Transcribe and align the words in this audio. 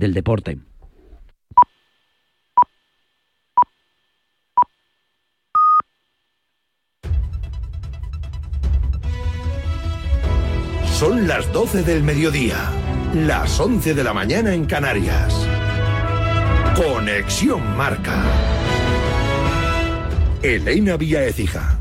del 0.00 0.14
deporte. 0.14 0.58
Son 10.98 11.28
las 11.28 11.50
12 11.52 11.82
del 11.82 12.02
mediodía, 12.02 12.56
las 13.14 13.58
11 13.60 13.94
de 13.94 14.04
la 14.04 14.12
mañana 14.12 14.52
en 14.52 14.66
Canarias. 14.66 15.46
Conexión 16.74 17.76
Marca. 17.76 18.22
Elena 20.42 20.96
Vía 20.96 21.24
Ecija. 21.24 21.78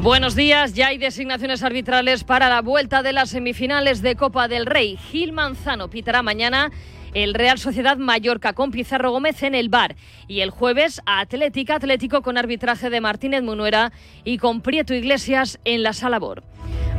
Buenos 0.00 0.34
días, 0.34 0.74
ya 0.74 0.88
hay 0.88 0.98
designaciones 0.98 1.62
arbitrales 1.62 2.24
para 2.24 2.48
la 2.48 2.62
vuelta 2.62 3.02
de 3.02 3.12
las 3.12 3.30
semifinales 3.30 4.00
de 4.02 4.16
Copa 4.16 4.48
del 4.48 4.66
Rey. 4.66 4.96
Gil 4.96 5.32
Manzano 5.32 5.90
pitará 5.90 6.22
mañana 6.22 6.70
el 7.14 7.34
Real 7.34 7.58
Sociedad 7.58 7.96
Mallorca 7.96 8.52
con 8.52 8.70
Pizarro 8.70 9.10
Gómez 9.10 9.42
en 9.42 9.54
el 9.54 9.68
bar. 9.68 9.96
Y 10.28 10.40
el 10.40 10.50
jueves 10.50 11.00
Atlética 11.06 11.76
Atlético 11.76 12.22
con 12.22 12.38
arbitraje 12.38 12.90
de 12.90 13.00
Martínez 13.00 13.42
Munuera 13.42 13.92
y 14.24 14.38
con 14.38 14.60
Prieto 14.60 14.94
Iglesias 14.94 15.58
en 15.64 15.82
la 15.82 15.92
Sala 15.92 16.18
Bor. 16.18 16.42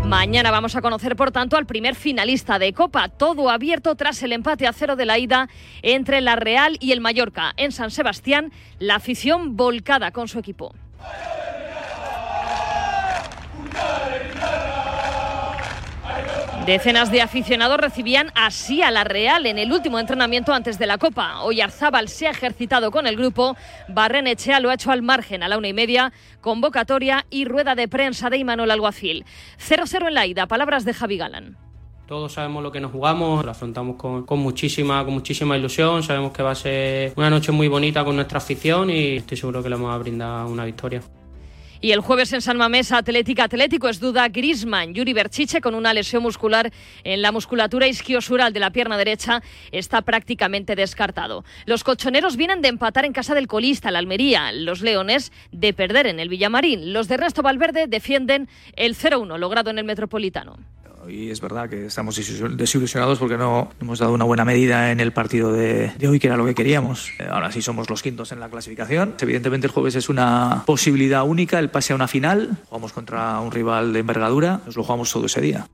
Mañana 0.05 0.51
vamos 0.51 0.75
a 0.75 0.81
conocer, 0.81 1.15
por 1.15 1.31
tanto, 1.31 1.55
al 1.55 1.65
primer 1.65 1.95
finalista 1.95 2.59
de 2.59 2.73
Copa, 2.73 3.07
todo 3.07 3.49
abierto 3.49 3.95
tras 3.95 4.21
el 4.21 4.33
empate 4.33 4.67
a 4.67 4.73
cero 4.73 4.97
de 4.97 5.05
la 5.05 5.17
ida 5.17 5.47
entre 5.81 6.19
la 6.19 6.35
Real 6.35 6.77
y 6.81 6.91
el 6.91 6.99
Mallorca. 6.99 7.53
En 7.55 7.71
San 7.71 7.89
Sebastián, 7.89 8.51
la 8.79 8.95
afición 8.95 9.55
volcada 9.55 10.11
con 10.11 10.27
su 10.27 10.39
equipo. 10.39 10.73
Decenas 16.65 17.11
de 17.11 17.21
aficionados 17.21 17.77
recibían 17.77 18.31
así 18.35 18.81
a 18.81 18.89
la 18.89 19.03
Real 19.03 19.45
en 19.47 19.59
el 19.59 19.73
último 19.73 19.99
entrenamiento 19.99 20.53
antes 20.53 20.79
de 20.79 20.87
la 20.87 20.97
Copa. 20.97 21.41
Hoy 21.41 21.59
Arzábal 21.59 22.07
se 22.07 22.25
ha 22.25 22.31
ejercitado 22.31 22.89
con 22.89 23.05
el 23.05 23.17
grupo, 23.17 23.57
Barrenechea 23.89 24.61
lo 24.61 24.69
ha 24.69 24.75
hecho 24.75 24.89
al 24.89 25.01
margen 25.01 25.43
a 25.43 25.49
la 25.49 25.57
una 25.57 25.67
y 25.67 25.73
media, 25.73 26.13
convocatoria 26.39 27.25
y 27.29 27.43
rueda 27.43 27.75
de 27.75 27.89
prensa 27.89 28.29
de 28.29 28.37
Imanol 28.37 28.71
Alguacil. 28.71 29.25
0-0 29.59 30.07
en 30.07 30.13
la 30.13 30.25
ida, 30.25 30.47
palabras 30.47 30.85
de 30.85 30.93
Javi 30.93 31.17
Galán. 31.17 31.57
Todos 32.07 32.31
sabemos 32.31 32.63
lo 32.63 32.71
que 32.71 32.79
nos 32.79 32.93
jugamos, 32.93 33.43
lo 33.43 33.51
afrontamos 33.51 33.97
con, 33.97 34.25
con, 34.25 34.39
muchísima, 34.39 35.03
con 35.03 35.15
muchísima 35.15 35.57
ilusión, 35.57 36.01
sabemos 36.01 36.31
que 36.31 36.43
va 36.43 36.51
a 36.51 36.55
ser 36.55 37.11
una 37.17 37.29
noche 37.29 37.51
muy 37.51 37.67
bonita 37.67 38.05
con 38.05 38.15
nuestra 38.15 38.37
afición 38.37 38.89
y 38.89 39.17
estoy 39.17 39.35
seguro 39.35 39.61
que 39.61 39.67
le 39.67 39.75
vamos 39.75 39.93
a 39.93 39.97
brindar 39.97 40.45
una 40.45 40.63
victoria. 40.63 41.01
Y 41.83 41.91
el 41.91 41.99
jueves 41.99 42.31
en 42.31 42.41
San 42.41 42.55
Mamés, 42.55 42.93
Atlética 42.93 43.43
Atlético 43.43 43.89
es 43.89 43.99
duda 43.99 44.29
Grisman. 44.29 44.93
Yuri 44.93 45.11
Berchiche, 45.11 45.59
con 45.59 45.75
una 45.75 45.93
lesión 45.93 46.23
muscular 46.23 46.71
en 47.03 47.21
la 47.21 47.33
musculatura 47.33 47.87
isquiosural 47.87 48.53
de 48.53 48.61
la 48.61 48.71
pierna 48.71 48.97
derecha, 48.97 49.43
está 49.73 50.01
prácticamente 50.01 50.77
descartado. 50.77 51.43
Los 51.65 51.83
colchoneros 51.83 52.37
vienen 52.37 52.61
de 52.61 52.69
empatar 52.69 53.03
en 53.03 53.11
casa 53.11 53.35
del 53.35 53.47
colista, 53.47 53.91
la 53.91 53.99
Almería. 53.99 54.53
Los 54.53 54.79
leones 54.79 55.33
de 55.51 55.73
perder 55.73 56.07
en 56.07 56.21
el 56.21 56.29
Villamarín. 56.29 56.93
Los 56.93 57.09
de 57.09 57.15
Ernesto 57.15 57.41
Valverde 57.41 57.87
defienden 57.87 58.47
el 58.77 58.95
0-1 58.95 59.37
logrado 59.37 59.69
en 59.69 59.77
el 59.77 59.83
Metropolitano. 59.83 60.59
Y 61.09 61.29
es 61.29 61.41
verdad 61.41 61.69
que 61.69 61.87
estamos 61.87 62.15
desilusionados 62.55 63.19
porque 63.19 63.37
no 63.37 63.71
hemos 63.81 63.99
dado 63.99 64.13
una 64.13 64.25
buena 64.25 64.45
medida 64.45 64.91
en 64.91 64.99
el 64.99 65.11
partido 65.11 65.51
de, 65.51 65.91
de, 65.97 66.07
hoy, 66.07 66.19
que 66.19 66.27
era 66.27 66.37
lo 66.37 66.45
que 66.45 66.55
queríamos. 66.55 67.11
Ahora 67.29 67.51
sí 67.51 67.61
somos 67.61 67.89
los 67.89 68.01
quintos 68.01 68.31
en 68.31 68.39
la 68.39 68.49
clasificación. 68.49 69.15
Evidentemente 69.19 69.67
el 69.67 69.73
jueves 69.73 69.95
es 69.95 70.09
una 70.09 70.63
posibilidad 70.65 71.23
única, 71.23 71.59
el 71.59 71.69
pase 71.69 71.93
a 71.93 71.95
una 71.95 72.07
final. 72.07 72.57
Jugamos 72.69 72.93
contra 72.93 73.39
un 73.39 73.51
rival 73.51 73.93
de 73.93 73.99
envergadura, 73.99 74.61
nos 74.65 74.75
lo 74.75 74.83
jugamos 74.83 75.11
todo 75.11 75.25
ese 75.25 75.41
día. 75.41 75.67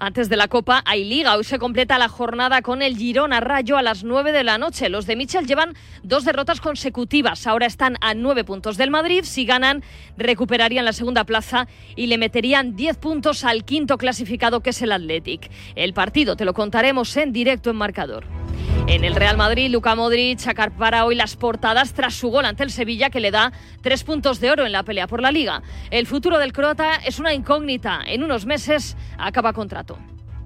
Antes 0.00 0.28
de 0.28 0.36
la 0.36 0.46
Copa 0.46 0.82
hay 0.84 1.02
liga. 1.04 1.36
Hoy 1.36 1.42
se 1.42 1.58
completa 1.58 1.98
la 1.98 2.08
jornada 2.08 2.62
con 2.62 2.82
el 2.82 2.96
Girona 2.96 3.40
Rayo 3.40 3.76
a 3.76 3.82
las 3.82 4.04
9 4.04 4.30
de 4.30 4.44
la 4.44 4.56
noche. 4.56 4.88
Los 4.88 5.06
de 5.06 5.16
Michel 5.16 5.46
llevan 5.46 5.74
dos 6.04 6.24
derrotas 6.24 6.60
consecutivas. 6.60 7.48
Ahora 7.48 7.66
están 7.66 7.96
a 8.00 8.14
nueve 8.14 8.44
puntos 8.44 8.76
del 8.76 8.92
Madrid. 8.92 9.24
Si 9.24 9.44
ganan, 9.44 9.82
recuperarían 10.16 10.84
la 10.84 10.92
segunda 10.92 11.24
plaza 11.24 11.66
y 11.96 12.06
le 12.06 12.16
meterían 12.16 12.76
10 12.76 12.96
puntos 12.98 13.42
al 13.42 13.64
quinto 13.64 13.98
clasificado 13.98 14.60
que 14.60 14.70
es 14.70 14.80
el 14.82 14.92
Athletic. 14.92 15.50
El 15.74 15.94
partido 15.94 16.36
te 16.36 16.44
lo 16.44 16.54
contaremos 16.54 17.16
en 17.16 17.32
directo 17.32 17.70
en 17.70 17.76
marcador. 17.76 18.47
En 18.86 19.04
el 19.04 19.14
Real 19.14 19.36
Madrid, 19.36 19.70
Luca 19.70 19.94
Modric 19.94 20.46
acarpara 20.46 21.04
hoy 21.04 21.14
las 21.14 21.36
portadas 21.36 21.92
tras 21.92 22.14
su 22.14 22.30
gol 22.30 22.46
ante 22.46 22.62
el 22.62 22.70
Sevilla 22.70 23.10
que 23.10 23.20
le 23.20 23.30
da 23.30 23.52
tres 23.82 24.02
puntos 24.02 24.40
de 24.40 24.50
oro 24.50 24.64
en 24.64 24.72
la 24.72 24.82
pelea 24.82 25.06
por 25.06 25.20
la 25.20 25.30
liga. 25.30 25.62
El 25.90 26.06
futuro 26.06 26.38
del 26.38 26.52
croata 26.52 26.96
es 26.96 27.18
una 27.18 27.34
incógnita. 27.34 28.00
En 28.06 28.24
unos 28.24 28.46
meses 28.46 28.96
acaba 29.18 29.52
contrato. 29.52 29.98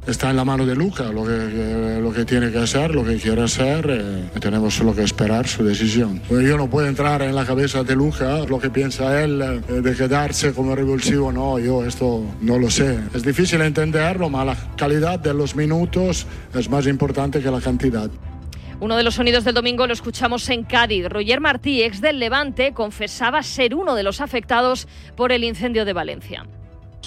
Está 0.07 0.31
en 0.31 0.37
la 0.37 0.45
mano 0.45 0.67
de 0.67 0.75
Luca 0.75 1.05
lo 1.13 1.25
que, 1.25 2.01
lo 2.03 2.13
que 2.13 2.25
tiene 2.25 2.51
que 2.51 2.59
hacer, 2.59 2.93
lo 2.93 3.05
que 3.05 3.19
quiere 3.19 3.43
hacer. 3.43 3.87
Eh, 3.89 4.41
tenemos 4.41 4.75
solo 4.75 4.93
que 4.93 5.03
esperar 5.03 5.47
su 5.47 5.65
decisión. 5.65 6.21
Pues 6.29 6.45
yo 6.45 6.57
no 6.57 6.69
puedo 6.69 6.89
entrar 6.89 7.23
en 7.23 7.37
la 7.37 7.47
cabeza 7.47 7.85
de 7.85 7.95
Luca, 7.95 8.39
lo 8.49 8.59
que 8.59 8.69
piensa 8.69 9.23
él 9.23 9.41
eh, 9.41 9.81
de 9.81 9.95
quedarse 9.95 10.53
como 10.53 10.75
revulsivo. 10.75 11.31
No, 11.31 11.57
yo 11.61 11.85
esto 11.85 12.25
no 12.41 12.59
lo 12.59 12.69
sé. 12.69 12.99
Es 13.15 13.23
difícil 13.23 13.61
entenderlo, 13.61 14.29
pero 14.29 14.45
la 14.45 14.57
calidad 14.77 15.21
de 15.21 15.35
los 15.35 15.55
minutos 15.55 16.27
es 16.53 16.69
más 16.69 16.89
importante 16.89 17.41
que 17.41 17.51
la 17.53 17.61
cantidad. 17.61 18.11
Uno 18.81 18.97
de 18.97 19.05
los 19.05 19.15
sonidos 19.15 19.45
del 19.45 19.55
domingo 19.55 19.87
lo 19.87 19.93
escuchamos 19.93 20.49
en 20.49 20.65
Cádiz. 20.65 21.07
Roger 21.09 21.41
Martí, 21.41 21.81
ex 21.81 22.01
del 22.01 22.19
Levante, 22.19 22.73
confesaba 22.73 23.41
ser 23.45 23.77
uno 23.77 23.95
de 23.95 24.03
los 24.03 24.21
afectados 24.21 24.89
por 25.15 25.31
el 25.31 25.45
incendio 25.45 25.85
de 25.85 25.93
Valencia 25.93 26.45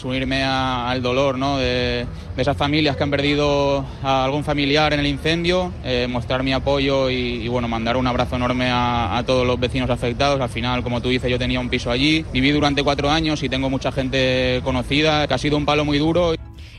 unirme 0.03 0.43
al 0.43 1.01
dolor 1.01 1.37
de, 1.57 2.05
esas 2.37 2.57
familias 2.57 2.97
que 2.97 3.03
han 3.03 3.11
perdido 3.11 3.85
a 4.03 4.25
algún 4.25 4.43
familiar 4.43 4.93
en 4.93 4.99
el 4.99 5.07
incendio, 5.07 5.71
eh, 5.83 6.07
mostrar 6.09 6.43
mi 6.43 6.53
apoyo 6.53 7.09
y, 7.09 7.47
bueno, 7.47 7.67
mandar 7.67 7.97
un 7.97 8.07
abrazo 8.07 8.35
enorme 8.35 8.69
a, 8.69 9.23
todos 9.25 9.47
los 9.47 9.59
vecinos 9.59 9.89
afectados. 9.89 10.39
Al 10.41 10.49
final, 10.49 10.83
como 10.83 11.01
tú 11.01 11.09
dices, 11.09 11.29
yo 11.29 11.39
tenía 11.39 11.59
un 11.59 11.69
piso 11.69 11.91
allí, 11.91 12.25
viví 12.33 12.51
durante 12.51 12.83
cuatro 12.83 13.09
años 13.09 13.41
y 13.43 13.49
tengo 13.49 13.69
mucha 13.69 13.91
gente 13.91 14.61
conocida, 14.63 15.27
que 15.27 15.33
ha 15.33 15.37
sido 15.37 15.57
un 15.57 15.65
palo 15.65 15.85
muy 15.85 15.97
duro. 15.97 16.35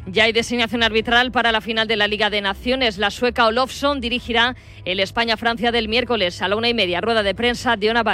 Ya 0.08 0.24
hay 0.24 0.32
designación 0.32 0.84
arbitral 0.84 1.32
para 1.32 1.50
la 1.50 1.60
final 1.60 1.88
de 1.88 1.96
la 1.96 2.06
Liga 2.06 2.30
de 2.30 2.40
Naciones. 2.40 2.96
La 2.98 3.10
sueca 3.10 3.46
Olofsson 3.46 4.00
dirigirá 4.00 4.54
el 4.84 5.00
España-Francia 5.00 5.72
del 5.72 5.88
miércoles 5.88 6.42
a 6.42 6.48
la 6.48 6.54
una 6.54 6.68
y 6.68 6.74
media, 6.74 7.00
rueda 7.00 7.24
de 7.24 7.34
prensa 7.34 7.76
de 7.76 7.90
Ona. 7.90 8.04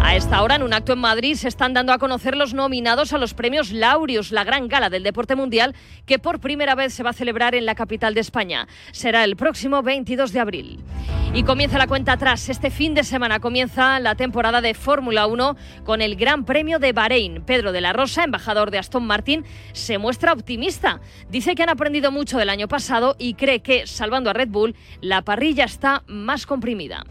A 0.00 0.16
esta 0.16 0.42
hora, 0.42 0.54
en 0.54 0.62
un 0.62 0.72
acto 0.72 0.92
en 0.92 1.00
Madrid, 1.00 1.34
se 1.34 1.48
están 1.48 1.74
dando 1.74 1.92
a 1.92 1.98
conocer 1.98 2.36
los 2.36 2.54
nominados 2.54 3.12
a 3.12 3.18
los 3.18 3.34
premios 3.34 3.72
Laureus, 3.72 4.32
la 4.32 4.44
gran 4.44 4.68
gala 4.68 4.90
del 4.90 5.02
deporte 5.02 5.36
mundial, 5.36 5.74
que 6.06 6.18
por 6.18 6.40
primera 6.40 6.74
vez 6.74 6.94
se 6.94 7.02
va 7.02 7.10
a 7.10 7.12
celebrar 7.12 7.54
en 7.54 7.66
la 7.66 7.74
capital 7.74 8.14
de 8.14 8.20
España. 8.20 8.68
Será 8.92 9.24
el 9.24 9.36
próximo 9.36 9.82
22 9.82 10.32
de 10.32 10.40
abril. 10.40 10.80
Y 11.34 11.42
comienza 11.42 11.76
la 11.76 11.86
cuenta 11.86 12.12
atrás. 12.12 12.48
Este 12.48 12.70
fin 12.70 12.94
de 12.94 13.04
semana 13.04 13.38
comienza 13.38 14.00
la 14.00 14.14
temporada 14.14 14.62
de 14.62 14.72
Fórmula 14.72 15.26
1 15.26 15.56
con 15.84 16.00
el 16.00 16.16
Gran 16.16 16.44
Premio 16.44 16.78
de 16.78 16.92
Bahrein. 16.92 17.42
Pedro 17.44 17.72
de 17.72 17.82
la 17.82 17.92
Rosa, 17.92 18.24
embajador 18.24 18.70
de 18.70 18.78
Aston 18.78 19.06
Martin, 19.06 19.44
se 19.72 19.98
muestra 19.98 20.32
optimista. 20.32 21.00
Dice 21.28 21.54
que 21.54 21.64
han 21.64 21.68
aprendido 21.68 22.10
mucho 22.10 22.38
del 22.38 22.48
año 22.48 22.66
pasado 22.66 23.14
y 23.18 23.34
cree 23.34 23.60
que, 23.60 23.86
salvando 23.86 24.30
a 24.30 24.32
Red 24.32 24.48
Bull, 24.48 24.74
la 25.02 25.22
parrilla 25.22 25.64
está 25.64 26.02
más 26.06 26.46
comprimida. 26.46 27.04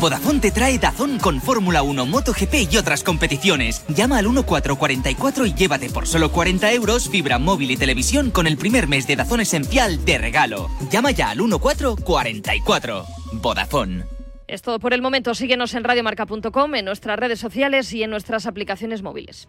Vodafone 0.00 0.40
te 0.40 0.50
trae 0.50 0.78
Dazón 0.78 1.18
con 1.18 1.40
Fórmula 1.40 1.82
1, 1.82 2.06
MotoGP 2.06 2.72
y 2.72 2.76
otras 2.76 3.02
competiciones. 3.02 3.84
Llama 3.88 4.18
al 4.18 4.26
1444 4.26 5.46
y 5.46 5.54
llévate 5.54 5.90
por 5.90 6.06
solo 6.06 6.30
40 6.32 6.72
euros 6.72 7.08
fibra 7.08 7.38
móvil 7.38 7.70
y 7.70 7.76
televisión 7.76 8.30
con 8.30 8.46
el 8.46 8.56
primer 8.56 8.88
mes 8.88 9.06
de 9.06 9.16
Dazón 9.16 9.40
esencial 9.40 10.04
de 10.04 10.18
regalo. 10.18 10.68
Llama 10.90 11.10
ya 11.10 11.30
al 11.30 11.38
1444. 11.38 13.04
Vodafone. 13.32 14.04
Es 14.46 14.62
todo 14.62 14.80
por 14.80 14.94
el 14.94 15.00
momento. 15.00 15.34
Síguenos 15.34 15.74
en 15.74 15.84
radiomarca.com, 15.84 16.74
en 16.74 16.84
nuestras 16.84 17.18
redes 17.18 17.38
sociales 17.38 17.92
y 17.92 18.02
en 18.02 18.10
nuestras 18.10 18.46
aplicaciones 18.46 19.02
móviles. 19.02 19.48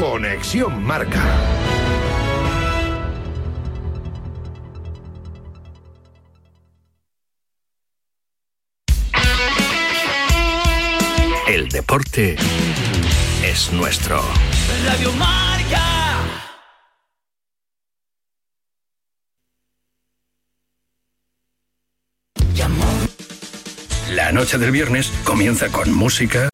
Conexión 0.00 0.82
Marca. 0.82 1.22
Deporte 11.70 12.36
es 13.44 13.72
nuestro. 13.72 14.22
Radio 14.84 15.12
Marca. 15.12 16.00
La 24.12 24.32
noche 24.32 24.58
del 24.58 24.72
viernes 24.72 25.10
comienza 25.24 25.68
con 25.68 25.92
música, 25.92 26.48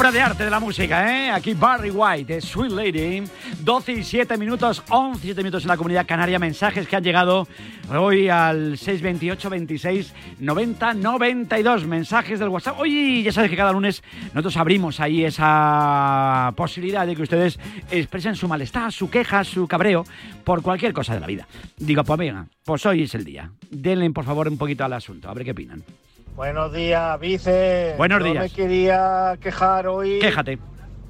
Obra 0.00 0.12
de 0.12 0.22
arte 0.22 0.44
de 0.44 0.50
la 0.50 0.60
música, 0.60 1.12
¿eh? 1.12 1.30
Aquí 1.30 1.52
Barry 1.52 1.90
White, 1.90 2.40
Sweet 2.40 2.72
Lady. 2.72 3.22
12 3.60 3.92
y 3.92 4.02
7 4.02 4.38
minutos, 4.38 4.82
11 4.88 5.20
7 5.20 5.42
minutos 5.42 5.64
en 5.64 5.68
la 5.68 5.76
comunidad 5.76 6.06
canaria. 6.06 6.38
Mensajes 6.38 6.88
que 6.88 6.96
han 6.96 7.04
llegado 7.04 7.46
hoy 7.94 8.30
al 8.30 8.78
628 8.78 9.50
26 9.50 10.14
90 10.38 10.94
92. 10.94 11.86
Mensajes 11.86 12.38
del 12.38 12.48
WhatsApp. 12.48 12.80
Hoy 12.80 13.22
ya 13.24 13.30
sabes 13.30 13.50
que 13.50 13.58
cada 13.58 13.72
lunes 13.72 14.02
nosotros 14.28 14.56
abrimos 14.56 15.00
ahí 15.00 15.22
esa 15.22 16.54
posibilidad 16.56 17.06
de 17.06 17.14
que 17.14 17.20
ustedes 17.20 17.58
expresen 17.90 18.36
su 18.36 18.48
malestar, 18.48 18.90
su 18.92 19.10
queja, 19.10 19.44
su 19.44 19.68
cabreo 19.68 20.06
por 20.44 20.62
cualquier 20.62 20.94
cosa 20.94 21.12
de 21.12 21.20
la 21.20 21.26
vida. 21.26 21.46
Digo, 21.76 22.04
pues 22.04 22.18
venga, 22.18 22.46
pues 22.64 22.86
hoy 22.86 23.02
es 23.02 23.14
el 23.14 23.26
día. 23.26 23.50
Denle 23.68 24.10
por 24.12 24.24
favor 24.24 24.48
un 24.48 24.56
poquito 24.56 24.82
al 24.82 24.94
asunto, 24.94 25.28
a 25.28 25.34
ver 25.34 25.44
qué 25.44 25.50
opinan. 25.50 25.84
Buenos 26.40 26.72
días, 26.72 27.20
Vice. 27.20 27.96
Buenos 27.98 28.20
Yo 28.20 28.30
días. 28.30 28.44
me 28.44 28.48
quería 28.48 29.36
quejar 29.42 29.86
hoy. 29.86 30.20
Quéjate. 30.20 30.58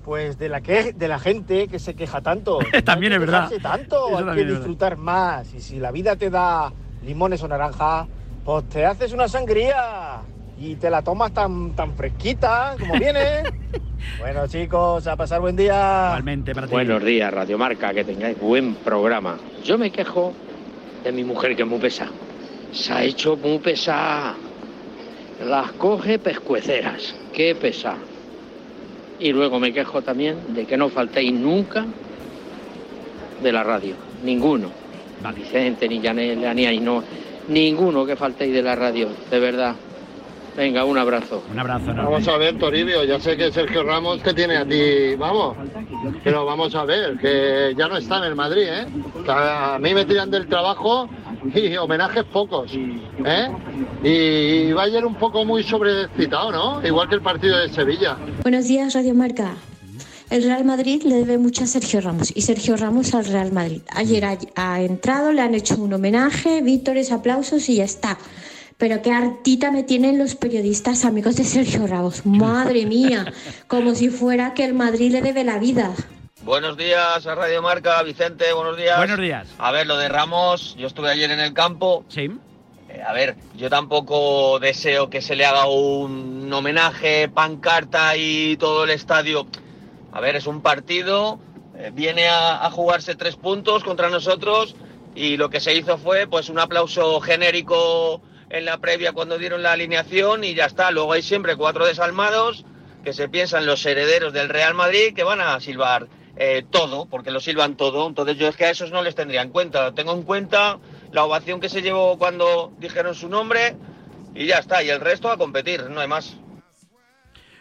Pues 0.05 0.37
de 0.39 0.49
la 0.49 0.61
que 0.61 0.93
de 0.93 1.07
la 1.07 1.21
gente 1.21 1.69
que 1.69 1.79
se 1.79 1.95
queja 1.95 2.21
tanto. 2.21 2.59
También 2.85 3.13
No 3.13 3.23
es 3.23 3.23
hay 3.23 3.27
que 3.49 3.59
verdad. 3.59 3.63
tanto, 3.63 4.09
Eso 4.19 4.29
hay 4.29 4.37
que 4.39 4.45
disfrutar 4.45 4.97
más. 4.97 5.55
Y 5.55 5.61
si 5.61 5.79
la 5.79 5.93
vida 5.93 6.17
te 6.17 6.31
da 6.31 6.73
limones 7.05 7.41
o 7.45 7.47
naranjas, 7.47 8.09
pues 8.45 8.69
te 8.71 8.85
haces 8.85 9.13
una 9.13 9.29
sangría 9.29 10.23
y 10.59 10.75
te 10.75 10.91
la 10.91 11.01
tomas 11.01 11.31
tan, 11.33 11.77
tan 11.77 11.95
fresquita 11.95 12.75
como 12.81 12.95
viene. 12.95 13.45
bueno, 14.19 14.49
chicos, 14.49 15.07
a 15.07 15.15
pasar 15.15 15.41
buen 15.41 15.55
día. 15.55 16.07
Igualmente 16.09 16.53
para 16.57 16.67
ti. 16.67 16.73
Buenos 16.73 17.05
días, 17.05 17.33
Radiomarca, 17.33 17.95
que 17.95 18.03
tengáis 18.03 18.37
buen 18.37 18.75
programa. 18.75 19.37
Yo 19.63 19.79
me 19.79 19.93
quejo 19.93 20.33
de 21.05 21.13
mi 21.13 21.23
mujer, 21.23 21.55
que 21.55 21.63
es 21.63 21.69
muy 21.69 21.79
pesada. 21.79 22.11
Se 22.73 22.93
ha 22.93 23.05
hecho 23.05 23.37
muy 23.37 23.61
pesada. 23.61 24.35
Las 25.45 25.73
coge 25.73 26.19
pescueceras. 26.19 27.15
Qué 27.33 27.55
pesada. 27.55 27.99
Y 29.19 29.33
luego 29.33 29.59
me 29.59 29.73
quejo 29.73 30.03
también 30.03 30.55
de 30.55 30.67
que 30.67 30.77
no 30.77 30.89
faltéis 30.89 31.33
nunca 31.33 31.85
de 33.43 33.53
la 33.53 33.63
radio. 33.63 33.95
Ninguno. 34.23 34.71
Vicente, 35.35 35.89
ni 35.89 36.01
Yanela, 36.01 36.55
ni 36.55 36.67
Ainhoa. 36.67 37.05
Ninguno 37.49 38.07
que 38.07 38.17
faltéis 38.17 38.53
de 38.53 38.63
la 38.63 38.75
radio, 38.75 39.09
de 39.31 39.41
verdad. 39.41 39.75
Venga, 40.57 40.85
un 40.85 40.99
abrazo. 40.99 41.43
Un 41.51 41.59
abrazo 41.59 41.95
Vamos 41.95 42.27
a 42.27 42.37
ver, 42.37 42.59
Toribio, 42.59 43.05
ya 43.05 43.21
sé 43.21 43.37
que 43.37 43.53
Sergio 43.53 43.83
Ramos 43.83 44.23
te 44.23 44.35
tiene 44.35 44.57
a 44.57 44.65
ti, 44.65 45.15
vamos, 45.17 45.57
pero 46.25 46.45
vamos 46.45 46.75
a 46.75 46.85
ver, 46.85 47.17
que 47.19 47.73
ya 47.77 47.89
no 47.89 47.97
está 47.97 48.19
en 48.19 48.25
el 48.25 48.35
Madrid, 48.35 48.65
¿eh? 48.65 48.87
A 49.29 49.79
mí 49.81 49.95
me 49.95 50.05
tiran 50.05 50.31
del 50.31 50.49
trabajo 50.49 51.09
y 51.55 51.77
homenajes 51.77 52.25
pocos, 52.25 52.73
¿eh? 52.73 53.49
Y 54.03 54.73
Bayern 54.73 55.07
un 55.07 55.15
poco 55.15 55.45
muy 55.45 55.63
sobrecitado, 55.63 56.53
¿no? 56.53 56.87
Igual 56.87 57.09
que 57.09 57.17
el 57.17 57.23
partido 57.23 57.59
de 57.59 57.69
Sevilla. 57.71 58.17
Buenos 58.43 58.67
días, 58.67 58.95
Radio 58.95 59.15
Marca. 59.15 59.55
El 60.31 60.45
Real 60.45 60.65
Madrid 60.65 61.03
le 61.03 61.17
debe 61.17 61.39
mucho 61.39 61.65
a 61.65 61.67
Sergio 61.67 62.01
Ramos 62.01 62.33
y 62.35 62.43
Sergio 62.43 62.77
Ramos 62.77 63.15
al 63.15 63.25
Real 63.25 63.51
Madrid. 63.51 63.83
Ayer 63.91 64.25
ha, 64.55 64.81
entrado, 64.81 65.33
le 65.33 65.41
han 65.41 65.57
hecho 65.57 65.75
un 65.83 65.93
homenaje, 65.93 66.63
vítores, 66.63 67.11
aplausos 67.11 67.69
y 67.69 67.77
ya 67.77 67.85
está. 67.85 68.17
Pero 68.79 69.03
qué 69.03 69.11
hartita 69.11 69.73
me 69.73 69.83
tienen 69.83 70.19
los 70.19 70.37
periodistas 70.37 71.05
amigos 71.05 71.37
de 71.37 71.45
Sergio 71.45 71.87
Ramos. 71.87 72.25
Madre 72.25 72.87
mía, 72.87 73.33
como 73.67 73.97
si 73.97 74.09
fuera 74.09 74.55
que 74.55 74.65
el 74.65 74.73
Madrid 74.73 75.11
le 75.11 75.21
debe 75.21 75.43
la 75.43 75.59
vida. 75.59 75.93
Buenos 76.43 76.79
días 76.79 77.27
a 77.27 77.35
Radio 77.35 77.61
Marca, 77.61 78.03
Vicente, 78.03 78.53
buenos 78.55 78.77
días. 78.77 78.97
Buenos 78.97 79.19
días. 79.19 79.47
A 79.59 79.73
ver, 79.73 79.87
lo 79.87 79.99
de 79.99 80.09
Ramos, 80.09 80.75
yo 80.79 80.87
estuve 80.87 81.11
ayer 81.11 81.31
en 81.31 81.41
el 81.41 81.53
campo. 81.53 82.05
Sí. 82.09 82.31
Eh, 82.89 83.03
a 83.07 83.13
ver, 83.13 83.37
yo 83.57 83.69
tampoco 83.69 84.59
deseo 84.59 85.11
que 85.11 85.21
se 85.21 85.37
le 85.37 85.45
haga 85.45 85.67
un 85.67 86.51
homenaje, 86.51 87.29
pancarta 87.29 88.17
y 88.17 88.57
todo 88.57 88.85
el 88.85 88.91
estadio. 88.91 89.47
A 90.13 90.21
ver, 90.21 90.35
es 90.35 90.47
un 90.47 90.63
partido, 90.63 91.39
eh, 91.77 91.91
viene 91.93 92.29
a, 92.29 92.65
a 92.65 92.71
jugarse 92.71 93.15
tres 93.17 93.37
puntos 93.37 93.85
contra 93.85 94.09
nosotros 94.09 94.77
y 95.15 95.37
lo 95.37 95.51
que 95.51 95.61
se 95.61 95.75
hizo 95.75 95.99
fue 95.99 96.27
pues 96.27 96.49
un 96.49 96.59
aplauso 96.59 97.21
genérico 97.21 98.23
en 98.49 98.65
la 98.65 98.79
previa 98.79 99.13
cuando 99.13 99.37
dieron 99.37 99.63
la 99.63 99.73
alineación 99.73 100.43
y 100.43 100.55
ya 100.55 100.65
está. 100.65 100.91
Luego 100.91 101.13
hay 101.13 101.23
siempre 101.23 101.55
cuatro 101.55 101.85
desalmados 101.85 102.65
que 103.05 103.13
se 103.13 103.29
piensan 103.29 103.67
los 103.67 103.85
herederos 103.85 104.33
del 104.33 104.49
Real 104.49 104.73
Madrid 104.73 105.15
que 105.15 105.23
van 105.23 105.43
a 105.43 105.61
silbar 105.61 106.09
eh, 106.43 106.65
todo, 106.71 107.05
porque 107.05 107.31
lo 107.31 107.39
silban 107.39 107.77
todo. 107.77 108.09
Entonces 108.09 108.39
yo 108.39 108.49
es 108.49 108.57
que 108.57 108.65
a 108.65 108.71
esos 108.71 108.91
no 108.91 109.03
les 109.03 109.15
tendría 109.15 109.43
en 109.43 109.51
cuenta. 109.51 109.93
Tengo 109.93 110.15
en 110.15 110.23
cuenta 110.23 110.79
la 111.13 111.25
ovación 111.25 111.61
que 111.61 111.69
se 111.69 111.83
llevó 111.83 112.17
cuando 112.17 112.73
dijeron 112.79 113.15
su 113.15 113.29
nombre 113.29 113.77
y 114.35 114.47
ya 114.47 114.57
está. 114.57 114.83
Y 114.83 114.89
el 114.89 115.01
resto 115.01 115.31
a 115.31 115.37
competir, 115.37 115.91
no 115.91 116.01
hay 116.01 116.09
más. 116.09 116.39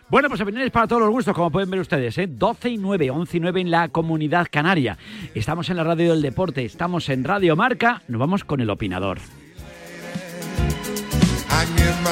Bueno, 0.08 0.30
pues 0.30 0.40
opiniones 0.40 0.72
para 0.72 0.88
todos 0.88 1.02
los 1.02 1.12
gustos, 1.12 1.36
como 1.36 1.52
pueden 1.52 1.70
ver 1.70 1.82
ustedes, 1.82 2.18
¿eh? 2.18 2.28
12 2.28 2.70
y 2.70 2.78
9, 2.78 3.12
11 3.12 3.38
y 3.38 3.40
9 3.42 3.62
en 3.62 3.70
la 3.70 3.90
comunidad 3.90 4.48
canaria. 4.50 4.98
Estamos 5.36 5.70
en 5.70 5.76
la 5.76 5.84
radio 5.84 6.12
del 6.12 6.22
deporte, 6.22 6.64
estamos 6.64 7.10
en 7.10 7.26
Radio 7.26 7.58
Marca, 7.58 8.02
nos 8.08 8.20
vamos 8.20 8.46
con 8.46 8.62
el 8.62 8.70
opinador. 8.70 9.20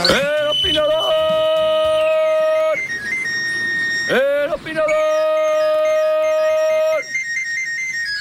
¡El 0.10 0.48
opinador! 0.50 0.94
¡El 4.10 4.54
opinador! 4.54 5.27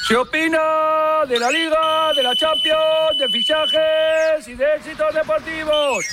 Se 0.06 0.16
opina 0.16 1.24
de 1.28 1.38
la 1.38 1.50
Liga, 1.50 2.12
de 2.14 2.22
la 2.22 2.34
Champions, 2.36 3.18
de 3.18 3.28
fichajes 3.28 4.46
y 4.46 4.54
de 4.54 4.64
éxitos 4.76 5.12
deportivos. 5.12 6.04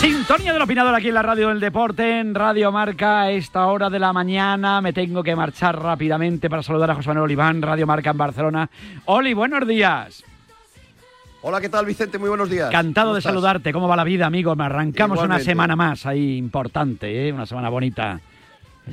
Sintonía 0.00 0.52
del 0.52 0.62
opinador 0.62 0.94
aquí 0.94 1.08
en 1.08 1.14
la 1.14 1.22
radio 1.22 1.48
del 1.48 1.58
deporte, 1.58 2.20
en 2.20 2.34
Radio 2.34 2.70
Marca, 2.70 3.22
a 3.22 3.30
esta 3.32 3.66
hora 3.66 3.90
de 3.90 3.98
la 3.98 4.12
mañana. 4.12 4.80
Me 4.80 4.92
tengo 4.92 5.22
que 5.24 5.34
marchar 5.34 5.76
rápidamente 5.82 6.48
para 6.48 6.62
saludar 6.62 6.92
a 6.92 6.94
José 6.94 7.08
Manuel 7.08 7.24
Oliván, 7.24 7.60
Radio 7.60 7.86
Marca 7.86 8.10
en 8.10 8.16
Barcelona. 8.18 8.70
Oli, 9.06 9.34
buenos 9.34 9.66
días. 9.66 10.22
Hola, 11.42 11.60
¿qué 11.60 11.68
tal, 11.68 11.84
Vicente? 11.84 12.16
Muy 12.18 12.28
buenos 12.28 12.48
días. 12.48 12.68
Encantado 12.68 13.08
¿Cómo 13.08 13.14
de 13.14 13.18
estás? 13.18 13.32
saludarte. 13.32 13.72
¿Cómo 13.72 13.88
va 13.88 13.96
la 13.96 14.04
vida, 14.04 14.26
amigo? 14.26 14.54
Me 14.54 14.64
arrancamos 14.64 15.18
una 15.18 15.24
Igualmente. 15.24 15.44
semana 15.50 15.74
más 15.76 16.06
ahí 16.06 16.36
importante, 16.36 17.28
¿eh? 17.28 17.32
una 17.32 17.44
semana 17.46 17.68
bonita. 17.70 18.20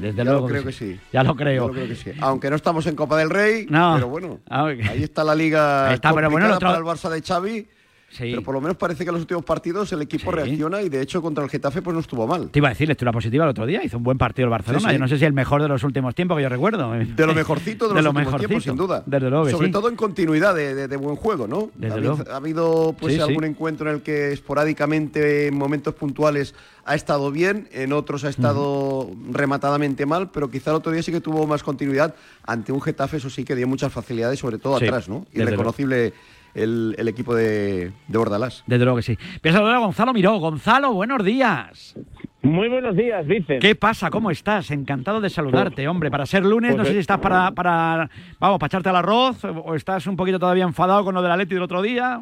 Desde 0.02 0.18
Ya 0.18 0.24
luego 0.24 0.42
lo 0.42 0.48
creo 0.48 0.64
que 0.64 0.72
sí. 0.72 1.00
Ya 1.12 1.24
lo 1.24 1.36
creo. 1.36 1.64
Yo 1.64 1.68
lo 1.68 1.74
creo 1.74 1.88
que 1.88 1.96
sí. 1.96 2.12
Aunque 2.20 2.50
no 2.50 2.56
estamos 2.56 2.86
en 2.88 2.96
Copa 2.96 3.18
del 3.18 3.30
Rey, 3.30 3.66
No. 3.70 3.94
pero 3.96 4.08
bueno, 4.08 4.40
Ah, 4.50 4.66
ahí 4.66 5.04
está 5.04 5.24
la 5.24 5.36
liga 5.36 5.88
Ahí 5.90 5.96
está, 5.96 6.14
pero 6.14 6.30
bueno, 6.30 6.46
el 6.48 6.54
otro- 6.54 6.68
para 6.70 6.78
el 6.80 6.86
Barça 6.86 7.10
de 7.10 7.22
Xavi. 7.22 7.68
Sí. 8.10 8.24
Pero 8.30 8.42
por 8.42 8.54
lo 8.56 8.62
menos 8.62 8.78
parece 8.78 9.04
que 9.04 9.10
en 9.10 9.16
los 9.16 9.22
últimos 9.22 9.44
partidos 9.44 9.92
el 9.92 10.02
equipo 10.02 10.32
reacciona 10.32 10.82
y 10.82 10.88
de 10.90 11.02
hecho 11.02 11.22
contra 11.22 11.44
el 11.44 11.50
Getafe 11.50 11.82
pues 11.82 11.94
no 11.94 12.00
estuvo 12.00 12.26
mal. 12.26 12.50
Te 12.50 12.60
iba 12.60 12.70
a 12.70 12.72
decir 12.72 12.88
lectura 12.88 13.12
positiva 13.12 13.44
el 13.44 13.50
otro 13.52 13.66
día. 13.66 13.84
Hizo 13.84 13.98
un 13.98 14.04
buen 14.04 14.18
partido 14.18 14.46
el 14.46 14.50
Barcelona. 14.52 14.88
Sí. 14.90 14.94
Yo 14.94 15.00
no 15.00 15.08
sé 15.10 15.18
si 15.20 15.26
el 15.26 15.34
mejor 15.34 15.62
de 15.62 15.68
los 15.68 15.84
últimos 15.84 16.16
tiempos 16.16 16.38
que 16.38 16.44
yo 16.44 16.50
recuerdo. 16.50 16.92
De 16.94 17.26
lo 17.28 17.34
mejorcito 17.36 17.88
de, 17.90 18.02
los 18.02 18.14
últimos 18.16 18.38
tiempos, 18.38 18.64
sin 18.64 18.76
duda. 18.78 19.04
Desde 19.06 19.30
luego 19.30 19.50
Sobre 19.50 19.70
todo 19.70 19.90
en 19.90 19.96
continuidad 19.98 20.56
de, 20.56 20.74
de- 20.74 20.88
de 20.88 20.98
buen 20.98 21.18
juego, 21.18 21.48
¿no? 21.48 21.70
Desde 21.76 21.94
ha, 21.94 21.98
habido- 21.98 22.16
luego. 22.16 22.32
ha 22.32 22.36
habido 22.38 22.96
pues 23.00 23.20
algún 23.20 23.44
encuentro 23.44 23.90
en 23.90 23.98
el 23.98 24.02
que 24.02 24.32
esporádicamente, 24.32 25.48
en 25.48 25.58
momentos 25.58 25.94
puntuales, 25.94 26.56
ha 26.86 26.96
estado 26.96 27.32
bien, 27.32 27.68
en 27.74 27.92
otros 27.92 28.24
ha 28.24 28.30
estado 28.30 29.12
rematadamente 29.32 30.06
mal, 30.06 30.32
pero 30.32 30.50
quizá 30.50 30.72
el 30.72 30.78
otro 30.78 30.92
día 30.92 31.04
sí 31.04 31.12
que 31.12 31.20
tuvo 31.22 31.46
más 31.46 31.62
continuidad 31.64 32.16
ante 32.46 32.72
un 32.72 32.82
Getafe, 32.82 33.18
eso 33.18 33.30
sí 33.30 33.44
que 33.44 33.56
dio 33.56 33.68
muchas 33.68 33.92
facilidades, 33.92 34.40
sobre 34.40 34.58
todo 34.58 34.78
atrás, 34.78 35.10
¿no? 35.10 35.26
Irreconocible 35.34 36.14
el, 36.54 36.96
el 36.98 37.08
equipo 37.08 37.36
de, 37.36 37.92
de 38.08 38.18
Bordalás. 38.18 38.64
Desde 38.68 38.84
luego 38.86 38.98
que 38.98 39.04
sí. 39.04 39.18
Voy 39.44 39.50
a 39.50 39.54
saludar 39.54 39.76
a 39.76 39.80
Gonzalo 39.80 40.14
Miró. 40.14 40.38
Gonzalo, 40.38 40.94
buenos 40.94 41.24
días. 41.24 41.96
Muy 42.42 42.70
buenos 42.70 42.96
días, 42.96 43.26
Vicen. 43.28 43.60
¿Qué 43.60 43.76
pasa? 43.76 44.10
¿Cómo 44.10 44.32
estás? 44.32 44.72
Encantado 44.72 45.20
de 45.20 45.30
saludarte, 45.30 45.88
hombre. 45.88 46.10
Para 46.10 46.26
ser 46.26 46.46
lunes, 46.46 46.72
no 46.72 46.78
Pues, 46.78 46.90
sé 46.90 46.94
si 46.94 47.00
estás 47.00 47.20
para, 47.20 47.52
para, 47.52 48.10
vamos, 48.40 48.60
para 48.60 48.68
echarte 48.68 48.90
al 48.90 48.96
arroz 48.96 49.44
o 49.44 49.76
estás 49.76 50.08
un 50.08 50.16
poquito 50.16 50.40
todavía 50.40 50.64
enfadado 50.64 51.04
con 51.04 51.14
lo 51.16 51.22
de 51.22 51.28
la 51.30 51.36
Leti 51.38 51.56
del 51.56 51.64
otro 51.64 51.82
día. 51.82 52.22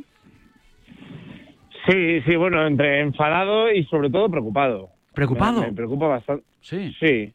Sí, 1.87 2.21
sí, 2.21 2.35
bueno, 2.35 2.65
entre 2.65 3.01
enfadado 3.01 3.71
y 3.71 3.83
sobre 3.85 4.09
todo 4.09 4.29
preocupado. 4.29 4.89
¿Preocupado? 5.13 5.61
Me, 5.61 5.67
me 5.67 5.73
preocupa 5.73 6.07
bastante. 6.07 6.43
Sí. 6.61 6.91
Sí. 6.99 7.31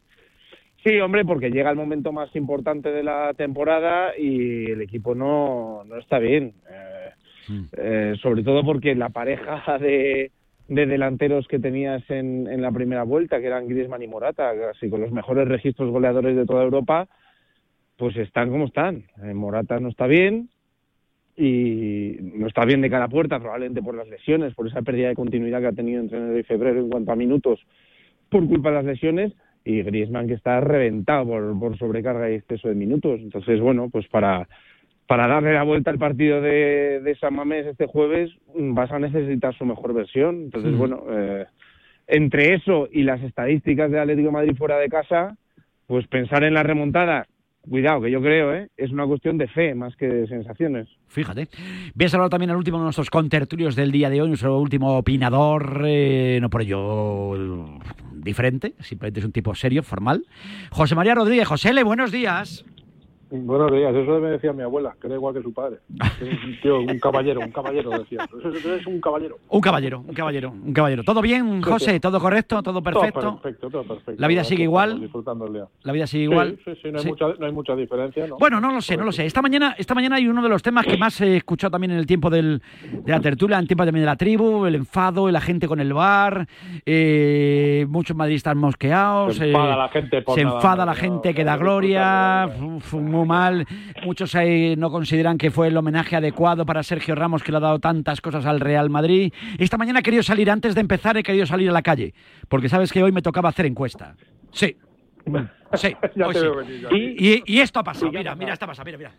Sí, 0.84 0.98
hombre, 0.98 1.24
porque 1.26 1.50
llega 1.50 1.70
el 1.70 1.76
momento 1.76 2.10
más 2.10 2.34
importante 2.34 2.90
de 2.90 3.02
la 3.02 3.34
temporada 3.34 4.16
y 4.16 4.70
el 4.70 4.80
equipo 4.80 5.14
no, 5.14 5.84
no 5.84 5.98
está 5.98 6.18
bien. 6.18 6.54
Eh, 6.70 7.10
eh, 7.76 8.14
sobre 8.22 8.42
todo 8.42 8.64
porque 8.64 8.94
la 8.94 9.10
pareja 9.10 9.78
de, 9.78 10.30
de 10.68 10.86
delanteros 10.86 11.46
que 11.48 11.58
tenías 11.58 12.02
en, 12.08 12.46
en 12.46 12.62
la 12.62 12.72
primera 12.72 13.02
vuelta, 13.02 13.40
que 13.40 13.46
eran 13.46 13.68
Griezmann 13.68 14.02
y 14.02 14.06
Morata, 14.06 14.52
casi 14.58 14.88
con 14.88 15.02
los 15.02 15.12
mejores 15.12 15.48
registros 15.48 15.90
goleadores 15.90 16.34
de 16.34 16.46
toda 16.46 16.64
Europa, 16.64 17.08
pues 17.98 18.16
están 18.16 18.50
como 18.50 18.64
están. 18.64 19.04
Eh, 19.22 19.34
Morata 19.34 19.78
no 19.80 19.90
está 19.90 20.06
bien 20.06 20.48
y 21.36 22.16
no 22.20 22.46
está 22.46 22.64
bien 22.64 22.80
de 22.80 22.88
cara 22.88 23.04
a 23.04 23.08
puerta, 23.08 23.38
probablemente 23.38 23.82
por 23.82 23.94
las 23.94 24.08
lesiones, 24.08 24.54
por 24.54 24.66
esa 24.66 24.80
pérdida 24.80 25.08
de 25.08 25.14
continuidad 25.14 25.60
que 25.60 25.66
ha 25.66 25.72
tenido 25.72 26.00
entre 26.00 26.16
enero 26.16 26.38
y 26.38 26.44
febrero 26.44 26.80
en 26.80 26.88
cuanto 26.88 27.12
a 27.12 27.16
minutos 27.16 27.60
por 28.30 28.46
culpa 28.48 28.70
de 28.70 28.76
las 28.76 28.84
lesiones 28.86 29.34
y 29.64 29.82
Griezmann 29.82 30.26
que 30.26 30.34
está 30.34 30.60
reventado 30.60 31.26
por, 31.26 31.58
por 31.58 31.78
sobrecarga 31.78 32.30
y 32.30 32.34
exceso 32.34 32.68
de 32.68 32.74
minutos. 32.74 33.20
Entonces, 33.20 33.60
bueno, 33.60 33.88
pues 33.90 34.06
para, 34.08 34.48
para 35.06 35.26
darle 35.26 35.52
la 35.52 35.64
vuelta 35.64 35.90
al 35.90 35.98
partido 35.98 36.40
de, 36.40 37.00
de 37.02 37.14
San 37.16 37.34
Mamés 37.34 37.66
este 37.66 37.86
jueves 37.86 38.30
mm, 38.54 38.74
vas 38.74 38.90
a 38.92 38.98
necesitar 38.98 39.54
su 39.56 39.64
mejor 39.64 39.92
versión. 39.94 40.44
Entonces, 40.44 40.72
Mm. 40.72 40.78
bueno, 40.78 41.04
eh, 41.10 41.46
entre 42.06 42.54
eso 42.54 42.88
y 42.90 43.02
las 43.02 43.22
estadísticas 43.22 43.90
de 43.90 44.00
Atlético 44.00 44.28
de 44.28 44.32
Madrid 44.32 44.56
fuera 44.56 44.78
de 44.78 44.88
casa, 44.88 45.36
pues 45.86 46.06
pensar 46.06 46.44
en 46.44 46.54
la 46.54 46.62
remontada, 46.62 47.26
cuidado, 47.68 48.00
que 48.02 48.10
yo 48.10 48.20
creo, 48.20 48.54
¿eh? 48.54 48.68
es 48.76 48.90
una 48.90 49.06
cuestión 49.06 49.38
de 49.38 49.48
fe 49.48 49.74
más 49.74 49.94
que 49.96 50.06
de 50.06 50.26
sensaciones. 50.26 50.88
Fíjate. 51.08 51.48
A 51.98 52.08
saludar 52.08 52.30
también 52.30 52.50
al 52.50 52.56
último 52.56 52.78
de 52.78 52.84
nuestros 52.84 53.10
contertulios 53.10 53.76
del 53.76 53.92
día 53.92 54.10
de 54.10 54.22
hoy, 54.22 54.28
nuestro 54.28 54.58
último 54.58 54.96
opinador, 54.96 55.82
eh, 55.86 56.38
no 56.40 56.50
por 56.50 56.62
ello 56.62 57.36
eh, 57.36 57.78
diferente, 58.14 58.74
simplemente 58.80 59.20
es 59.20 59.26
un 59.26 59.32
tipo 59.32 59.54
serio, 59.54 59.82
formal. 59.82 60.24
José 60.70 60.94
María 60.94 61.14
Rodríguez. 61.14 61.46
José 61.46 61.72
Le, 61.72 61.82
buenos 61.84 62.12
días. 62.12 62.64
Buenos 63.32 63.70
días, 63.70 63.94
eso 63.94 64.18
me 64.18 64.30
decía 64.30 64.52
mi 64.52 64.62
abuela, 64.62 64.96
que 65.00 65.06
era 65.06 65.14
igual 65.14 65.34
que 65.34 65.42
su 65.42 65.52
padre. 65.52 65.78
Un 65.88 66.60
tío, 66.60 66.80
un 66.80 66.98
caballero, 66.98 67.40
un 67.40 67.52
caballero, 67.52 67.90
decía. 67.90 68.24
Eso 68.24 68.74
es 68.74 68.86
un 68.86 69.00
caballero. 69.00 69.38
Un 69.48 69.60
caballero, 69.60 70.00
un 70.00 70.14
caballero, 70.14 70.50
un 70.50 70.72
caballero. 70.72 71.04
¿Todo 71.04 71.22
bien, 71.22 71.62
José? 71.62 72.00
¿Todo 72.00 72.18
correcto? 72.18 72.60
¿Todo 72.60 72.82
perfecto? 72.82 73.20
Todo 73.20 73.40
perfecto, 73.40 73.70
todo 73.70 73.84
perfecto. 73.84 74.20
¿La 74.20 74.26
vida 74.26 74.42
sigue 74.42 74.64
igual? 74.64 75.00
Disfrutando 75.00 75.46
el 75.46 75.52
día. 75.52 75.64
¿La 75.82 75.92
vida 75.92 76.08
sigue 76.08 76.24
igual? 76.24 76.58
Sí, 76.64 76.72
sí, 76.74 76.80
sí, 76.82 76.92
no, 76.92 76.98
hay 76.98 77.06
Mucha, 77.06 77.26
no 77.38 77.46
hay 77.46 77.52
mucha 77.52 77.76
diferencia. 77.76 78.26
¿no? 78.26 78.36
Bueno, 78.36 78.60
no 78.60 78.72
lo 78.72 78.80
sé, 78.80 78.96
no 78.96 79.04
lo 79.04 79.12
sé. 79.12 79.26
Esta 79.26 79.42
mañana, 79.42 79.76
esta 79.78 79.94
mañana 79.94 80.16
hay 80.16 80.26
uno 80.26 80.42
de 80.42 80.48
los 80.48 80.62
temas 80.62 80.84
que 80.84 80.96
más 80.96 81.20
he 81.20 81.36
escuchado 81.36 81.70
también 81.70 81.92
en 81.92 81.98
el 81.98 82.06
tiempo 82.06 82.30
del, 82.30 82.60
de 82.92 83.12
la 83.12 83.20
tertulia, 83.20 83.56
en 83.56 83.62
el 83.62 83.68
tiempo 83.68 83.84
también 83.84 84.02
de 84.02 84.06
la 84.06 84.16
tribu, 84.16 84.66
el 84.66 84.74
enfado, 84.74 85.30
la 85.30 85.40
gente 85.40 85.68
con 85.68 85.78
el 85.78 85.92
bar, 85.92 86.48
eh, 86.84 87.86
muchos 87.88 88.16
madridistas 88.16 88.56
mosqueados. 88.56 89.36
Se 89.36 89.46
enfada 89.46 89.74
eh, 89.74 89.78
la 89.78 89.88
gente 89.88 90.22
por 90.22 90.34
Se 90.34 90.44
nada 90.44 90.56
enfada 90.56 90.84
la 90.84 90.92
no, 90.92 90.98
gente 90.98 91.34
que 91.34 91.44
da 91.44 91.56
gloria, 91.56 92.50
uf, 92.60 92.94
muy 93.20 93.28
mal. 93.28 93.66
Muchos 94.04 94.34
ahí 94.34 94.76
no 94.76 94.90
consideran 94.90 95.38
que 95.38 95.50
fue 95.50 95.68
el 95.68 95.76
homenaje 95.76 96.16
adecuado 96.16 96.66
para 96.66 96.82
Sergio 96.82 97.14
Ramos, 97.14 97.42
que 97.42 97.52
le 97.52 97.58
ha 97.58 97.60
dado 97.60 97.78
tantas 97.78 98.20
cosas 98.20 98.46
al 98.46 98.60
Real 98.60 98.90
Madrid. 98.90 99.32
Esta 99.58 99.76
mañana 99.76 100.00
he 100.00 100.02
querido 100.02 100.22
salir, 100.22 100.50
antes 100.50 100.74
de 100.74 100.80
empezar, 100.80 101.16
he 101.16 101.22
querido 101.22 101.46
salir 101.46 101.68
a 101.70 101.72
la 101.72 101.82
calle, 101.82 102.14
porque 102.48 102.68
sabes 102.68 102.92
que 102.92 103.02
hoy 103.02 103.12
me 103.12 103.22
tocaba 103.22 103.48
hacer 103.50 103.66
encuesta. 103.66 104.14
Sí. 104.52 104.76
Sí, 105.74 105.94
hoy 106.24 106.34
sí. 106.34 106.46
Y, 106.90 107.28
y- 107.34 107.42
y 107.46 107.60
esto 107.60 107.78
ha 107.78 107.84
pasado, 107.84 108.10
mira, 108.10 108.34
mira, 108.34 108.54
esto 108.54 108.64
ha 108.64 108.68
pasado, 108.68 108.86
mira, 108.86 108.98
mira. 108.98 109.12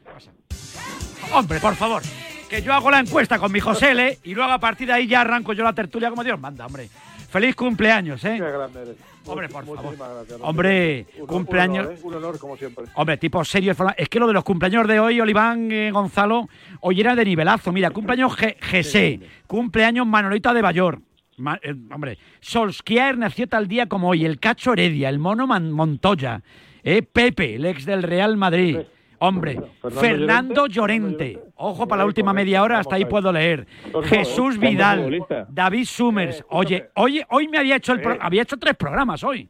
Hombre, 1.34 1.60
por 1.60 1.76
favor, 1.76 2.02
que 2.50 2.62
yo 2.62 2.74
hago 2.74 2.92
la 2.92 3.00
encuesta 3.00 3.40
con 3.40 3.52
mi 3.52 3.60
José 3.60 3.92
L 3.92 4.18
y 4.24 4.34
luego 4.34 4.52
a 4.52 4.60
partir 4.60 4.88
de 4.88 4.94
ahí 4.94 5.08
ya 5.08 5.22
arranco 5.22 5.54
yo 5.54 5.64
la 5.64 5.74
tertulia 5.74 6.10
como 6.10 6.24
Dios 6.24 6.40
manda, 6.40 6.66
hombre. 6.66 6.90
Feliz 7.32 7.56
cumpleaños, 7.56 8.24
¿eh? 8.26 8.36
Qué 8.38 8.52
grande 8.52 8.82
eres. 8.82 8.96
Hombre, 9.26 9.48
por 9.50 9.64
favor. 9.66 9.96
gracias, 9.98 10.40
Hombre, 10.42 11.06
Un- 11.16 11.22
un 11.22 11.28
cumpleaños. 11.28 11.86
honor, 11.86 11.98
¿eh? 11.98 12.02
Un 12.04 12.14
honor, 12.16 12.40
como 12.40 12.58
siempre. 12.58 12.86
Hombre, 12.96 13.18
tipo 13.18 13.46
serio. 13.46 13.74
Es 13.98 14.10
que 14.10 14.20
lo 14.20 14.28
de 14.28 14.34
los 14.34 14.44
cumpleaños 14.44 14.88
de 14.88 15.00
hoy, 15.00 15.22
Oliván, 15.22 15.72
eh, 15.72 15.92
Gonzalo, 15.92 16.50
hoy 16.82 17.00
era 17.00 17.16
de 17.16 17.24
nivelazo. 17.24 17.72
Mira, 17.72 17.92
cumpleaños 17.92 18.36
GC, 18.36 19.20
cumpleaños 19.48 20.06
Manolita 20.08 20.54
de 20.54 20.62
Bayor. 20.62 21.00
Ma- 21.38 21.60
eh, 21.64 21.74
hombre, 21.94 22.18
Solskjaer 22.42 23.18
nació 23.18 23.48
tal 23.48 23.68
día 23.68 23.88
como 23.88 24.10
hoy, 24.10 24.26
el 24.26 24.40
Cacho 24.40 24.74
Heredia, 24.74 25.08
el 25.10 25.18
Mono 25.18 25.48
Man- 25.48 25.72
Montoya, 25.72 26.42
eh, 26.84 27.02
Pepe, 27.02 27.56
el 27.56 27.66
ex 27.66 27.86
del 27.86 28.04
Real 28.04 28.36
Madrid. 28.38 28.78
Hombre, 29.24 29.54
Fernando 29.82 30.00
Fernando 30.02 30.66
Llorente. 30.68 31.40
Ojo 31.56 31.88
para 31.88 32.00
la 32.00 32.06
última 32.08 32.34
media 32.34 32.64
hora, 32.64 32.80
hasta 32.80 32.96
ahí 32.96 33.06
puedo 33.06 33.32
leer. 33.32 33.68
Jesús 34.06 34.58
Vidal. 34.58 35.20
David 35.48 35.86
Summers. 35.86 36.44
Oye, 36.50 36.90
oye, 36.96 37.24
hoy 37.30 37.48
me 37.48 37.60
había 37.60 37.76
hecho 37.76 37.94
el 37.94 38.02
pro- 38.02 38.18
había 38.20 38.42
hecho 38.42 38.58
tres 38.58 38.76
programas 38.76 39.24
hoy. 39.24 39.48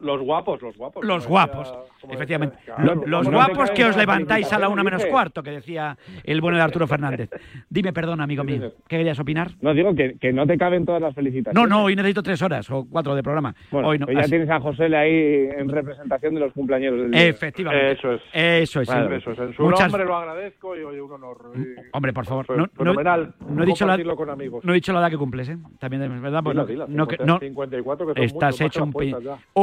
Los 0.00 0.20
guapos, 0.20 0.60
los 0.60 0.76
guapos. 0.76 1.04
Los 1.04 1.18
decía- 1.22 1.28
guapos, 1.30 1.74
efectivamente. 2.10 2.56
decía- 2.56 2.74
Lo- 2.78 2.92
Claro, 2.94 3.02
los 3.06 3.26
no 3.28 3.32
guapos 3.32 3.70
que 3.70 3.84
os 3.84 3.96
levantáis 3.96 4.52
a 4.52 4.58
la 4.58 4.68
una 4.68 4.82
menos 4.82 5.04
cuarto, 5.06 5.42
que 5.42 5.50
decía 5.52 5.96
el 6.24 6.40
bueno 6.40 6.56
de 6.56 6.64
Arturo 6.64 6.86
Fernández. 6.88 7.30
Dime 7.70 7.92
perdón, 7.92 8.20
amigo 8.20 8.42
mío. 8.44 8.72
¿Qué 8.88 8.96
querías 8.98 9.18
opinar? 9.20 9.52
No, 9.60 9.72
digo 9.74 9.94
que, 9.94 10.16
que 10.18 10.32
no 10.32 10.46
te 10.46 10.58
caben 10.58 10.84
todas 10.84 11.00
las 11.00 11.14
felicitaciones. 11.14 11.54
No, 11.54 11.66
no, 11.66 11.84
hoy 11.84 11.94
necesito 11.96 12.22
tres 12.22 12.42
horas 12.42 12.68
o 12.70 12.86
cuatro 12.90 13.14
de 13.14 13.22
programa. 13.22 13.54
Bueno, 13.70 13.88
hoy 13.88 13.98
no. 13.98 14.06
pues 14.06 14.16
ya 14.16 14.20
así- 14.22 14.30
tienes 14.30 14.50
a 14.50 14.60
José 14.60 14.94
ahí 14.96 15.48
en 15.56 15.68
representación 15.68 16.34
de 16.34 16.40
los 16.40 16.52
cumpleaños 16.52 16.94
del 16.98 17.10
día. 17.12 17.26
Efectivamente. 17.26 17.92
Eso 17.92 18.12
es. 18.14 18.22
Eso 18.32 18.80
es. 18.80 18.88
eso 18.88 19.30
es. 19.32 19.38
En 19.38 19.54
su 19.54 19.62
Muchas- 19.62 19.80
nombre 19.90 20.04
lo 20.04 20.16
agradezco 20.16 20.76
y 20.76 20.82
oye, 20.82 21.00
un 21.00 21.12
honor. 21.12 21.52
Y- 21.54 21.88
Hombre, 21.92 22.12
por 22.12 22.26
favor. 22.26 22.46
No, 22.50 22.56
no- 22.56 22.68
fenomenal 22.76 23.34
no 23.48 23.62
he 23.62 23.66
dicho 23.66 23.84
la, 23.86 23.92
compartirlo 23.92 24.16
con 24.16 24.30
amigos. 24.30 24.64
no 24.64 24.72
he 24.72 24.74
dicho 24.74 24.92
la 24.92 25.00
edad 25.00 25.10
que 25.10 25.18
cumples, 25.18 25.48
¿eh? 25.48 25.58
También 25.78 26.02
es 26.02 26.20
verdad. 26.20 26.42
pues 26.42 26.54
Dila, 26.54 26.62
no- 26.62 26.66
dila, 26.66 26.86
no, 26.88 27.06
que- 27.06 27.16
50, 27.16 27.32
no- 27.32 27.38
54 27.38 28.06
que 28.06 28.12
son 28.14 28.24
estás 28.24 28.54
muchos, 28.54 28.66
hecho 28.66 28.84
un, 28.84 28.92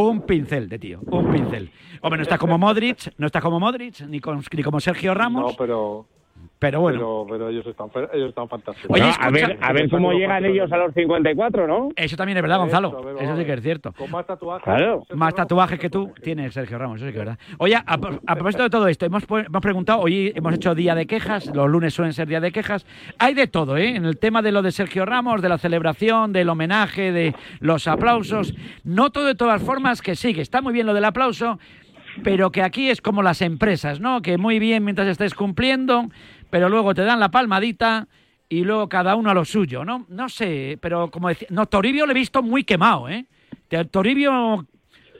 un 0.09 0.21
pincel 0.21 0.69
de 0.69 0.79
tío, 0.79 0.99
un 1.07 1.31
pincel. 1.31 1.71
Hombre, 2.01 2.17
no 2.17 2.23
estás 2.23 2.39
como 2.39 2.57
Modric, 2.57 3.13
no 3.17 3.27
estás 3.27 3.41
como 3.41 3.59
Modric, 3.59 4.01
ni, 4.01 4.19
ni 4.19 4.63
como 4.63 4.79
Sergio 4.79 5.13
Ramos. 5.13 5.51
No, 5.51 5.57
pero. 5.57 6.07
Pero 6.59 6.79
bueno. 6.79 6.97
Pero, 6.97 7.27
pero 7.29 7.49
ellos, 7.49 7.65
están, 7.67 7.89
ellos 8.13 8.29
están 8.29 8.47
fantásticos. 8.47 8.89
Oye, 8.89 9.11
a 9.19 9.29
ver, 9.29 9.57
a 9.61 9.73
ver 9.73 9.89
cómo 9.89 10.13
llegan 10.13 10.45
ellos 10.45 10.71
a 10.71 10.77
los 10.77 10.93
54, 10.93 11.67
¿no? 11.67 11.89
Eso 11.95 12.15
también 12.15 12.37
es 12.37 12.41
verdad, 12.41 12.59
Gonzalo. 12.59 13.17
Eso, 13.19 13.35
sí 13.37 13.45
que 13.45 13.53
es 13.53 13.61
cierto. 13.61 13.91
Con 13.93 14.09
más 14.11 14.25
tatuajes. 14.25 14.63
Claro. 14.63 15.03
Más 15.13 15.35
tatuajes 15.35 15.77
que 15.79 15.89
tú 15.89 16.13
tienes 16.21 16.53
Sergio 16.53 16.77
Ramos, 16.77 16.97
eso 16.97 17.07
sí 17.07 17.13
que 17.13 17.19
es 17.19 17.25
verdad. 17.25 17.39
Oye, 17.57 17.75
a, 17.75 17.83
a 17.85 18.35
propósito 18.35 18.63
de 18.63 18.69
todo 18.69 18.87
esto, 18.87 19.05
hemos, 19.05 19.23
hemos 19.29 19.61
preguntado, 19.61 19.99
hoy 19.99 20.31
hemos 20.33 20.53
hecho 20.53 20.73
día 20.75 20.95
de 20.95 21.05
quejas, 21.05 21.53
los 21.53 21.69
lunes 21.69 21.93
suelen 21.93 22.13
ser 22.13 22.27
día 22.27 22.39
de 22.39 22.51
quejas. 22.51 22.85
Hay 23.19 23.33
de 23.33 23.47
todo, 23.47 23.77
¿eh? 23.77 23.95
En 23.95 24.05
el 24.05 24.17
tema 24.17 24.41
de 24.41 24.51
lo 24.51 24.61
de 24.61 24.71
Sergio 24.71 25.05
Ramos, 25.05 25.41
de 25.41 25.49
la 25.49 25.57
celebración, 25.57 26.31
del 26.31 26.49
homenaje, 26.49 27.11
de 27.11 27.35
los 27.59 27.87
aplausos. 27.87 28.53
Noto 28.83 29.25
de 29.25 29.35
todas 29.35 29.61
formas 29.61 30.01
que 30.01 30.15
sí, 30.15 30.33
que 30.33 30.41
está 30.41 30.61
muy 30.61 30.73
bien 30.73 30.85
lo 30.85 30.93
del 30.93 31.05
aplauso, 31.05 31.59
pero 32.23 32.51
que 32.51 32.61
aquí 32.61 32.89
es 32.89 33.01
como 33.01 33.21
las 33.21 33.41
empresas, 33.41 33.99
¿no? 33.99 34.21
Que 34.21 34.37
muy 34.37 34.59
bien 34.59 34.83
mientras 34.83 35.07
estés 35.07 35.33
cumpliendo, 35.33 36.05
pero 36.55 36.69
luego 36.69 36.93
te 36.93 37.03
dan 37.03 37.19
la 37.19 37.27
palmadita 37.27 38.07
y 38.47 38.63
luego 38.63 38.87
cada 38.87 39.17
uno 39.17 39.29
a 39.29 39.33
lo 39.33 39.43
suyo, 39.43 39.83
¿no? 39.83 40.05
No 40.07 40.29
sé, 40.29 40.77
pero 40.79 41.11
como 41.11 41.27
decía, 41.27 41.49
no, 41.51 41.65
Toribio 41.65 42.05
lo 42.05 42.13
he 42.13 42.15
visto 42.15 42.41
muy 42.41 42.63
quemado, 42.63 43.09
¿eh? 43.09 43.25
Toribio, 43.91 44.65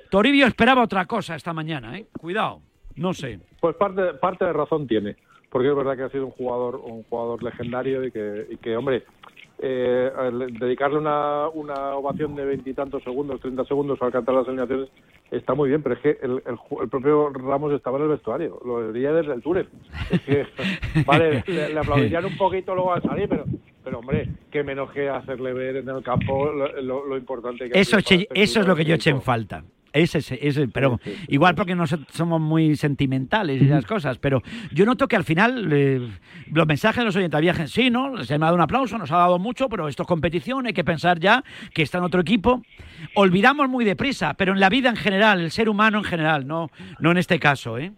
Toribio 0.10 0.48
esperaba 0.48 0.82
otra 0.82 1.06
cosa 1.06 1.36
esta 1.36 1.52
mañana, 1.52 1.98
¿eh? 1.98 2.06
Cuidado, 2.18 2.62
no 2.96 3.14
sé. 3.14 3.42
Pues 3.60 3.76
parte, 3.76 4.14
parte 4.14 4.46
de 4.46 4.54
razón 4.54 4.88
tiene, 4.88 5.18
porque 5.50 5.68
es 5.68 5.76
verdad 5.76 5.98
que 5.98 6.04
ha 6.04 6.10
sido 6.10 6.28
un 6.28 6.32
jugador, 6.32 6.78
un 6.78 7.04
jugador 7.04 7.44
legendario 7.44 8.06
y 8.06 8.12
que, 8.12 8.48
y 8.52 8.56
que 8.56 8.78
hombre, 8.78 9.04
eh, 9.60 10.12
dedicarle 10.60 10.98
una, 10.98 11.48
una 11.50 11.96
ovación 11.96 12.36
de 12.36 12.46
veintitantos 12.46 13.04
segundos, 13.04 13.40
treinta 13.42 13.64
segundos 13.66 14.02
al 14.02 14.12
cantar 14.12 14.36
las 14.36 14.48
alineaciones 14.48 14.90
está 15.32 15.54
muy 15.56 15.70
bien, 15.70 15.82
pero 15.82 15.96
es 15.96 16.02
que 16.02 16.18
el, 16.22 16.42
el 16.46 16.58
el 16.82 16.90
propio 16.90 17.30
Ramos 17.30 17.74
estaba 17.74 17.98
en 17.98 18.04
el 18.04 18.10
vestuario, 18.10 18.60
lo 18.66 18.76
vería 18.88 19.12
desde 19.14 19.34
el 19.34 19.42
túnel. 19.42 19.68
Es 20.12 20.22
que, 20.22 20.46
vale, 21.06 21.44
le, 21.48 21.70
le 21.70 21.80
aplaudirían 21.80 22.26
un 22.26 22.38
poquito 22.38 22.76
luego 22.76 22.94
al 22.94 23.02
salir, 23.02 23.28
pero, 23.28 23.46
pero 23.84 24.00
hombre, 24.00 24.28
que 24.52 24.64
menos 24.64 24.92
que 24.92 25.10
hacerle 25.10 25.54
ver 25.54 25.78
en 25.78 25.90
el 25.90 26.04
campo 26.04 26.46
lo, 26.52 26.82
lo- 26.82 27.06
lo 27.06 27.18
importante 27.18 27.70
que 27.70 27.80
Eso, 27.80 27.98
este 27.98 28.28
eso 28.34 28.60
es 28.62 28.68
lo 28.68 28.76
que 28.76 28.86
yo 28.86 28.96
eché 28.96 29.10
en 29.10 29.22
falta. 29.22 29.64
Ese, 29.96 30.18
ese, 30.18 30.38
ese, 30.46 30.68
pero 30.68 31.00
igual 31.30 31.56
porque 31.56 31.74
nosotros 31.74 32.10
somos 32.12 32.42
muy 32.42 32.76
sentimentales 32.76 33.62
y 33.62 33.66
esas 33.66 33.86
cosas, 33.86 34.18
pero 34.18 34.44
yo 34.74 34.86
noto 34.86 35.08
que 35.08 35.16
al 35.16 35.24
final 35.24 35.70
eh, 35.72 36.06
los 36.52 36.68
mensajes 36.68 36.98
de 36.98 37.06
los 37.06 37.16
oyentes 37.16 37.40
viajen, 37.40 37.70
sí, 37.70 37.90
¿no? 37.90 38.22
Se 38.26 38.38
me 38.38 38.44
ha 38.44 38.48
dado 38.48 38.56
un 38.56 38.62
aplauso, 38.62 38.98
nos 38.98 39.10
ha 39.12 39.18
dado 39.18 39.40
mucho, 39.40 39.70
pero 39.70 39.88
esto 39.88 40.04
es 40.04 40.08
competición, 40.08 40.66
hay 40.68 40.74
que 40.74 40.84
pensar 40.84 41.18
ya 41.22 41.46
que 41.74 41.82
está 41.82 42.00
en 42.00 42.04
otro 42.04 42.20
equipo. 42.20 42.62
Olvidamos 43.14 43.70
muy 43.70 43.86
deprisa, 43.86 44.34
pero 44.34 44.52
en 44.52 44.60
la 44.60 44.68
vida 44.68 44.90
en 44.90 44.98
general, 44.98 45.40
el 45.40 45.52
ser 45.52 45.70
humano 45.70 46.00
en 46.00 46.04
general, 46.04 46.46
no, 46.46 46.70
no 47.00 47.12
en 47.12 47.18
este 47.18 47.40
caso, 47.40 47.78
¿eh? 47.78 47.94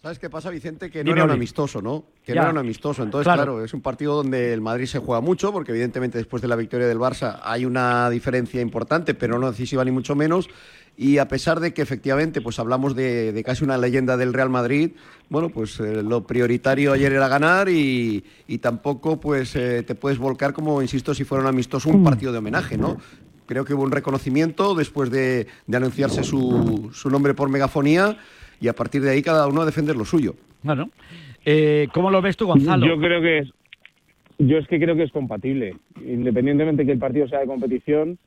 ¿Sabes 0.00 0.20
qué 0.20 0.30
pasa, 0.30 0.50
Vicente? 0.50 0.90
Que 0.90 1.00
no 1.02 1.08
Dime, 1.08 1.16
era 1.18 1.24
un 1.24 1.30
amistoso, 1.32 1.82
¿no? 1.82 2.04
Que 2.24 2.32
Ya. 2.32 2.36
no 2.36 2.42
era 2.42 2.52
un 2.52 2.58
amistoso. 2.58 3.02
Entonces, 3.02 3.24
Claro. 3.26 3.54
claro. 3.54 3.64
es 3.64 3.74
un 3.74 3.80
partido 3.80 4.14
donde 4.14 4.52
el 4.52 4.60
Madrid 4.60 4.86
se 4.86 5.00
juega 5.00 5.20
mucho, 5.20 5.52
porque 5.52 5.72
evidentemente 5.72 6.18
después 6.18 6.40
de 6.40 6.46
la 6.46 6.54
victoria 6.54 6.86
del 6.86 6.98
Barça 6.98 7.40
hay 7.42 7.64
una 7.64 8.08
diferencia 8.08 8.60
importante, 8.60 9.14
pero 9.14 9.40
no 9.40 9.50
decisiva 9.50 9.84
ni 9.84 9.90
mucho 9.90 10.14
menos. 10.14 10.48
Y 10.96 11.18
a 11.18 11.26
pesar 11.28 11.58
de 11.60 11.72
que 11.74 11.82
efectivamente 11.82 12.40
pues 12.40 12.58
hablamos 12.58 12.94
de, 12.94 13.32
de 13.32 13.44
casi 13.44 13.62
una 13.64 13.76
leyenda 13.78 14.16
del 14.16 14.32
Real 14.34 14.50
Madrid, 14.50 14.92
bueno, 15.28 15.48
pues 15.48 15.78
eh, 15.80 16.02
lo 16.02 16.26
prioritario 16.26 16.92
ayer 16.92 17.12
era 17.12 17.28
ganar 17.28 17.68
y, 17.68 18.24
y 18.48 18.58
tampoco 18.58 19.18
pues 19.20 19.54
eh, 19.56 19.82
te 19.84 19.94
puedes 19.96 20.18
volcar 20.18 20.52
como, 20.52 20.80
insisto, 20.82 21.12
si 21.14 21.24
fuera 21.24 21.42
un 21.42 21.48
amistoso, 21.48 21.88
un 21.88 22.02
partido 22.04 22.30
de 22.32 22.38
homenaje, 22.38 22.76
¿no? 22.76 22.96
Creo 23.48 23.64
que 23.64 23.74
hubo 23.74 23.82
un 23.82 23.90
reconocimiento 23.90 24.74
después 24.76 25.10
de, 25.10 25.46
de 25.66 25.76
anunciarse 25.76 26.22
su, 26.22 26.90
su 26.92 27.10
nombre 27.10 27.34
por 27.34 27.48
megafonía 27.48 28.16
y 28.60 28.68
a 28.68 28.74
partir 28.74 29.00
de 29.02 29.10
ahí 29.10 29.22
cada 29.22 29.48
uno 29.48 29.62
a 29.62 29.66
defender 29.66 29.96
lo 29.96 30.04
suyo. 30.04 30.34
Bueno, 30.62 30.90
eh, 31.44 31.88
¿cómo 31.94 32.10
lo 32.10 32.20
ves 32.20 32.36
tú, 32.36 32.46
Gonzalo? 32.46 32.86
Yo 32.86 32.98
creo 33.00 33.20
que 33.22 33.38
es, 33.38 33.48
yo 34.38 34.58
es 34.58 34.68
que 34.68 34.78
creo 34.78 34.94
que 34.96 35.04
es 35.04 35.12
compatible, 35.12 35.76
independientemente 36.04 36.84
que 36.84 36.92
el 36.92 36.98
partido 36.98 37.26
sea 37.26 37.40
de 37.40 37.46
competición. 37.46 38.18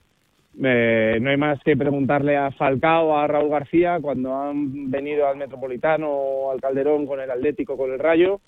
eh, 0.64 1.20
no 1.22 1.30
hay 1.30 1.38
más 1.38 1.60
que 1.64 1.78
preguntarle 1.78 2.36
a 2.36 2.52
Falcao 2.52 3.10
o 3.10 3.18
a 3.18 3.28
Raúl 3.28 3.50
García 3.50 4.00
cuando 4.02 4.36
han 4.36 4.90
venido 4.90 5.28
al 5.28 5.38
Metropolitano 5.38 6.10
o 6.10 6.52
al 6.52 6.60
Calderón 6.60 7.06
con 7.06 7.20
el 7.22 7.30
Atlético, 7.30 7.78
con 7.78 7.92
el 7.92 8.00
Rayo, 8.00 8.42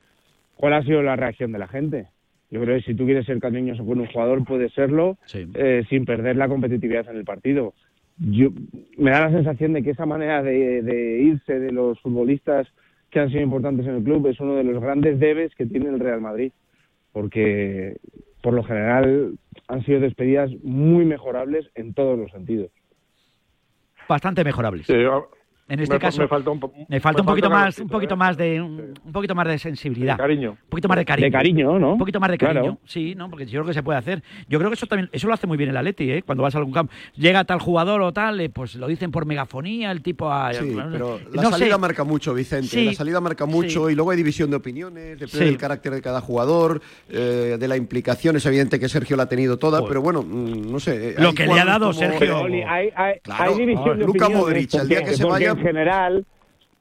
cuál 0.56 0.74
ha 0.74 0.84
sido 0.84 1.02
la 1.04 1.16
reacción 1.16 1.52
de 1.52 1.60
la 1.60 1.68
gente. 1.68 2.08
Yo 2.54 2.62
creo 2.62 2.78
que 2.78 2.84
si 2.84 2.94
tú 2.94 3.06
quieres 3.06 3.26
ser 3.26 3.40
cariñoso 3.40 3.84
con 3.84 4.00
un 4.00 4.06
jugador, 4.06 4.46
puedes 4.46 4.72
serlo 4.74 5.18
eh, 5.56 5.84
sin 5.90 6.06
perder 6.06 6.36
la 6.38 6.48
competitividad 6.48 7.10
en 7.10 7.18
el 7.18 7.26
partido. 7.26 7.74
Yo, 8.20 8.50
me 8.96 9.10
da 9.10 9.22
la 9.22 9.32
sensación 9.32 9.74
de 9.74 9.82
que 9.82 9.90
esa 9.90 10.06
manera 10.06 10.44
de, 10.44 10.84
de 10.84 11.20
irse 11.24 11.60
de 11.60 11.72
los 11.72 12.00
futbolistas 12.02 12.68
que 13.10 13.20
han 13.20 13.30
sido 13.30 13.42
importantes 13.42 13.88
en 13.88 13.96
el 13.96 14.04
club 14.04 14.28
es 14.28 14.40
uno 14.40 14.54
de 14.54 14.64
los 14.66 14.80
grandes 14.84 15.20
debes 15.20 15.56
que 15.56 15.66
tiene 15.66 15.90
el 15.90 16.00
Real 16.00 16.22
Madrid. 16.22 16.52
Porque 17.12 17.98
por 18.44 18.54
lo 18.54 18.62
general 18.64 19.34
han 19.68 19.84
sido 19.84 20.00
despedidas 20.00 20.52
muy 20.62 21.06
mejorables 21.06 21.68
en 21.74 21.96
todos 21.96 22.20
los 22.20 22.30
sentidos. 22.30 22.70
Bastante 24.08 24.44
mejorables. 24.44 24.86
Sí, 24.86 24.94
a- 24.94 25.24
En 25.70 25.80
este 25.80 25.96
me, 25.96 26.00
caso, 26.00 26.22
me 26.22 26.28
falta 26.28 26.50
un, 26.50 26.60
po- 26.60 26.74
me 26.90 27.00
falta 27.00 27.22
un 27.22 27.26
poquito 27.26 27.50
más, 27.50 27.80
un 27.80 27.88
poquito 27.88 28.16
¿eh? 28.16 28.18
más 28.18 28.36
de 28.36 28.62
un, 28.62 28.94
un 29.06 29.12
poquito 29.14 29.34
más 29.34 29.48
de 29.48 29.58
sensibilidad, 29.58 30.16
De 30.16 30.22
cariño. 30.22 30.52
un 30.52 30.70
poquito 30.70 30.90
más 30.90 30.98
de 30.98 31.06
cariño, 31.06 31.26
De 31.28 31.32
cariño, 31.32 31.80
¿no? 31.80 31.94
un 31.94 31.98
poquito 31.98 32.20
más 32.20 32.30
de 32.32 32.38
cariño, 32.38 32.62
Claro. 32.62 32.78
sí, 32.86 33.16
no, 33.16 33.30
porque 33.30 33.46
yo 33.46 33.62
creo 33.62 33.66
que 33.68 33.74
se 33.74 33.82
puede 33.82 33.98
hacer. 33.98 34.22
Yo 34.50 34.60
creo 34.60 34.70
que 34.70 34.76
eso 34.76 34.88
también, 34.88 35.10
eso 35.14 35.26
lo 35.28 35.34
hace 35.34 35.48
muy 35.48 35.56
bien 35.58 35.70
el 35.70 35.78
Atleti, 35.78 36.12
¿eh? 36.12 36.22
Cuando 36.22 36.44
vas 36.44 36.54
a 36.54 36.58
algún 36.58 36.74
campo, 36.74 36.92
llega 37.16 37.46
tal 37.46 37.60
jugador 37.60 38.02
o 38.02 38.12
tal, 38.12 38.42
eh, 38.42 38.50
pues 38.50 38.76
lo 38.76 38.88
dicen 38.88 39.10
por 39.12 39.26
megafonía, 39.26 39.92
el 39.92 40.02
tipo, 40.04 40.30
a, 40.30 40.54
Sí, 40.54 40.76
pero 40.92 41.20
la 41.32 41.44
salida 41.50 41.76
sé. 41.76 41.82
marca 41.82 42.04
mucho, 42.04 42.34
Vicente. 42.34 42.68
Sí, 42.68 42.86
la 42.88 42.94
salida 42.94 43.22
marca 43.22 43.46
mucho 43.46 43.88
sí. 43.88 43.94
y 43.94 43.96
luego 43.96 44.12
hay 44.12 44.18
división 44.18 44.50
de 44.50 44.58
opiniones, 44.58 45.18
depende 45.20 45.38
Sí. 45.40 45.46
del 45.46 45.58
carácter 45.58 45.94
de 45.94 46.02
cada 46.02 46.20
jugador, 46.20 46.82
eh, 47.10 47.56
de 47.58 47.68
la 47.70 47.78
implicación. 47.78 48.36
Es 48.36 48.46
evidente 48.46 48.80
que 48.82 48.90
Sergio 48.90 49.16
la 49.16 49.24
ha 49.24 49.30
tenido 49.30 49.58
toda, 49.58 49.80
Joder. 49.80 49.90
pero 49.90 50.02
bueno, 50.02 50.24
mm, 50.24 50.72
no 50.72 50.80
sé. 50.82 51.16
Lo 51.18 51.34
que 51.34 51.48
le 51.48 51.60
ha 51.60 51.66
dado 51.66 51.88
como- 51.88 51.94
Sergio. 51.94 52.42
Oli, 52.42 52.62
hay, 52.64 52.90
hay, 52.96 53.20
Claro. 53.22 53.52
hay 53.54 53.58
división 53.58 53.98
de 53.98 54.06
opiniones 54.06 54.38
Modric, 54.38 54.74
el 54.74 54.90
día 54.90 55.04
que 55.06 55.14
se 55.16 55.24
vaya- 55.24 55.53
en 55.54 55.60
general, 55.60 56.26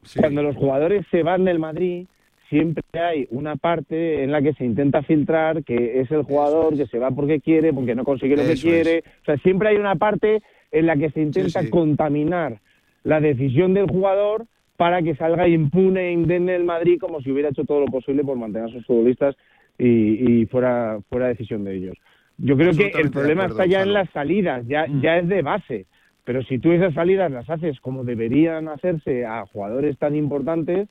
Sí. 0.02 0.18
cuando 0.20 0.42
los 0.42 0.56
jugadores 0.56 1.06
se 1.10 1.22
van 1.22 1.44
del 1.44 1.58
Madrid, 1.60 2.06
siempre 2.50 2.82
hay 3.00 3.26
una 3.30 3.56
parte 3.56 4.22
en 4.24 4.32
la 4.32 4.42
que 4.42 4.52
se 4.54 4.64
intenta 4.64 5.02
filtrar 5.02 5.62
que 5.64 6.00
es 6.00 6.10
el 6.10 6.22
jugador 6.24 6.76
que 6.76 6.86
se 6.86 6.98
va 6.98 7.10
porque 7.10 7.40
quiere, 7.40 7.72
porque 7.72 7.94
no 7.94 8.04
consigue 8.04 8.36
lo 8.36 8.42
que 8.42 8.54
quiere. 8.60 9.04
O 9.22 9.24
sea, 9.24 9.36
siempre 9.38 9.68
hay 9.70 9.76
una 9.76 9.94
parte 9.96 10.42
en 10.70 10.86
la 10.86 10.96
que 10.96 11.10
se 11.10 11.20
intenta 11.22 11.62
sí. 11.62 11.70
contaminar 11.70 12.58
la 13.04 13.20
decisión 13.20 13.74
del 13.74 13.88
jugador 13.88 14.46
para 14.76 15.02
que 15.02 15.14
salga 15.14 15.46
impune 15.48 16.08
e 16.08 16.12
indemne 16.12 16.56
el 16.56 16.64
Madrid 16.64 16.98
como 17.00 17.20
si 17.22 17.30
hubiera 17.30 17.50
hecho 17.50 17.64
todo 17.64 17.80
lo 17.80 17.86
posible 17.86 18.24
por 18.24 18.36
mantener 18.36 18.68
a 18.68 18.72
sus 18.72 18.84
futbolistas 18.86 19.36
y, 19.78 20.40
y 20.42 20.46
fuera, 20.46 20.98
fuera 21.08 21.28
decisión 21.28 21.62
de 21.64 21.76
ellos. 21.76 21.96
Yo 22.38 22.56
creo 22.56 22.72
que 22.72 22.88
el 22.98 23.10
problema 23.10 23.44
acuerdo, 23.44 23.62
está 23.62 23.66
ya 23.66 23.82
en 23.82 23.92
las 23.92 24.10
salidas, 24.10 24.66
ya, 24.66 24.86
Mm. 24.88 25.00
ya 25.00 25.18
es 25.18 25.28
de 25.28 25.42
base. 25.42 25.86
Pero 26.24 26.42
si 26.44 26.58
tú 26.58 26.72
esas 26.72 26.94
salidas 26.94 27.30
las 27.32 27.48
haces 27.50 27.80
como 27.80 28.04
deberían 28.04 28.68
hacerse 28.68 29.24
a 29.26 29.44
jugadores 29.46 29.98
tan 29.98 30.14
importantes, 30.14 30.88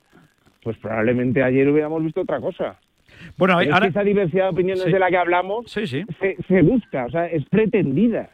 pues 0.63 0.77
probablemente 0.77 1.41
ayer 1.43 1.69
hubiéramos 1.69 2.03
visto 2.03 2.21
otra 2.21 2.39
cosa. 2.39 2.77
Bueno, 3.37 3.55
Pero 3.57 3.61
es 3.61 3.73
ahora, 3.73 3.85
que 3.85 3.89
esa 3.91 4.03
diversidad 4.03 4.43
de 4.45 4.49
opiniones 4.49 4.83
Sí. 4.83 4.91
de 4.91 4.99
la 4.99 5.09
que 5.09 5.17
hablamos 5.17 5.65
sí, 5.71 5.87
sí. 5.87 6.03
se, 6.19 6.37
se 6.47 6.61
busca, 6.61 7.05
o 7.05 7.09
sea, 7.11 7.27
es 7.27 7.45
pretendida. 7.49 8.29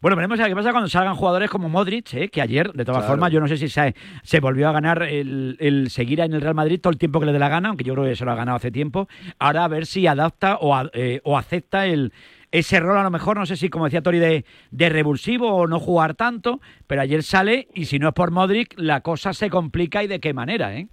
Bueno, 0.00 0.14
veremos 0.16 0.38
qué 0.38 0.54
pasa 0.54 0.70
cuando 0.70 0.88
salgan 0.88 1.16
jugadores 1.16 1.50
como 1.50 1.68
Modric, 1.68 2.14
¿eh? 2.14 2.28
que 2.28 2.40
ayer, 2.40 2.72
de 2.72 2.84
todas 2.84 3.00
Claro. 3.00 3.14
formas, 3.14 3.32
yo 3.32 3.40
no 3.40 3.48
sé 3.48 3.56
si 3.56 3.68
se, 3.68 3.92
se 4.22 4.38
volvió 4.38 4.68
a 4.68 4.72
ganar 4.72 5.02
el, 5.02 5.56
el 5.58 5.90
seguir 5.90 6.20
en 6.20 6.34
el 6.34 6.40
Real 6.40 6.54
Madrid 6.54 6.78
todo 6.80 6.92
el 6.92 6.98
tiempo 6.98 7.18
que 7.18 7.26
le 7.26 7.32
dé 7.32 7.40
la 7.40 7.48
gana, 7.48 7.70
aunque 7.70 7.82
yo 7.82 7.94
creo 7.94 8.04
que 8.06 8.14
se 8.14 8.24
lo 8.24 8.30
ha 8.30 8.36
ganado 8.36 8.56
hace 8.58 8.70
tiempo. 8.70 9.08
Ahora 9.40 9.64
a 9.64 9.68
ver 9.68 9.86
si 9.86 10.06
adapta 10.06 10.58
o, 10.60 10.72
a- 10.72 10.88
eh, 10.94 11.20
o 11.24 11.36
acepta 11.36 11.86
el, 11.86 12.12
ese 12.58 12.78
rol, 12.78 12.96
a 12.98 13.02
lo 13.02 13.10
mejor, 13.10 13.36
no 13.36 13.46
sé 13.46 13.56
si, 13.56 13.68
como 13.68 13.86
decía 13.86 14.00
Tori, 14.02 14.18
de, 14.20 14.44
de 14.70 14.88
revulsivo 14.88 15.52
o 15.52 15.66
no 15.66 15.80
jugar 15.80 16.14
tanto, 16.14 16.60
pero 16.86 17.02
ayer 17.02 17.22
sale 17.24 17.66
y 17.74 17.86
si 17.86 17.98
no 17.98 18.08
es 18.08 18.14
por 18.14 18.30
Modric, 18.30 18.74
la 18.76 19.00
cosa 19.00 19.32
se 19.32 19.50
complica 19.50 20.04
y 20.04 20.06
de 20.06 20.20
qué 20.20 20.32
manera, 20.32 20.76
¿eh? 20.76 20.86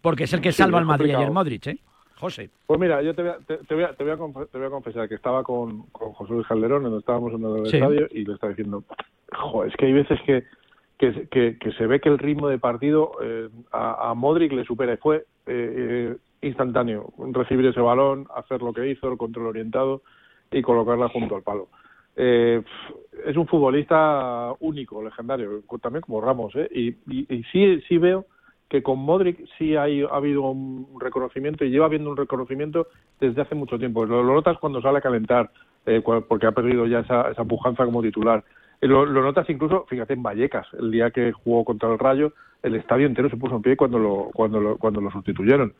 Porque 0.00 0.24
es 0.24 0.32
el 0.32 0.40
que 0.40 0.52
salva 0.52 0.78
al 0.78 0.84
Madrid 0.84 1.14
ayer. 1.14 1.30
Modric, 1.30 1.66
¿eh? 1.66 1.78
José. 2.16 2.48
Pues 2.66 2.78
mira, 2.78 3.02
yo 3.02 3.12
te 3.14 3.22
voy 3.22 3.32
a, 3.32 3.38
te, 3.38 3.56
te 3.58 3.74
voy 3.74 3.84
a, 3.84 3.92
te 3.94 4.04
voy 4.04 4.12
a 4.12 4.16
voy 4.16 4.70
confesar 4.70 5.08
que 5.08 5.16
estaba 5.16 5.42
con, 5.42 5.82
con 5.88 6.12
José 6.12 6.32
Luis 6.32 6.46
Calderón, 6.46 6.84
donde 6.84 7.00
estábamos 7.00 7.32
en 7.34 7.44
el 7.44 7.66
Sí. 7.66 7.76
estadio, 7.76 8.06
y 8.12 8.24
le 8.24 8.34
estaba 8.34 8.50
diciendo, 8.52 8.84
jo, 9.32 9.64
es 9.64 9.74
que 9.76 9.86
hay 9.86 9.92
veces 9.94 10.20
que, 10.24 10.44
que, 10.96 11.28
que- 11.28 11.58
que 11.58 11.72
se 11.72 11.86
ve 11.86 12.00
que 12.00 12.08
el 12.08 12.18
ritmo 12.18 12.48
de 12.48 12.58
partido 12.58 13.12
eh, 13.20 13.48
a, 13.72 14.10
a 14.10 14.14
Modric 14.14 14.52
le 14.52 14.64
supera. 14.64 14.94
Y 14.94 14.98
fue 14.98 15.16
eh, 15.16 15.24
eh, 15.46 16.16
instantáneo 16.42 17.12
recibir 17.32 17.66
ese 17.66 17.80
balón, 17.80 18.28
hacer 18.36 18.62
lo 18.62 18.72
que 18.72 18.88
hizo, 18.88 19.10
el 19.10 19.18
control 19.18 19.46
orientado 19.48 20.02
y 20.54 20.62
colocarla 20.62 21.08
junto 21.08 21.36
al 21.36 21.42
palo. 21.42 21.68
Eh, 22.16 22.62
es 23.26 23.36
un 23.36 23.46
futbolista 23.46 24.52
único, 24.60 25.02
legendario, 25.02 25.62
también 25.82 26.02
como 26.02 26.20
Ramos, 26.20 26.54
¿eh? 26.54 26.68
y, 26.72 26.88
y, 27.06 27.26
y 27.28 27.42
sí, 27.52 27.80
sí 27.88 27.98
veo 27.98 28.26
que 28.68 28.82
con 28.82 28.98
Modric 28.98 29.46
sí 29.58 29.76
hay, 29.76 30.02
ha 30.02 30.16
habido 30.16 30.42
un 30.50 30.98
reconocimiento 30.98 31.64
y 31.64 31.70
lleva 31.70 31.86
habiendo 31.86 32.10
un 32.10 32.16
reconocimiento 32.16 32.88
desde 33.20 33.42
hace 33.42 33.54
mucho 33.54 33.78
tiempo. 33.78 34.04
Lo, 34.06 34.24
notas 34.24 34.58
cuando 34.58 34.80
sale 34.80 34.98
a 34.98 35.00
calentar, 35.00 35.50
eh, 35.86 36.02
porque 36.02 36.46
ha 36.46 36.52
perdido 36.52 36.86
ya 36.86 37.00
esa, 37.00 37.30
esa 37.30 37.44
pujanza 37.44 37.84
como 37.84 38.02
titular. 38.02 38.42
Eh, 38.80 38.88
Lo, 38.88 39.04
lo 39.06 39.22
notas 39.22 39.48
incluso, 39.50 39.84
fíjate, 39.88 40.14
en 40.14 40.22
Vallecas, 40.22 40.66
el 40.78 40.90
día 40.90 41.10
que 41.10 41.32
jugó 41.32 41.64
contra 41.64 41.92
el 41.92 41.98
Rayo, 41.98 42.32
el 42.62 42.74
estadio 42.74 43.06
entero 43.06 43.28
se 43.28 43.36
puso 43.36 43.56
en 43.56 43.62
pie 43.62 43.76
cuando 43.76 43.98
lo, 43.98 44.30
cuando 44.34 44.60
lo, 44.60 44.76
cuando 44.78 45.00
lo 45.00 45.10
sustituyeron. 45.10 45.74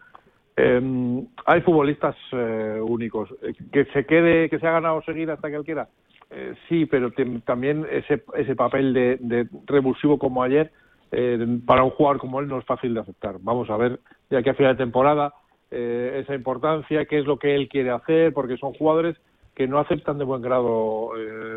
Eh, 0.56 1.24
hay 1.46 1.60
futbolistas 1.62 2.16
eh, 2.32 2.80
únicos. 2.80 3.34
Eh, 3.42 3.54
Que 3.72 3.84
se 3.86 4.06
quede, 4.06 4.48
que 4.48 4.58
se 4.58 4.66
ha 4.66 4.72
ganado 4.72 5.02
seguir 5.02 5.30
hasta 5.30 5.48
que 5.50 5.56
él 5.56 5.64
quiera. 5.64 5.88
Eh, 6.30 6.54
sí, 6.68 6.86
pero 6.86 7.12
también 7.44 7.86
ese, 7.90 8.22
ese 8.34 8.56
papel 8.56 8.92
de, 8.92 9.18
de 9.20 9.48
revulsivo 9.66 10.18
como 10.18 10.42
ayer, 10.42 10.70
eh, 11.12 11.58
para 11.66 11.84
un 11.84 11.90
jugador 11.90 12.18
como 12.18 12.40
él 12.40 12.48
no 12.48 12.58
es 12.58 12.64
fácil 12.64 12.94
de 12.94 13.00
aceptar. 13.00 13.36
Vamos 13.40 13.68
a 13.70 13.76
ver, 13.76 14.00
ya 14.30 14.42
que 14.42 14.50
a 14.50 14.54
final 14.54 14.76
de 14.76 14.84
temporada, 14.84 15.32
esa 15.70 16.34
importancia, 16.36 17.04
qué 17.06 17.18
es 17.18 17.26
lo 17.26 17.36
que 17.36 17.54
él 17.56 17.68
quiere 17.68 17.90
hacer, 17.90 18.32
porque 18.32 18.56
son 18.56 18.74
jugadores 18.74 19.16
que 19.56 19.66
no 19.66 19.80
aceptan 19.80 20.18
de 20.18 20.24
buen 20.24 20.40
grado 20.40 21.10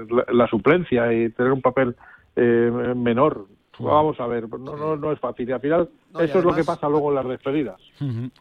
la, 0.10 0.26
la 0.34 0.48
suplencia 0.48 1.14
y 1.14 1.30
tener 1.30 1.52
un 1.52 1.62
papel 1.62 1.96
menor. 2.36 3.46
Vamos 3.80 4.20
a 4.20 4.26
ver, 4.26 4.50
no, 4.50 4.76
no, 4.76 4.96
no 4.96 5.12
es 5.12 5.20
fácil. 5.20 5.48
Y 5.48 5.52
al 5.52 5.60
final, 5.60 5.90
No, 6.14 6.22
eso 6.22 6.40
es 6.40 6.44
lo 6.46 6.52
que 6.52 6.62
además- 6.62 6.78
pasa 6.78 6.90
luego 6.90 7.10
en 7.10 7.16
las 7.16 7.28
despedidas. 7.28 7.76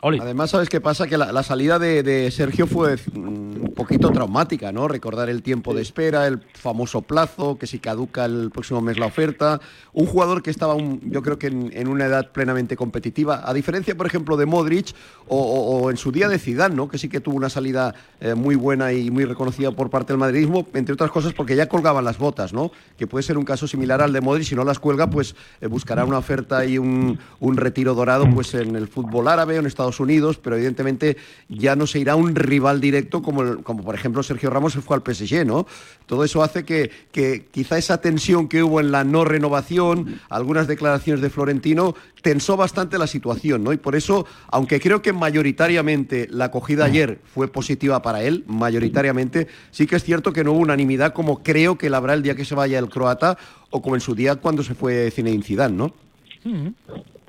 Oli. 0.00 0.18
Además, 0.20 0.50
¿sabes 0.50 0.68
qué 0.68 0.80
pasa? 0.80 1.06
Que 1.06 1.16
la, 1.18 1.32
la 1.32 1.42
salida 1.42 1.78
de, 1.78 2.02
de 2.02 2.30
Sergio 2.30 2.66
fue 2.66 2.96
mm, 2.96 3.18
un 3.18 3.72
poquito 3.74 4.10
traumática, 4.10 4.70
¿no? 4.72 4.86
Recordar 4.86 5.28
el 5.28 5.42
tiempo 5.42 5.74
de 5.74 5.82
espera, 5.82 6.26
el 6.26 6.40
famoso 6.54 7.02
plazo, 7.02 7.58
que 7.58 7.66
si 7.66 7.78
caduca 7.78 8.24
el 8.26 8.50
próximo 8.50 8.80
mes 8.80 8.98
la 8.98 9.06
oferta. 9.06 9.60
Un 9.92 10.06
jugador 10.06 10.42
que 10.42 10.50
estaba, 10.50 10.74
un- 10.74 11.00
yo 11.10 11.22
creo 11.22 11.38
que 11.38 11.48
en, 11.48 11.70
en 11.74 11.88
una 11.88 12.06
edad 12.06 12.30
plenamente 12.32 12.76
competitiva, 12.76 13.42
a 13.48 13.52
diferencia, 13.52 13.96
por 13.96 14.06
ejemplo, 14.06 14.36
de 14.36 14.46
Modric 14.46 14.94
o, 15.26 15.36
o- 15.36 15.82
o 15.84 15.90
en 15.90 15.96
su 15.96 16.12
día 16.12 16.28
de 16.28 16.38
Zidane, 16.38 16.74
¿no? 16.76 16.88
Que 16.88 16.98
sí 16.98 17.08
que 17.08 17.20
tuvo 17.20 17.36
una 17.36 17.48
salida 17.50 17.94
eh, 18.20 18.34
muy 18.34 18.54
buena 18.54 18.92
y 18.92 19.10
muy 19.10 19.24
reconocida 19.24 19.72
por 19.72 19.90
parte 19.90 20.12
del 20.12 20.18
madridismo, 20.18 20.66
entre 20.74 20.94
otras 20.94 21.10
cosas 21.10 21.32
porque 21.32 21.56
ya 21.56 21.68
colgaban 21.68 22.04
las 22.04 22.18
botas, 22.18 22.52
¿no? 22.52 22.70
Que 22.96 23.06
puede 23.06 23.22
ser 23.22 23.38
un 23.38 23.44
caso 23.44 23.66
similar 23.66 24.00
al 24.02 24.12
de 24.12 24.20
Modric, 24.20 24.46
si 24.46 24.54
no 24.54 24.64
las 24.64 24.78
cuelga, 24.78 25.08
pues 25.10 25.34
eh, 25.60 25.66
buscará 25.66 26.04
una 26.04 26.18
oferta 26.18 26.64
y 26.64 26.78
un, 26.78 27.18
un 27.40 27.55
retiro 27.56 27.94
dorado 27.94 28.28
pues 28.34 28.54
en 28.54 28.76
el 28.76 28.88
fútbol 28.88 29.28
árabe 29.28 29.56
o 29.56 29.60
en 29.60 29.66
Estados 29.66 30.00
Unidos, 30.00 30.38
pero 30.38 30.56
evidentemente 30.56 31.16
ya 31.48 31.76
no 31.76 31.86
se 31.86 31.98
irá 31.98 32.16
un 32.16 32.34
rival 32.34 32.80
directo 32.80 33.22
como, 33.22 33.42
el- 33.42 33.62
como 33.62 33.82
por 33.84 33.94
ejemplo 33.94 34.22
Sergio 34.22 34.50
Ramos 34.50 34.72
se 34.72 34.80
fue 34.80 34.96
al 34.96 35.02
PSG, 35.02 35.44
¿no? 35.46 35.66
Todo 36.06 36.24
eso 36.24 36.42
hace 36.42 36.64
que, 36.64 36.90
que 37.12 37.46
quizá 37.50 37.78
esa 37.78 38.00
tensión 38.00 38.48
que 38.48 38.62
hubo 38.62 38.80
en 38.80 38.92
la 38.92 39.04
no 39.04 39.24
renovación, 39.24 40.20
algunas 40.28 40.66
declaraciones 40.66 41.20
de 41.22 41.30
Florentino, 41.30 41.94
tensó 42.22 42.56
bastante 42.56 42.98
la 42.98 43.06
situación, 43.06 43.62
¿no? 43.62 43.72
Y 43.72 43.76
por 43.76 43.94
eso, 43.94 44.26
aunque 44.48 44.80
creo 44.80 45.00
que 45.02 45.12
mayoritariamente 45.12 46.26
la 46.30 46.46
acogida 46.46 46.84
ayer 46.84 47.20
fue 47.34 47.48
positiva 47.48 48.02
para 48.02 48.22
él, 48.22 48.44
mayoritariamente, 48.46 49.46
sí 49.70 49.86
que 49.86 49.96
es 49.96 50.04
cierto 50.04 50.32
que 50.32 50.44
no 50.44 50.52
hubo 50.52 50.60
unanimidad 50.60 51.12
como 51.12 51.42
creo 51.42 51.78
que 51.78 51.88
la 51.90 51.98
habrá 51.98 52.14
el 52.14 52.22
día 52.22 52.34
que 52.34 52.44
se 52.44 52.54
vaya 52.54 52.78
el 52.78 52.88
croata 52.88 53.38
o 53.70 53.80
como 53.82 53.94
en 53.94 54.00
su 54.00 54.14
día 54.14 54.36
cuando 54.36 54.62
se 54.62 54.74
fue 54.74 55.10
Zinedine 55.10 55.42
Zidane, 55.44 55.76
¿no? 55.76 55.92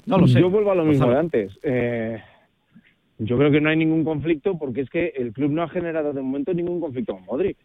No 0.08 0.18
lo 0.18 0.28
sé. 0.28 0.40
Yo 0.40 0.50
vuelvo 0.50 0.72
a 0.72 0.76
lo 0.76 0.86
mismo 0.86 1.10
de 1.10 1.18
antes. 1.18 1.60
Eh, 1.64 2.18
yo 3.20 3.38
creo 3.38 3.52
que 3.52 3.62
no 3.62 3.70
hay 3.70 3.78
ningún 3.78 4.04
conflicto 4.04 4.58
porque 4.58 4.82
es 4.82 4.90
que 4.90 5.14
el 5.16 5.34
club 5.34 5.52
no 5.52 5.64
ha 5.64 5.70
generado 5.70 6.14
de 6.14 6.22
momento 6.22 6.54
ningún 6.54 6.80
conflicto 6.80 7.14
con 7.14 7.26
Modric. 7.26 7.58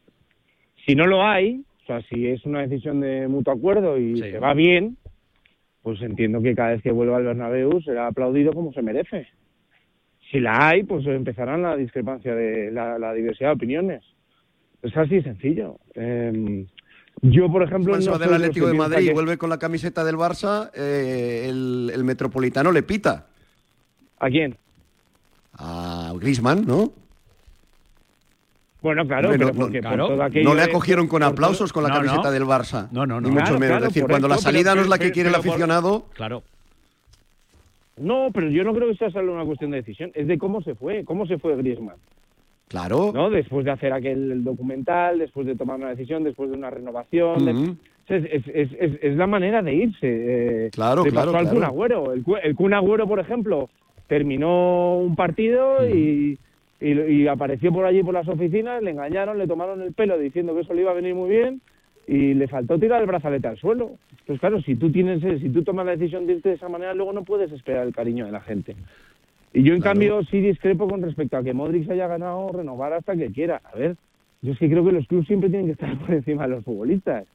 Si 0.87 0.95
no 0.95 1.07
lo 1.07 1.23
hay, 1.23 1.65
o 1.83 1.87
sea, 1.87 2.03
si 2.03 2.27
es 2.27 2.45
una 2.45 2.61
decisión 2.63 3.01
de 3.01 3.29
mutuo 3.29 3.53
acuerdo 3.55 3.99
y 3.99 4.17
Sí. 4.17 4.31
se 4.31 4.39
va 4.39 4.55
bien, 4.55 4.97
pues 5.83 6.01
entiendo 6.03 6.41
que 6.43 6.55
cada 6.55 6.71
vez 6.71 6.83
que 6.83 6.91
vuelva 6.93 7.17
al 7.19 7.25
Bernabéu 7.25 7.81
será 7.83 8.07
aplaudido 8.09 8.53
como 8.53 8.73
se 8.73 8.83
merece. 8.83 9.29
Si 10.31 10.41
la 10.41 10.69
hay, 10.69 10.83
pues 10.85 11.07
empezarán 11.07 11.63
la 11.63 11.77
discrepancia 11.77 12.35
de 12.35 12.71
la, 12.71 12.99
la 12.99 13.13
diversidad 13.13 13.51
de 13.51 13.55
opiniones. 13.57 14.03
Es 14.83 14.97
así 14.97 15.21
sencillo. 15.23 15.79
Eh, 15.95 16.65
yo, 17.23 17.51
por 17.51 17.63
ejemplo, 17.63 17.97
no 17.97 18.11
va 18.13 18.19
del 18.19 18.35
Atlético 18.35 18.67
de 18.67 18.75
Madrid 18.75 19.05
y 19.05 19.07
que- 19.09 19.13
vuelve 19.15 19.39
con 19.39 19.49
la 19.51 19.59
camiseta 19.59 20.05
del 20.05 20.17
Barça, 20.17 20.71
eh, 20.75 21.47
el, 21.49 21.91
el 21.95 22.05
Metropolitano 22.05 22.73
le 22.73 22.83
pita 22.83 23.27
¿A 24.19 24.29
quién? 24.29 24.57
a 25.55 26.13
Griezmann, 26.17 26.65
¿no? 26.67 26.93
Bueno, 28.81 29.07
claro, 29.07 29.31
pero 29.31 29.47
no- 29.49 29.55
porque 29.55 29.81
no- 29.81 29.89
por 29.91 29.97
claro. 29.97 30.09
todo 30.09 30.23
aquello 30.25 30.49
No 30.49 30.55
le 30.57 30.63
acogieron 30.63 31.07
con 31.07 31.23
aplausos 31.23 31.73
con 31.73 31.85
la 31.85 31.89
No, 31.91 31.95
camiseta 31.97 32.23
no. 32.25 32.31
del 32.33 32.43
Barça. 32.45 32.89
No, 32.91 33.07
no, 33.07 33.21
no. 33.21 33.29
Ni 33.29 33.31
mucho 33.31 33.45
Claro, 33.45 33.59
menos. 33.61 33.69
claro, 33.77 33.87
es 33.87 33.95
decir, 33.95 34.09
cuando 34.09 34.27
la 34.29 34.35
pero- 34.35 34.43
salida 34.43 34.75
no 34.75 34.81
es 34.83 34.89
la 34.89 34.99
que 34.99 35.05
pero- 35.05 35.15
quiere 35.15 35.29
el 35.29 35.35
pero 35.37 35.51
aficionado. 35.51 36.07
Claro. 36.15 36.43
No, 37.99 38.31
pero 38.35 38.49
yo 38.49 38.65
no 38.65 38.75
creo 38.75 38.89
que 38.89 38.97
sea 38.97 39.11
solo 39.11 39.33
una 39.35 39.45
cuestión 39.45 39.71
de 39.71 39.77
decisión, 39.77 40.11
es 40.15 40.27
de 40.27 40.37
cómo 40.39 40.63
se 40.63 40.75
fue, 40.75 41.05
cómo 41.05 41.27
se 41.27 41.39
fue 41.39 41.55
Griezmann, 41.57 41.97
Claro. 42.73 43.13
¿no? 43.15 43.31
Después 43.31 43.65
de 43.65 43.71
hacer 43.71 43.93
aquel 43.93 44.43
documental, 44.43 45.21
después 45.21 45.47
de 45.47 45.55
tomar 45.55 45.77
una 45.77 45.91
decisión, 45.91 46.25
después 46.25 46.51
de 46.51 46.57
una 46.57 46.71
renovación, 46.71 47.77
es, 48.09 48.25
es, 48.25 48.43
es, 48.49 48.69
es- 48.81 48.99
es 49.03 49.17
la 49.17 49.29
manera 49.29 49.63
de 49.63 49.75
irse. 49.75 49.99
eh, 50.67 50.71
Claro, 50.73 51.05
claro, 51.05 51.33
pasó 51.33 51.37
al 51.39 51.45
claro. 51.45 51.57
Kun 51.57 51.65
Agüero. 51.65 52.13
El, 52.13 52.25
el 52.43 52.55
Kun 52.57 52.75
Agüero, 52.75 53.07
por 53.07 53.21
ejemplo, 53.21 53.69
terminó 54.09 54.99
un 54.99 55.15
partido 55.17 55.89
y 55.89 56.39
y, 56.85 56.99
y 57.01 57.29
apareció 57.29 57.73
por 57.73 57.85
allí 57.85 58.03
por 58.03 58.13
las 58.13 58.27
oficinas, 58.27 58.83
le 58.83 58.91
engañaron, 58.91 59.39
le 59.39 59.47
tomaron 59.47 59.81
el 59.83 59.93
pelo 59.93 60.19
diciendo 60.19 60.53
que 60.53 60.63
eso 60.63 60.75
le 60.75 60.81
iba 60.81 60.91
a 60.91 60.95
venir 60.95 61.15
muy 61.15 61.31
bien 61.31 61.61
y 62.09 62.35
le 62.35 62.49
faltó 62.49 62.77
tirar 62.77 63.01
el 63.01 63.07
brazalete 63.07 63.47
al 63.47 63.57
suelo. 63.57 63.93
Pues 64.27 64.41
claro, 64.41 64.61
si 64.63 64.75
tú 64.75 64.91
tienes, 64.91 65.21
si 65.41 65.49
tú 65.51 65.63
tomas 65.63 65.87
la 65.87 65.93
decisión 65.95 66.27
de 66.27 66.33
irte 66.33 66.49
de 66.49 66.55
esa 66.57 66.69
manera, 66.69 66.93
luego 66.93 67.13
no 67.13 67.23
puedes 67.23 67.53
esperar 67.53 67.87
el 67.87 67.95
cariño 67.95 68.27
de 68.27 68.33
la 68.33 68.41
gente. 68.41 68.75
Y 69.55 69.63
yo, 69.63 69.75
en 69.75 69.81
cambio, 69.81 70.23
sí 70.25 70.41
discrepo 70.41 70.89
con 70.89 71.03
respecto 71.03 71.37
a 71.37 71.43
que 71.43 71.53
Modric 71.53 71.87
se 71.87 71.93
haya 71.93 72.07
ganado 72.07 72.51
renovar 72.53 72.93
hasta 72.95 73.17
que 73.17 73.31
quiera. 73.31 73.61
A 73.65 73.77
ver, 73.77 73.97
yo 74.41 74.53
es 74.53 74.59
que 74.59 74.71
creo 74.71 74.85
que 74.85 74.93
los 74.93 75.07
clubes 75.07 75.27
siempre 75.27 75.51
tienen 75.51 75.67
que 75.67 75.73
estar 75.73 75.97
por 76.01 76.15
encima 76.15 76.45
de 76.45 76.49
los 76.49 76.65
futbolistas. 76.65 77.27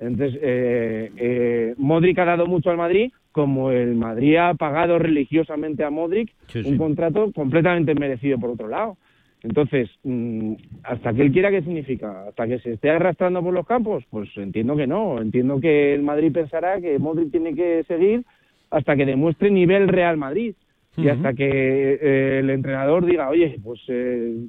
Entonces, 0.00 0.40
eh, 0.42 1.12
eh, 1.16 1.74
Modric 1.78 2.18
ha 2.18 2.24
dado 2.24 2.46
mucho 2.46 2.70
al 2.70 2.76
Madrid, 2.76 3.12
como 3.30 3.70
el 3.70 3.94
Madrid 3.94 4.36
ha 4.36 4.54
pagado 4.54 4.98
religiosamente 4.98 5.84
a 5.84 5.90
Modric 5.90 6.32
Sí, 6.48 6.62
sí. 6.62 6.68
un 6.68 6.76
contrato 6.76 7.30
completamente 7.32 7.94
merecido 7.94 8.38
por 8.38 8.50
otro 8.50 8.66
lado. 8.66 8.96
Entonces, 9.44 9.90
mm, 10.02 10.54
hasta 10.84 11.12
que 11.12 11.22
él 11.22 11.32
quiera, 11.32 11.50
¿qué 11.50 11.62
significa? 11.62 12.28
¿Hasta 12.28 12.46
que 12.46 12.58
se 12.60 12.72
esté 12.72 12.90
arrastrando 12.90 13.42
por 13.42 13.54
los 13.54 13.66
campos? 13.66 14.04
Pues 14.10 14.28
entiendo 14.36 14.76
que 14.76 14.86
no. 14.86 15.20
Entiendo 15.20 15.60
que 15.60 15.94
el 15.94 16.02
Madrid 16.02 16.32
pensará 16.32 16.80
que 16.80 16.98
Modric 16.98 17.30
tiene 17.30 17.54
que 17.54 17.84
seguir 17.88 18.24
hasta 18.70 18.96
que 18.96 19.06
demuestre 19.06 19.50
nivel 19.50 19.88
Real 19.88 20.16
Madrid. 20.16 20.54
Y 20.96 21.08
hasta 21.08 21.32
que 21.32 21.48
eh, 21.48 22.38
el 22.40 22.50
entrenador 22.50 23.06
diga, 23.06 23.30
oye, 23.30 23.58
pues 23.62 23.80
eh, 23.88 24.46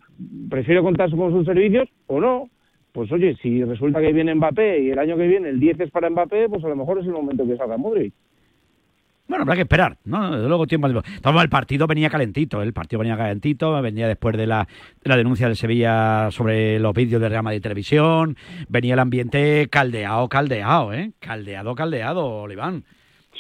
prefiero 0.50 0.84
contar 0.84 1.10
con 1.12 1.32
sus 1.32 1.46
servicios 1.46 1.88
o 2.08 2.20
no. 2.20 2.50
Pues 2.92 3.12
oye, 3.12 3.36
si 3.42 3.64
resulta 3.64 4.02
que 4.02 4.14
viene 4.14 4.36
Mbappé 4.36 4.84
y 4.84 4.90
el 4.92 5.00
año 5.00 5.18
que 5.18 5.28
viene 5.28 5.50
el 5.50 5.60
10 5.60 5.80
es 5.80 5.92
para 5.92 6.10
Mbappé, 6.10 6.50
pues 6.50 6.64
a 6.64 6.68
lo 6.68 6.76
mejor 6.76 7.00
es 7.00 7.06
el 7.06 7.14
momento 7.14 7.48
que 7.48 7.58
salga 7.58 7.78
Modric. 7.78 8.14
Bueno, 9.26 9.44
habrá 9.44 9.56
que 9.56 9.62
esperar, 9.62 9.98
¿no? 10.04 10.32
Desde 10.32 10.48
luego 10.48 10.68
tiempo. 10.68 10.90
Toma, 11.22 11.42
el 11.42 11.50
partido 11.50 11.88
venía 11.88 12.10
calentito, 12.10 12.62
¿eh? 12.62 12.66
el 12.66 12.74
partido 12.74 13.00
venía 13.00 13.16
calentito, 13.16 13.82
venía 13.82 14.08
después 14.08 14.36
de 14.36 14.46
la, 14.46 14.68
de 15.02 15.10
la 15.10 15.16
denuncia 15.16 15.48
de 15.48 15.56
Sevilla 15.56 16.30
sobre 16.30 16.78
los 16.78 16.94
vídeos 16.94 17.22
de 17.22 17.30
Real 17.30 17.42
Madrid 17.42 17.62
Televisión, 17.62 18.36
venía 18.68 18.96
el 18.96 19.00
ambiente 19.00 19.70
caldeado, 19.72 20.28
caldeado, 20.28 20.94
¿eh? 20.94 21.14
Caldeado, 21.20 21.74
caldeado, 21.74 22.26
Oliván. 22.42 22.84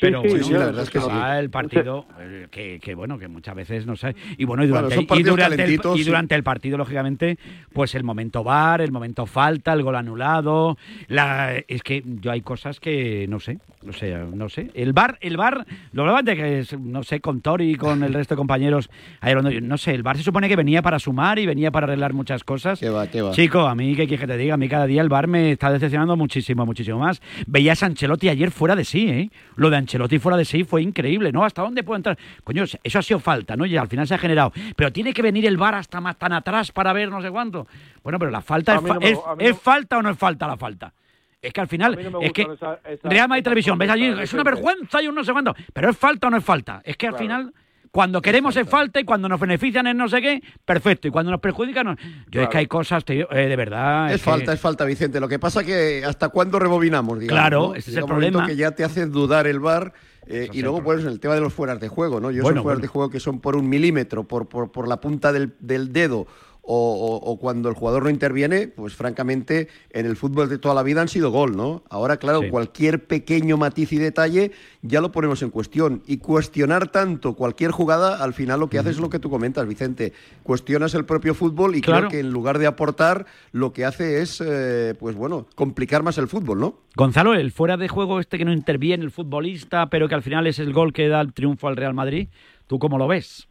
Pero 0.02 0.22
sí, 0.22 0.28
bueno, 0.28 0.44
sí, 0.44 0.54
la 0.54 0.66
verdad 0.66 0.84
es 0.84 0.90
que 0.90 1.00
sí. 1.00 1.08
el 1.40 1.50
partido, 1.50 2.06
eh, 2.20 2.48
que, 2.52 2.80
que 2.80 2.96
bueno, 2.96 3.18
que 3.18 3.28
muchas 3.28 3.56
veces, 3.56 3.86
no 3.86 3.96
sé. 3.96 4.16
Y 4.38 4.46
bueno, 4.46 4.64
y 4.64 4.68
durante, 4.68 4.96
y 4.96 5.22
el, 5.22 5.80
y 5.96 6.04
durante 6.04 6.36
el 6.36 6.44
partido, 6.44 6.78
lógicamente, 6.78 7.38
pues 7.72 7.96
el 7.96 8.04
momento 8.04 8.44
VAR, 8.44 8.82
el 8.82 8.92
momento 8.92 9.26
falta, 9.26 9.74
el 9.74 9.84
gol 9.84 9.96
anulado. 9.96 10.78
La, 11.08 11.54
es 11.68 11.84
que 11.84 12.04
yo 12.06 12.32
hay 12.32 12.42
cosas 12.42 12.80
que 12.80 13.28
no 13.30 13.40
sé, 13.40 13.60
no 13.84 13.94
sé, 13.94 14.14
no 14.34 14.50
sé. 14.50 14.72
El 14.74 14.94
VAR, 14.94 15.18
el 15.22 15.38
VAR, 15.38 15.66
lo 15.92 16.02
hablaba 16.04 16.22
de 16.22 16.36
que, 16.36 16.66
no 16.80 17.04
sé, 17.04 17.20
con 17.20 17.42
Tori 17.42 17.72
y 17.72 17.76
con 17.76 18.04
el 18.04 18.14
resto 18.14 18.36
de 18.36 18.38
compañeros, 18.38 18.90
ayer 19.22 19.62
no 19.64 19.78
sé, 19.78 19.94
el 19.94 20.04
VAR 20.04 20.18
se 20.18 20.24
supone 20.24 20.50
que 20.50 20.56
venía 20.56 20.82
para 20.82 21.00
sumar 21.00 21.40
y 21.40 21.46
venía 21.46 21.72
para 21.72 21.86
arreglar 21.86 22.14
muchas 22.14 22.44
cosas. 22.44 22.80
¿Qué 22.80 22.90
va, 22.90 23.08
qué 23.08 23.22
va? 23.22 23.32
Chico, 23.32 23.62
a 23.62 23.76
mí, 23.76 23.96
¿qué 23.96 24.08
quieres 24.08 24.22
que 24.22 24.28
te 24.28 24.38
diga? 24.38 24.56
A 24.56 24.58
mí 24.58 24.68
cada 24.68 24.86
día 24.86 25.02
el 25.02 25.10
VAR 25.10 25.28
me 25.28 25.52
está 25.52 25.72
decepcionando 25.72 26.16
muchísimo, 26.18 26.66
muchísimo 26.66 27.00
más. 27.00 27.22
Veías 27.48 27.84
a 27.84 27.88
Ancelotti 27.88 28.30
ayer 28.30 28.52
fuera 28.52 28.76
de 28.76 28.86
sí, 28.86 29.08
¿eh? 29.08 29.30
Lo 29.56 29.70
de 29.70 29.78
Ancelotti 29.84 30.19
fuera 30.19 30.38
de 30.38 30.46
sí 30.46 30.63
fue 30.63 30.82
increíble, 30.82 31.32
¿no? 31.32 31.46
¿Hasta 31.46 31.62
dónde 31.62 31.84
puede 31.84 31.98
entrar? 31.98 32.17
Coño, 32.43 32.63
eso 32.84 33.00
ha 33.00 33.02
sido 33.02 33.19
falta, 33.19 33.56
¿no? 33.56 33.65
Y 33.65 33.78
al 33.78 33.88
final 33.88 34.08
se 34.08 34.15
ha 34.15 34.17
generado. 34.17 34.52
Pero 34.76 34.91
tiene 34.91 35.13
que 35.13 35.22
venir 35.22 35.46
el 35.46 35.58
VAR 35.58 35.76
hasta 35.76 36.02
más 36.02 36.17
tan 36.17 36.34
atrás 36.34 36.72
para 36.72 36.91
ver 36.93 37.10
no 37.10 37.22
sé 37.22 37.30
cuánto. 37.30 37.67
Bueno, 38.04 38.17
pero 38.19 38.32
la 38.32 38.41
falta 38.41 38.76
es, 38.76 38.82
no 38.84 39.00
me- 39.00 39.10
es, 39.12 39.19
a 39.26 39.36
mí 39.36 39.43
¿es 39.46 39.52
no- 39.52 39.56
falta 39.58 39.98
o 39.98 40.02
no 40.02 40.10
es 40.10 40.17
falta 40.17 40.48
la 40.48 40.58
falta. 40.58 40.93
Es 41.41 41.52
que 41.52 41.60
al 41.62 41.67
final, 41.67 42.00
no 42.12 42.22
es 42.22 42.32
que 42.32 42.43
esa- 42.43 42.80
esa- 42.89 43.10
Real 43.10 43.28
Madrid 43.28 43.43
Televisión, 43.43 43.78
ves 43.78 43.89
allí, 43.89 44.06
es 44.06 44.34
una 44.34 44.43
vergüenza 44.43 45.02
y 45.02 45.08
un 45.08 45.15
no 45.15 45.24
sé 45.24 45.34
cuánto. 45.34 45.54
Pero 45.74 45.89
es 45.89 45.98
falta 45.98 46.28
o 46.28 46.30
no 46.30 46.38
es 46.38 46.43
falta. 46.46 46.82
Es 46.86 46.96
que 46.96 47.08
al 47.08 47.15
final, 47.17 47.54
cuando 47.94 48.24
queremos 48.24 48.58
es 48.58 48.68
falta 48.68 49.00
y 49.00 49.04
cuando 49.04 49.30
nos 49.30 49.40
benefician 49.40 49.86
es 49.86 49.96
no 49.96 50.10
sé 50.10 50.20
qué, 50.20 50.42
perfecto. 50.66 51.08
Y 51.08 51.12
cuando 51.12 51.32
nos 51.32 51.40
perjudican, 51.40 51.86
no. 51.86 51.96
Yo 52.32 52.42
es 52.42 52.50
que 52.50 52.58
hay 52.58 52.66
cosas, 52.66 53.06
tío, 53.06 53.32
eh, 53.32 53.48
de 53.48 53.56
verdad. 53.56 54.12
Es 54.12 54.20
falta, 54.20 54.52
es 54.52 54.60
falta, 54.60 54.84
Vicente. 54.84 55.20
Lo 55.20 55.28
que 55.28 55.38
pasa 55.38 55.64
que 55.64 56.04
hasta 56.04 56.30
cuándo 56.30 56.58
rebobinamos, 56.58 57.20
digamos. 57.20 57.40
Claro, 57.40 57.68
¿no? 57.68 57.76
ese 57.76 57.92
es 57.92 57.98
el 57.98 58.06
problema. 58.06 58.48
que 58.48 58.56
ya 58.56 58.72
te 58.72 58.84
hace 58.84 59.06
dudar 59.06 59.46
el 59.46 59.60
bar. 59.60 59.94
eh, 60.26 60.50
y 60.52 60.64
luego, 60.64 60.84
pues, 60.84 61.06
el 61.06 61.20
tema 61.20 61.36
de 61.36 61.42
los 61.42 61.54
fueras 61.54 61.80
de 61.80 61.88
juego, 61.88 62.20
¿no? 62.20 62.32
Yo 62.32 62.42
Bueno, 62.42 62.62
esos 62.62 62.64
fueras 62.64 62.78
bueno. 62.78 62.82
de 62.82 62.88
juego 62.88 63.10
que 63.12 63.20
son 63.20 63.40
por 63.40 63.56
un 63.56 63.70
milímetro, 63.70 64.24
por, 64.24 64.48
por, 64.48 64.72
por 64.72 64.88
la 64.88 65.00
punta 65.00 65.32
del, 65.32 65.54
del 65.60 65.94
dedo, 65.94 66.26
o, 66.65 66.76
o- 67.21 67.32
o 67.32 67.38
cuando 67.38 67.67
el 67.67 67.76
jugador 67.76 68.04
no 68.04 68.10
interviene, 68.10 68.69
pues 68.69 68.95
francamente, 68.95 69.67
en 69.91 70.06
el 70.06 70.15
fútbol 70.15 70.47
de 70.47 70.58
toda 70.58 70.73
la 70.73 70.82
vida 70.82 71.02
han 71.02 71.10
sido 71.10 71.30
gol, 71.30 71.58
¿no? 71.58 71.84
Ahora, 71.89 72.15
claro, 72.17 72.41
Sí. 72.41 72.49
cualquier 72.49 73.04
pequeño 73.06 73.58
matiz 73.58 73.91
y 73.91 73.97
detalle 73.97 74.52
ya 74.82 75.02
lo 75.02 75.12
ponemos 75.12 75.41
en 75.41 75.49
cuestión. 75.49 76.04
Y 76.08 76.17
cuestionar 76.17 76.88
tanto 76.88 77.34
cualquier 77.36 77.71
jugada, 77.71 78.23
al 78.23 78.34
final 78.34 78.62
lo 78.62 78.69
que 78.69 78.80
hace 78.80 78.91
es 78.91 78.99
lo 78.99 79.10
que 79.10 79.19
tú 79.19 79.30
comentas, 79.30 79.67
Vicente. 79.67 80.13
Cuestionas 80.43 80.93
el 80.95 81.04
propio 81.04 81.34
fútbol 81.34 81.76
y 81.76 81.82
Claro. 81.82 82.08
creo 82.08 82.12
que 82.12 82.19
en 82.26 82.32
lugar 82.32 82.58
de 82.60 82.67
aportar, 82.67 83.26
lo 83.52 83.73
que 83.73 83.84
hace 83.84 84.21
es, 84.21 84.41
eh, 84.45 84.95
pues 84.97 85.15
bueno, 85.17 85.47
complicar 85.56 86.02
más 86.02 86.17
el 86.17 86.30
fútbol, 86.30 86.60
¿no? 86.62 86.76
Gonzalo, 86.95 87.34
el 87.34 87.52
fuera 87.52 87.76
de 87.76 87.89
juego 87.89 88.21
este 88.21 88.38
que 88.38 88.45
no 88.45 88.54
interviene 88.54 89.04
el 89.04 89.12
futbolista, 89.12 89.88
pero 89.89 90.08
que 90.08 90.15
al 90.15 90.23
final 90.23 90.47
es 90.47 90.60
el 90.60 90.71
gol 90.71 90.93
que 90.93 91.10
da 91.10 91.19
el 91.19 91.34
triunfo 91.34 91.67
al 91.67 91.76
Real 91.76 91.93
Madrid, 91.93 92.30
¿tú 92.67 92.80
cómo 92.80 92.97
lo 92.97 93.08
ves? 93.10 93.49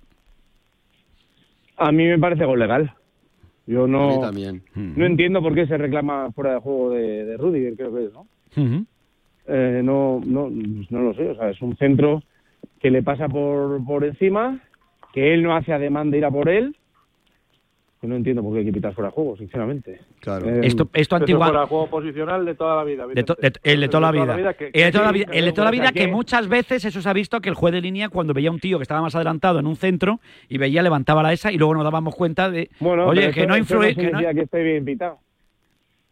A 1.76 1.90
mí 1.92 2.04
me 2.06 2.18
parece 2.18 2.44
gol 2.44 2.58
legal. 2.58 2.94
Yo 3.66 3.86
no, 3.86 4.20
también. 4.20 4.62
no 4.74 5.06
entiendo 5.06 5.40
por 5.40 5.54
qué 5.54 5.66
se 5.66 5.78
reclama 5.78 6.32
fuera 6.32 6.54
de 6.54 6.60
juego 6.60 6.90
de, 6.90 7.24
de 7.24 7.36
Rudiger, 7.36 7.76
creo 7.76 7.94
que 7.94 8.04
es, 8.06 8.12
¿no? 8.12 8.26
Eh, 9.46 9.80
no, 9.84 10.20
no, 10.24 10.50
no 10.50 11.02
lo 11.02 11.14
sé. 11.14 11.28
O 11.28 11.36
sea, 11.36 11.50
es 11.50 11.60
un 11.62 11.76
centro 11.76 12.22
que 12.80 12.90
le 12.90 13.02
pasa 13.02 13.28
por, 13.28 13.84
por 13.84 14.04
encima, 14.04 14.60
que 15.12 15.34
él 15.34 15.42
no 15.42 15.54
hace 15.54 15.72
ademán 15.72 16.10
de 16.10 16.18
ir 16.18 16.24
a 16.24 16.30
por 16.30 16.48
él. 16.48 16.76
Que 18.02 18.08
no 18.08 18.16
entiendo 18.16 18.42
por 18.42 18.52
qué 18.52 18.58
hay 18.58 18.64
que 18.64 18.72
pitar 18.72 18.92
fuera 18.94 19.10
de 19.10 19.14
juego, 19.14 19.36
sinceramente. 19.36 20.00
Claro. 20.18 20.44
Eh, 20.48 20.62
Esto, 20.64 20.88
esto 20.92 21.14
Eso 21.14 21.16
antigua... 21.22 21.46
fuera 21.46 21.66
juego 21.68 21.86
posicional 21.86 22.44
de 22.44 22.56
toda 22.56 22.74
la 22.74 22.82
vida. 22.82 23.06
De 23.06 23.22
to- 23.22 23.36
de- 23.40 23.52
el 23.62 23.80
de 23.80 23.88
toda 23.88 24.00
la 24.00 24.10
vida. 24.10 24.54
que- 24.54 24.70
El 24.74 24.82
de 24.86 24.90
toda 24.90 25.04
la 25.06 25.12
vida, 25.12 25.26
que 25.30 25.38
el 25.38 25.44
de 25.44 25.52
toda 25.52 25.64
la 25.66 25.70
o 25.70 25.72
sea, 25.74 25.80
vida 25.82 25.92
que 25.92 26.06
que- 26.06 26.12
muchas 26.12 26.48
veces 26.48 26.84
eso 26.84 27.00
se 27.00 27.08
ha 27.08 27.12
visto 27.12 27.40
que 27.40 27.48
el 27.48 27.54
juez 27.54 27.72
de 27.72 27.80
línea 27.80 28.08
cuando 28.08 28.34
veía 28.34 28.48
a 28.48 28.52
un 28.52 28.58
tío 28.58 28.78
que 28.78 28.82
estaba 28.82 29.00
más 29.02 29.14
adelantado 29.14 29.60
en 29.60 29.68
un 29.68 29.76
centro 29.76 30.18
y 30.48 30.58
veía 30.58 30.82
levantaba 30.82 31.22
la 31.22 31.32
esa 31.32 31.52
y 31.52 31.58
luego 31.58 31.74
nos 31.74 31.84
dábamos 31.84 32.16
cuenta 32.16 32.50
de 32.50 32.70
Bueno, 32.80 33.06
oye 33.06 33.30
que 33.30 33.42
eso- 33.42 33.48
no 33.48 33.54
eso 33.54 33.58
influye 33.62 33.94
que 33.94 34.02
no- 34.02 34.08
significa 34.08 34.34
que 34.34 34.40
esté 34.40 34.62
bien 34.64 34.84
pitado. 34.84 35.18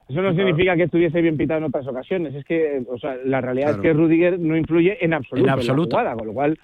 Eso 0.09 0.23
no 0.23 0.33
significa 0.33 0.77
que 0.77 0.83
estuviese 0.85 1.21
bien 1.21 1.37
pitado 1.37 1.59
en 1.59 1.65
otras 1.65 1.89
ocasiones. 1.89 2.37
Es 2.37 2.45
que, 2.45 2.83
o 2.89 2.99
sea, 3.01 3.17
la 3.25 3.41
realidad 3.41 3.75
Claro. 3.75 3.83
es 3.83 3.89
que 3.89 3.93
Rudiger 3.95 4.39
no 4.39 4.57
influye 4.57 5.05
en 5.05 5.13
absoluto 5.13 5.45
En 5.49 5.53
en, 5.53 5.59
absoluto. 5.59 5.97
la 5.97 6.03
jugada, 6.03 6.17
con 6.17 6.27
lo 6.29 6.33
cual. 6.35 6.57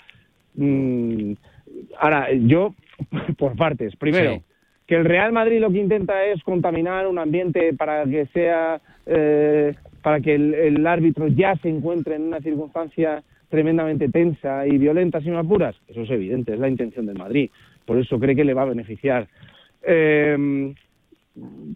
mm, 0.55 1.33
ahora, 1.99 2.29
yo, 2.33 2.75
por 3.39 3.57
partes. 3.57 3.95
Primero, 3.97 4.35
Sí. 4.37 4.43
Que 4.87 4.95
el 4.97 5.05
Real 5.05 5.33
Madrid 5.33 5.61
lo 5.61 5.71
que 5.71 5.79
intenta 5.79 6.25
es 6.25 6.43
contaminar 6.43 7.07
un 7.07 7.19
ambiente 7.19 7.73
para 7.75 8.05
que 8.05 8.27
sea. 8.27 8.81
eh, 9.07 9.75
para 10.07 10.21
que 10.21 10.37
el, 10.37 10.87
árbitro 10.87 11.27
ya 11.27 11.57
se 11.57 11.69
encuentre 11.69 12.15
en 12.15 12.23
una 12.23 12.41
circunstancia 12.41 13.25
tremendamente 13.49 14.09
tensa 14.09 14.65
y 14.65 14.79
violenta, 14.79 15.21
sin 15.21 15.35
apuras. 15.35 15.75
Eso 15.89 16.03
es 16.03 16.11
evidente, 16.11 16.55
es 16.55 16.61
la 16.61 16.69
intención 16.69 17.07
del 17.07 17.19
Madrid. 17.19 17.51
Por 17.85 17.99
eso 17.99 18.17
cree 18.21 18.37
que 18.37 18.45
le 18.45 18.55
va 18.55 18.63
a 18.63 18.67
beneficiar. 18.67 19.27
Eh, 19.83 20.73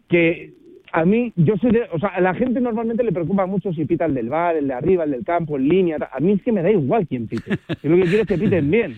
que 0.09 0.53
a 0.93 1.05
mí, 1.05 1.33
yo 1.35 1.55
de, 1.61 1.89
o 1.91 1.99
sea, 1.99 2.11
a 2.11 2.21
la 2.21 2.33
gente 2.35 2.61
normalmente 2.61 3.03
le 3.03 3.11
preocupa 3.11 3.47
mucho 3.47 3.73
si 3.73 3.85
pita 3.85 4.05
el 4.05 4.15
del 4.15 4.29
bar, 4.29 4.55
el 4.55 4.69
de 4.69 4.75
arriba, 4.75 5.03
el 5.03 5.11
del 5.11 5.25
campo, 5.25 5.57
en 5.57 5.69
línea. 5.69 5.97
A 6.13 6.21
mí 6.21 6.31
es 6.31 6.43
que 6.45 6.53
me 6.53 6.63
da 6.63 6.71
igual 6.71 7.09
quién 7.09 7.27
pite. 7.27 7.59
Yo 7.83 7.91
lo 7.91 7.97
que 7.97 8.03
quiero 8.03 8.23
es 8.23 8.29
que 8.29 8.39
piten 8.39 8.71
bien. 8.71 8.95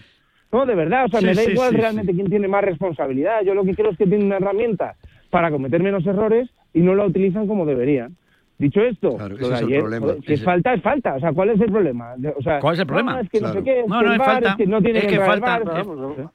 No, 0.53 0.67
de 0.67 0.75
verdad, 0.75 1.07
o 1.07 1.09
sea, 1.09 1.21
Sí, 1.21 1.27
me 1.27 1.35
da 1.35 1.43
sí, 1.43 1.53
igual 1.53 1.71
sí, 1.71 1.77
realmente 1.79 2.13
quién 2.13 2.27
tiene 2.29 2.47
más 2.47 2.63
responsabilidad. 2.63 3.41
Yo 3.43 3.55
lo 3.55 3.65
que 3.65 3.75
quiero 3.75 3.91
es 3.91 3.97
que 3.97 4.05
tienen 4.07 4.27
una 4.27 4.37
herramienta 4.37 4.97
para 5.31 5.51
cometer 5.51 5.83
menos 5.83 6.07
errores 6.07 6.51
y 6.75 6.81
no 6.81 6.95
la 6.95 7.07
utilizan 7.07 7.47
como 7.47 7.65
deberían. 7.65 8.15
Dicho 8.59 8.83
esto, 8.83 9.17
Claro, 9.17 9.37
lo 9.39 9.49
de 9.49 9.55
es 9.55 9.61
el 9.61 9.67
ayer, 9.67 9.81
problema. 9.81 10.07
joder, 10.07 10.21
si 10.21 10.27
es 10.35 10.41
Ese- 10.41 10.45
falta, 10.45 10.75
es 10.75 10.83
falta. 10.83 11.15
O 11.15 11.21
sea, 11.21 11.33
¿cuál 11.33 11.49
es 11.51 11.61
el 11.61 11.73
problema? 11.73 12.15
O 12.37 12.43
sea, 12.43 12.61
¿Cuál 12.61 12.75
es 12.75 12.81
el 12.81 12.87
problema? 12.87 13.13
No, 13.15 13.21
es 13.21 13.31
que 13.31 13.41
no 13.41 13.47
Claro. 13.47 13.59
sé 13.61 13.65
qué, 13.65 13.81
es 13.81 13.89
No, 13.89 13.99
que 13.99 14.05
no, 14.05 14.09
el 14.11 14.13
es 14.13 14.19
VAR, 14.19 14.29
falta. 14.35 14.51
es 14.51 14.57
que 14.57 14.67
no 14.67 14.83
tiene 14.83 14.99
Es 14.99 15.05
que 15.07 15.09
que 15.11 15.15
el 15.17 15.21
falta. 15.23 15.47
VAR, 15.47 15.63
Ah, 15.67 16.31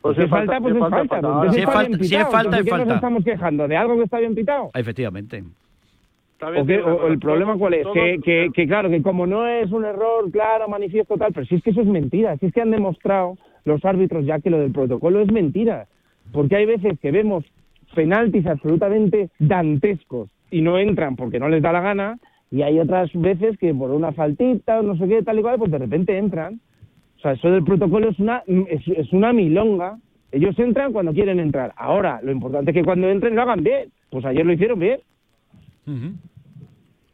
pues, 0.00 0.16
si 0.16 0.22
es 0.22 0.30
falta, 0.30 0.60
pues 0.60 0.72
si 0.74 0.78
es 0.78 0.80
falta, 0.80 0.96
falta. 0.96 1.20
falta. 1.20 1.52
Si 1.52 1.58
es 1.60 1.64
falta- 1.66 1.88
bien 1.88 2.04
si 2.04 2.14
es 2.16 2.28
falta, 2.28 2.50
¿De 2.50 2.56
es 2.56 2.64
qué 2.64 2.70
nos 2.70 2.78
falta. 2.80 2.94
estamos 2.94 3.24
quejando? 3.24 3.68
¿De 3.68 3.76
algo 3.76 3.96
que 3.98 4.02
está 4.04 4.18
bien 4.18 4.34
pitado? 4.34 4.70
efectivamente 4.74 5.44
Está 6.42 6.50
bien, 6.64 6.82
¿O, 6.84 7.06
el 7.06 7.18
problema 7.20 7.56
cuál 7.56 7.74
es? 7.74 7.82
todos- 7.82 7.94
Que, 7.94 8.18
que, 8.22 8.50
que 8.52 8.66
claro, 8.66 8.90
que 8.90 9.00
como 9.02 9.26
no 9.26 9.46
es 9.46 9.70
un 9.70 9.84
error 9.84 10.30
claro, 10.32 10.68
manifiesto 10.68 11.16
tal, 11.16 11.32
pero 11.32 11.46
si 11.46 11.54
es 11.54 11.62
que 11.62 11.70
eso 11.70 11.82
es 11.82 11.86
mentira, 11.86 12.36
si 12.38 12.46
es 12.46 12.52
que 12.52 12.60
han 12.60 12.70
demostrado 12.72 13.36
los 13.64 13.84
árbitros 13.84 14.24
ya 14.26 14.40
que 14.40 14.50
lo 14.50 14.58
del 14.58 14.72
protocolo 14.72 15.20
es 15.20 15.30
mentira, 15.30 15.86
porque 16.32 16.56
hay 16.56 16.66
veces 16.66 16.98
que 17.00 17.12
vemos 17.12 17.44
penaltis 17.94 18.46
absolutamente 18.46 19.30
dantescos 19.38 20.30
y 20.50 20.62
no 20.62 20.78
entran 20.78 21.14
porque 21.16 21.38
no 21.38 21.48
les 21.48 21.62
da 21.62 21.72
la 21.72 21.80
gana, 21.80 22.18
y 22.50 22.62
hay 22.62 22.78
otras 22.80 23.10
veces 23.14 23.56
que 23.58 23.72
por 23.72 23.90
una 23.92 24.12
faltita 24.12 24.80
o 24.80 24.82
no 24.82 24.96
sé 24.96 25.08
qué, 25.08 25.22
tal 25.22 25.38
y 25.38 25.42
cual, 25.42 25.58
pues 25.58 25.70
de 25.70 25.78
repente 25.78 26.18
entran. 26.18 26.60
O 27.16 27.20
sea, 27.20 27.32
eso 27.32 27.50
del 27.50 27.64
protocolo 27.64 28.10
es 28.10 28.18
una, 28.18 28.42
es, 28.46 28.86
es 28.88 29.10
una 29.14 29.32
milonga. 29.32 29.96
Ellos 30.32 30.58
entran 30.58 30.92
cuando 30.92 31.14
quieren 31.14 31.40
entrar. 31.40 31.72
Ahora, 31.76 32.20
lo 32.22 32.30
importante 32.30 32.72
es 32.72 32.74
que 32.76 32.84
cuando 32.84 33.08
entren 33.08 33.36
lo 33.36 33.42
hagan 33.42 33.62
bien. 33.64 33.88
Pues 34.10 34.24
ayer 34.26 34.44
lo 34.44 34.52
hicieron 34.52 34.78
bien. 34.78 35.00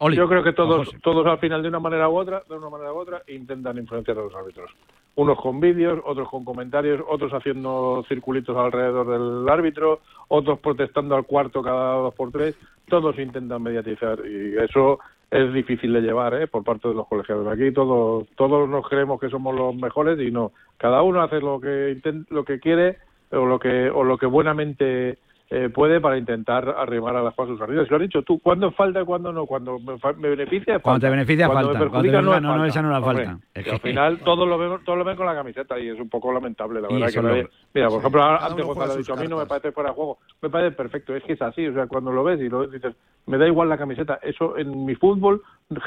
Oli, 0.00 0.16
Yo 0.16 0.28
creo 0.28 0.44
que 0.44 0.52
todos, 0.52 0.88
todos 1.02 1.26
al 1.26 1.38
final, 1.38 1.62
de 1.62 1.68
una 1.68 1.80
manera 1.80 2.08
u 2.08 2.16
otra, 2.16 2.42
de 2.48 2.54
una 2.54 2.70
manera 2.70 2.92
u 2.92 2.96
otra, 2.96 3.22
intentan 3.26 3.78
influenciar 3.78 4.18
a 4.18 4.22
los 4.22 4.34
árbitros. 4.34 4.70
unos 5.16 5.40
con 5.40 5.58
vídeos, 5.58 6.00
otros 6.04 6.28
con 6.28 6.44
comentarios, 6.44 7.02
otros 7.08 7.32
haciendo 7.32 8.04
circulitos 8.08 8.56
alrededor 8.56 9.08
del 9.08 9.48
árbitro, 9.48 10.00
otros 10.28 10.60
protestando 10.60 11.16
al 11.16 11.26
cuarto 11.26 11.60
cada 11.60 11.94
dos 11.94 12.14
por 12.14 12.30
tres, 12.30 12.54
todos 12.88 13.18
intentan 13.18 13.60
mediatizar 13.60 14.20
y 14.24 14.56
eso 14.56 15.00
es 15.30 15.52
difícil 15.52 15.92
de 15.92 16.02
llevar 16.02 16.34
¿eh? 16.34 16.46
por 16.46 16.62
parte 16.62 16.86
de 16.86 16.94
los 16.94 17.08
colegiados. 17.08 17.48
Aquí 17.48 17.72
todos 17.72 18.28
todos 18.36 18.68
nos 18.68 18.88
creemos 18.88 19.20
que 19.20 19.28
somos 19.28 19.54
los 19.56 19.74
mejores 19.74 20.20
y 20.20 20.30
no. 20.30 20.52
Cada 20.76 21.02
uno 21.02 21.20
hace 21.20 21.40
lo 21.40 21.60
que 21.60 22.00
lo 22.30 22.44
que 22.44 22.60
quiere 22.60 22.98
o 23.32 23.44
lo 23.44 23.58
que 23.58 23.90
o 23.90 24.04
lo 24.04 24.16
que 24.16 24.26
buenamente 24.26 25.18
eh, 25.50 25.70
puede 25.70 25.98
para 26.00 26.18
intentar 26.18 26.68
arrimar 26.76 27.16
a 27.16 27.22
las 27.22 27.32
pasos 27.34 27.58
arriba. 27.60 27.82
Si 27.84 27.88
lo 27.90 27.96
has 27.96 28.02
dicho 28.02 28.22
tú, 28.22 28.38
¿cuándo 28.38 28.70
falta 28.72 29.00
y 29.00 29.04
cuándo 29.04 29.32
no? 29.32 29.46
Cuando 29.46 29.78
me, 29.78 29.98
fa- 29.98 30.12
me 30.12 30.28
beneficia, 30.28 30.74
falta. 30.74 30.82
Cuando 30.82 31.00
te 31.06 31.10
beneficia, 31.10 31.46
Cuando 31.46 31.68
falta. 31.68 31.84
me 31.84 31.90
Cuando 31.90 32.02
te 32.02 32.10
beneficia, 32.16 32.40
no, 32.40 32.48
no, 32.52 32.58
no, 32.58 32.64
es 32.64 32.70
esa 32.70 32.82
no 32.82 32.90
la 32.90 32.98
Hombre, 32.98 33.24
falta. 33.26 33.46
Es 33.54 33.64
que 33.64 33.70
al 33.70 33.80
final 33.80 34.18
todos 34.18 34.46
lo, 34.46 34.58
ven, 34.58 34.84
todos 34.84 34.98
lo 34.98 35.04
ven 35.04 35.16
con 35.16 35.24
la 35.26 35.34
camiseta 35.34 35.78
y 35.78 35.88
es 35.88 35.98
un 35.98 36.10
poco 36.10 36.32
lamentable, 36.32 36.80
la 36.82 36.88
verdad. 36.88 37.08
Que 37.10 37.22
lo- 37.22 37.48
Mira, 37.74 37.88
por 37.88 37.98
ejemplo, 38.00 38.22
antes 38.24 38.64
Gonzalo 38.66 38.84
ha 38.84 38.94
sus 38.94 38.98
dicho, 38.98 39.12
a 39.14 39.16
mí 39.16 39.26
no 39.26 39.38
me 39.38 39.46
parece 39.46 39.72
fuera 39.72 39.88
de 39.90 39.96
juego. 39.96 40.18
Me 40.42 40.50
parece 40.50 40.76
perfecto, 40.76 41.16
es 41.16 41.22
que 41.24 41.32
es 41.32 41.40
así, 41.42 41.66
o 41.66 41.72
sea, 41.72 41.86
cuando 41.86 42.12
lo 42.12 42.22
ves 42.24 42.40
y 42.40 42.48
lo 42.50 42.66
dices, 42.66 42.94
me 43.26 43.38
da 43.38 43.46
igual 43.46 43.68
la 43.70 43.78
camiseta. 43.78 44.18
Eso 44.22 44.58
en 44.58 44.84
mi 44.84 44.94
fútbol 44.96 45.40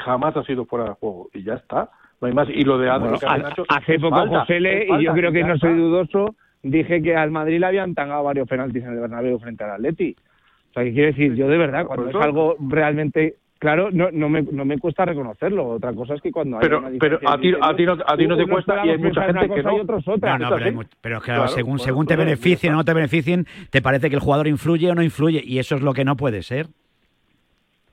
jamás 0.04 0.36
ha 0.36 0.42
sido 0.42 0.64
fuera 0.64 0.86
de 0.86 0.90
juego 0.94 1.28
y 1.32 1.44
ya 1.44 1.54
está. 1.54 1.88
No 2.20 2.28
hay 2.28 2.34
más. 2.34 2.48
Y 2.50 2.62
lo 2.64 2.78
de 2.78 2.88
Adri 2.88 3.16
Bueno, 3.20 3.64
hace 3.68 3.98
poco 3.98 4.16
falta, 4.16 4.40
José 4.40 4.60
Le, 4.60 4.84
y 4.84 4.86
yo 4.88 4.94
falta, 4.94 5.12
creo 5.14 5.32
que 5.32 5.44
no 5.44 5.56
soy 5.58 5.74
dudoso, 5.74 6.34
dije 6.62 7.02
que 7.02 7.16
al 7.16 7.30
Madrid 7.30 7.58
le 7.60 7.66
habían 7.66 7.94
tangado 7.94 8.22
varios 8.24 8.48
penaltis 8.48 8.82
en 8.84 8.92
el 8.92 9.00
Bernabéu 9.00 9.38
frente 9.38 9.64
al 9.64 9.72
Atleti. 9.72 10.16
O 10.70 10.72
sea, 10.74 10.84
que 10.84 10.92
quiero 10.92 11.08
decir, 11.08 11.34
yo 11.34 11.48
de 11.48 11.58
verdad, 11.58 11.84
cuando 11.86 12.08
es 12.08 12.14
algo 12.16 12.56
realmente 12.60 13.34
claro, 13.58 13.90
no, 13.92 14.08
no, 14.10 14.28
me, 14.28 14.42
no 14.42 14.64
me 14.64 14.76
cuesta 14.78 15.04
reconocerlo. 15.04 15.68
Otra 15.68 15.92
cosa 15.92 16.14
es 16.14 16.20
que 16.20 16.32
cuando 16.32 16.56
hay 16.56 16.62
Pero- 16.62 16.78
una 16.78 16.90
pero 16.98 17.16
a 17.24 17.38
ti- 17.38 17.52
a 17.60 17.76
ti 17.76 17.84
no- 17.86 17.96
a 18.04 18.16
ti 18.16 18.26
no 18.26 18.36
te 18.36 18.46
cuesta 18.48 18.84
y 18.84 18.90
hay 18.90 18.98
mucha 18.98 19.22
gente 19.24 19.40
que 19.42 19.48
cosa 19.48 19.72
y 19.72 19.76
no. 19.76 19.82
otros 19.82 20.08
otra. 20.08 20.38
No, 20.38 20.50
no, 20.50 20.56
pero, 20.56 20.66
hay 20.80 20.86
pero 21.00 21.16
es 21.18 21.22
que 21.22 21.26
Claro, 21.32 21.48
según, 21.48 21.70
bueno, 21.74 21.84
según 21.84 22.06
te 22.06 22.14
claro, 22.14 22.24
beneficien 22.28 22.72
o 22.72 22.76
no 22.78 22.84
te 22.84 22.92
beneficien, 22.94 23.46
te 23.70 23.80
parece 23.80 24.08
que 24.08 24.16
el 24.16 24.20
jugador 24.20 24.48
influye 24.48 24.90
o 24.90 24.94
no 24.96 25.02
influye. 25.04 25.42
Y 25.44 25.60
eso 25.60 25.76
es 25.76 25.82
lo 25.82 25.92
que 25.94 26.04
no 26.04 26.16
puede 26.16 26.42
ser. 26.42 26.66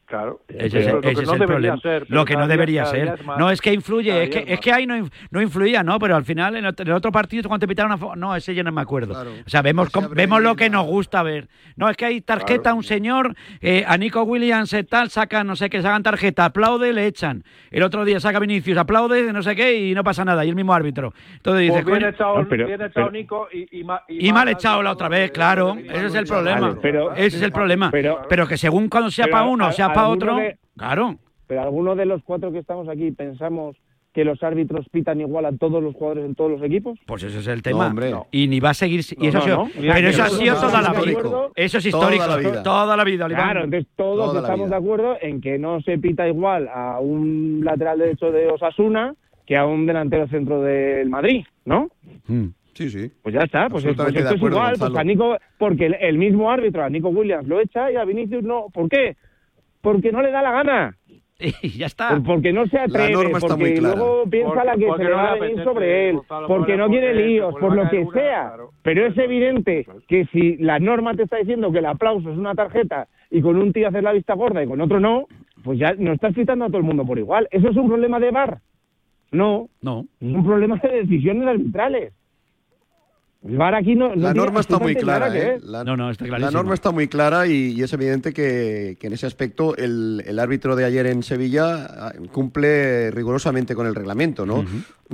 Claro. 0.09 0.41
Ese 0.47 0.91
lo 0.91 1.01
que 1.01 1.11
ese 1.11 1.21
es 1.21 1.27
no 1.27 1.33
el 1.35 1.39
debería 1.39 1.73
problema. 1.73 1.81
ser, 1.81 2.05
lo 2.09 2.25
que 2.25 2.35
no 2.35 2.47
debería 2.47 2.81
día 2.83 2.91
ser. 2.91 3.07
es 3.19 3.25
más. 3.25 3.37
no, 3.37 3.51
es 3.51 3.61
que 3.61 3.71
influye. 3.71 4.23
Es 4.23 4.29
que, 4.31 4.39
es 4.39 4.45
es 4.47 4.59
que 4.59 4.73
ahí 4.73 4.87
no, 4.87 4.97
inf- 4.97 5.11
no 5.29 5.39
influía, 5.39 5.83
¿no? 5.83 5.99
Pero 5.99 6.15
al 6.15 6.25
final, 6.25 6.55
en 6.55 6.65
otro, 6.65 6.83
en 6.85 6.91
otro 6.93 7.11
partido, 7.11 7.47
cuando 7.47 7.63
te 7.65 7.67
pitaron 7.67 7.91
una. 7.91 8.01
fo- 8.01 8.15
No, 8.15 8.35
ese 8.35 8.55
yo 8.55 8.63
no 8.63 8.71
me 8.71 8.81
acuerdo. 8.81 9.13
O 9.45 9.49
sea, 9.49 9.61
vemos, 9.61 9.91
com- 9.91 10.09
vemos 10.09 10.41
lo 10.41 10.55
que 10.55 10.69
nos 10.71 10.85
gusta 10.87 11.21
ver. 11.21 11.47
No, 11.75 11.87
es 11.89 11.95
que 11.95 12.05
hay 12.05 12.21
tarjeta, 12.21 12.73
un 12.73 12.83
señor, 12.83 13.35
eh, 13.61 13.85
a 13.87 13.97
Nico 13.97 14.23
Williams, 14.23 14.73
eh, 14.73 14.83
tal, 14.83 15.11
sacan, 15.11 15.45
no 15.45 15.55
sé 15.55 15.69
qué, 15.69 15.79
sacan 15.81 16.01
tarjeta, 16.01 16.45
aplaude, 16.45 16.91
le 16.91 17.05
echan. 17.05 17.43
El 17.69 17.83
otro 17.83 18.03
día 18.03 18.19
saca 18.19 18.39
Vinicius, 18.39 18.77
aplaude, 18.79 19.31
no 19.31 19.43
sé 19.43 19.55
qué, 19.55 19.77
y 19.89 19.93
no 19.93 20.03
pasa 20.03 20.25
nada. 20.25 20.43
Y 20.43 20.49
el 20.49 20.55
mismo 20.55 20.73
árbitro. 20.73 21.13
Entonces 21.35 21.61
dices, 21.61 21.83
Pues 21.83 21.85
bien 21.85 21.99
coño, 21.99 22.09
echado, 22.09 22.41
No, 22.41 22.47
pero- 22.49 22.65
bien 22.67 22.81
echado 22.81 22.91
pero- 22.93 23.11
Nico 23.11 23.47
y, 23.53 23.79
y, 23.79 23.83
ma- 23.83 24.01
y 24.07 24.33
mal 24.33 24.49
echado 24.49 24.81
la 24.81 24.91
otra 24.91 25.07
vez, 25.07 25.29
claro. 25.31 25.77
Ese 25.77 26.07
es 26.07 26.15
el 26.15 26.25
problema. 26.25 26.75
Ese 27.15 27.37
es 27.37 27.43
el 27.43 27.51
problema. 27.51 27.91
pero- 27.91 28.21
Pero 28.27 28.47
que 28.47 28.57
según 28.57 28.89
cuando 28.89 29.11
sea 29.11 29.27
para 29.27 29.43
uno, 29.45 29.65
a- 29.65 29.71
sea 29.71 29.93
para 30.01 30.09
otro, 30.09 30.35
de- 30.35 30.57
claro. 30.77 31.15
Pero 31.47 31.61
alguno 31.61 31.95
de 31.95 32.05
los 32.05 32.21
cuatro 32.23 32.51
que 32.51 32.59
estamos 32.59 32.87
aquí 32.89 33.11
pensamos 33.11 33.75
que 34.13 34.23
los 34.25 34.41
árbitros 34.41 34.87
pitan 34.89 35.21
igual 35.21 35.45
a 35.45 35.51
todos 35.51 35.83
los 35.83 35.93
jugadores 35.93 36.25
en 36.25 36.33
todos 36.35 36.51
los 36.51 36.63
equipos. 36.63 36.97
Pues 37.05 37.21
ese 37.23 37.39
es 37.39 37.47
el 37.47 37.61
tema. 37.61 37.87
hombre. 37.87 38.09
No. 38.09 38.25
Y 38.31 38.47
ni 38.47 38.59
va 38.59 38.71
a 38.71 38.73
seguir. 38.73 39.01
Y 39.17 39.23
No, 39.23 39.29
eso 39.29 39.37
ha 39.37 39.39
no, 39.39 39.45
sido, 39.45 39.57
no. 39.57 39.69
Mira, 39.81 39.93
pero 39.95 40.07
eso 40.09 40.23
ha 40.23 40.29
sido 40.29 40.55
toda 40.55 40.81
la 40.81 40.93
vida. 41.01 41.19
Eso 41.55 41.77
es 41.77 41.89
Toda 41.91 42.13
histórico. 42.15 42.27
la 42.27 42.37
vida. 42.37 42.63
Toda 42.63 42.97
la 42.97 43.03
vida. 43.03 43.27
Claro, 43.27 43.63
entonces 43.65 43.87
todos 43.95 44.33
Toda 44.33 44.41
estamos 44.41 44.69
de 44.71 44.75
acuerdo 44.75 45.17
en 45.21 45.41
que 45.41 45.59
no 45.59 45.79
se 45.81 45.97
pita 45.99 46.27
igual 46.27 46.67
a 46.73 46.99
un 46.99 47.61
lateral 47.63 47.99
derecho 47.99 48.31
de 48.31 48.47
Osasuna 48.47 49.13
que 49.45 49.57
a 49.57 49.65
un 49.65 49.85
delantero 49.85 50.27
centro 50.27 50.61
del 50.61 51.09
Madrid, 51.09 51.45
¿no? 51.65 51.89
Mm. 52.27 52.45
Sí, 52.73 52.89
sí. 52.89 53.11
Pues 53.23 53.33
ya 53.35 53.41
está, 53.41 53.67
pues, 53.69 53.83
pues 53.83 53.91
esto 53.97 54.07
es 54.07 54.25
acuerdo, 54.25 54.57
igual, 54.57 54.75
pues 54.79 54.95
a 54.95 55.03
Nico, 55.03 55.37
porque 55.57 55.87
el, 55.87 55.95
el 55.99 56.17
mismo 56.17 56.49
árbitro, 56.51 56.83
a 56.83 56.89
Nico 56.89 57.09
Williams, 57.09 57.47
lo 57.47 57.59
echa 57.59 57.91
y 57.91 57.95
a 57.95 58.05
Vinicius 58.05 58.43
no. 58.43 58.67
¿Por 58.73 58.87
qué? 58.89 59.17
Porque 59.81 60.11
no 60.11 60.21
le 60.21 60.31
da 60.31 60.41
la 60.41 60.51
gana. 60.51 60.95
Y 61.61 61.69
ya 61.77 61.85
está. 61.85 62.09
Por- 62.09 62.23
Porque 62.23 62.51
no 62.51 62.65
se 62.67 62.77
atreve, 62.77 63.13
norma 63.13 63.37
está 63.37 63.47
porque 63.55 63.63
muy 63.63 63.73
clara. 63.79 63.95
luego 63.95 64.23
piensa 64.29 64.49
Porque- 64.53 64.65
la 64.67 64.73
que 64.75 64.91
se 64.97 65.03
le 65.05 65.09
va 65.11 65.21
a 65.31 65.33
venir 65.35 65.43
apetece, 65.45 65.63
sobre 65.63 66.09
él, 66.09 66.15
Gonzalo, 66.17 66.47
porque 66.47 66.75
no 66.77 66.89
quiere 66.89 67.13
líos, 67.15 67.55
por 67.57 67.75
lo 67.75 67.89
que 67.89 68.05
sea. 68.13 68.47
claro. 68.49 68.69
Pero 68.83 69.05
es 69.05 69.17
evidente 69.17 69.85
que 70.09 70.25
si 70.33 70.57
la 70.57 70.79
norma 70.79 71.13
te 71.13 71.23
está 71.23 71.37
diciendo 71.37 71.71
que 71.71 71.79
el 71.79 71.85
aplauso 71.85 72.29
es 72.29 72.37
una 72.37 72.55
tarjeta 72.55 73.07
y 73.31 73.41
con 73.41 73.55
un 73.55 73.71
tío 73.71 73.87
haces 73.87 74.03
la 74.03 74.11
vista 74.11 74.33
gorda 74.33 74.61
y 74.61 74.67
con 74.67 74.81
otro 74.81 74.99
no, 74.99 75.27
pues 75.63 75.79
ya 75.79 75.93
no 75.97 76.11
estás 76.11 76.35
quitando 76.35 76.65
a 76.65 76.67
todo 76.67 76.79
el 76.79 76.83
mundo 76.83 77.05
por 77.05 77.17
igual. 77.17 77.47
¿Eso 77.51 77.69
es 77.69 77.77
un 77.77 77.87
problema 77.87 78.19
de 78.19 78.31
VAR? 78.31 78.57
No, 79.31 79.69
No. 79.81 80.05
es 80.19 80.35
un 80.35 80.43
problema 80.45 80.75
de 80.77 80.89
decisiones 81.03 81.47
arbitrales. 81.47 82.11
El 83.41 83.55
VAR 83.57 83.73
aquí 83.75 83.95
no... 83.95 84.09
no 84.09 84.21
La 84.21 84.33
norma 84.33 84.59
está 84.59 84.79
muy 84.79 84.95
clara, 84.95 85.27
¿eh? 85.29 85.31
ver. 85.31 85.63
La, 85.63 85.83
No, 85.85 85.95
no, 85.95 86.11
está 86.11 86.25
la 86.25 86.29
clarísimo. 86.29 86.51
norma 86.51 86.73
está 86.73 86.91
muy 86.91 87.07
clara 87.07 87.47
y, 87.47 87.71
y 87.71 87.81
es 87.83 87.93
evidente 87.93 88.33
que, 88.33 88.97
que 88.99 89.07
en 89.07 89.13
ese 89.13 89.27
aspecto 89.27 89.77
el, 89.77 90.21
el 90.27 90.39
árbitro 90.39 90.75
de 90.75 90.83
ayer 90.83 91.05
en 91.07 91.23
Sevilla 91.23 91.85
ah, 91.89 92.13
cumple 92.33 93.11
rigurosamente 93.11 93.75
con 93.75 93.87
el 93.87 93.95
reglamento, 93.95 94.45
¿no? 94.45 94.65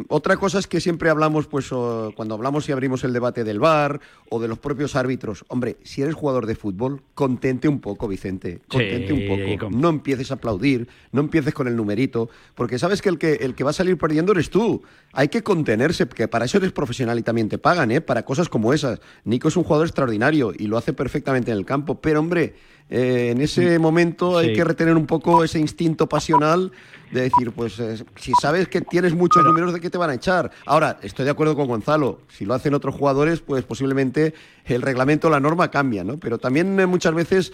Otra 0.10 0.36
cosa 0.36 0.60
es 0.60 0.68
que 0.68 0.82
siempre 0.82 1.10
hablamos, 1.10 1.48
pues, 1.48 1.72
o 1.72 2.12
cuando 2.16 2.36
hablamos 2.36 2.68
y 2.68 2.74
abrimos 2.74 3.06
el 3.06 3.14
debate 3.14 3.46
del 3.46 3.60
VAR 3.60 4.02
o 4.30 4.42
de 4.42 4.50
los 4.50 4.60
propios 4.60 4.96
árbitros. 4.96 5.46
Hombre, 5.48 5.78
si 5.84 6.02
eres 6.02 6.16
jugador 6.16 6.46
de 6.48 6.56
fútbol, 6.56 7.02
contente 7.14 7.70
un 7.70 7.80
poco, 7.80 8.08
Vicente. 8.08 8.62
Contente 8.68 9.16
Sí, 9.16 9.30
un 9.30 9.58
poco. 9.58 9.70
No 9.72 9.88
empieces 9.90 10.32
a 10.32 10.34
aplaudir, 10.34 10.90
no 11.14 11.22
empieces 11.22 11.54
con 11.54 11.68
el 11.68 11.78
numerito, 11.78 12.30
porque 12.56 12.78
sabes 12.78 13.02
que 13.02 13.08
el 13.08 13.18
que, 13.18 13.34
el 13.36 13.56
que 13.56 13.64
va 13.64 13.70
a 13.70 13.74
salir 13.74 13.98
perdiendo 13.98 14.34
eres 14.34 14.50
tú. 14.50 14.82
Hay 15.14 15.30
que 15.30 15.44
contenerse, 15.44 16.08
que 16.08 16.28
para 16.28 16.44
eso 16.46 16.58
eres 16.58 16.74
profesional 16.74 17.18
y 17.18 17.24
también 17.24 17.48
te 17.48 17.58
pagan, 17.58 17.92
¿eh? 17.92 18.02
Para 18.02 18.26
cosas 18.26 18.50
como 18.50 18.74
esas. 18.74 19.00
Nico 19.24 19.48
es 19.48 19.56
un 19.56 19.64
jugador 19.64 19.88
extraordinario 19.88 20.52
y 20.58 20.68
lo 20.68 20.78
hace 20.78 20.92
perfectamente 20.92 21.52
en 21.52 21.58
el 21.58 21.66
campo, 21.66 22.02
pero 22.02 22.20
hombre, 22.20 22.56
eh, 22.90 23.30
en 23.32 23.42
ese 23.42 23.80
momento 23.80 24.38
hay 24.38 24.54
que 24.54 24.64
retener 24.64 24.96
un 24.96 25.08
poco 25.08 25.44
ese 25.44 25.60
instinto 25.60 26.08
pasional 26.08 26.72
de 27.12 27.22
decir, 27.22 27.52
pues 27.52 27.80
eh, 27.80 28.04
si 28.16 28.32
sabes 28.40 28.68
que 28.68 28.82
tienes 28.82 29.14
muchos 29.14 29.44
números, 29.44 29.74
¿de 29.74 29.80
qué 29.80 29.90
te 29.90 29.98
van 29.98 30.10
a 30.10 30.16
echar? 30.16 30.52
Ahora, 30.66 31.00
estoy 31.02 31.26
de 31.26 31.32
acuerdo 31.32 31.56
con 31.56 31.68
Gonzalo, 31.68 32.22
si 32.30 32.46
lo 32.46 32.54
hacen 32.54 32.74
otros 32.74 32.96
jugadores, 32.96 33.40
pues 33.40 33.64
posiblemente 33.64 34.34
el 34.66 34.82
reglamento, 34.82 35.30
la 35.30 35.40
norma 35.40 35.72
cambia, 35.72 36.04
¿no? 36.04 36.18
Pero 36.18 36.38
también 36.38 36.80
eh, 36.80 36.86
muchas 36.86 37.14
veces 37.14 37.54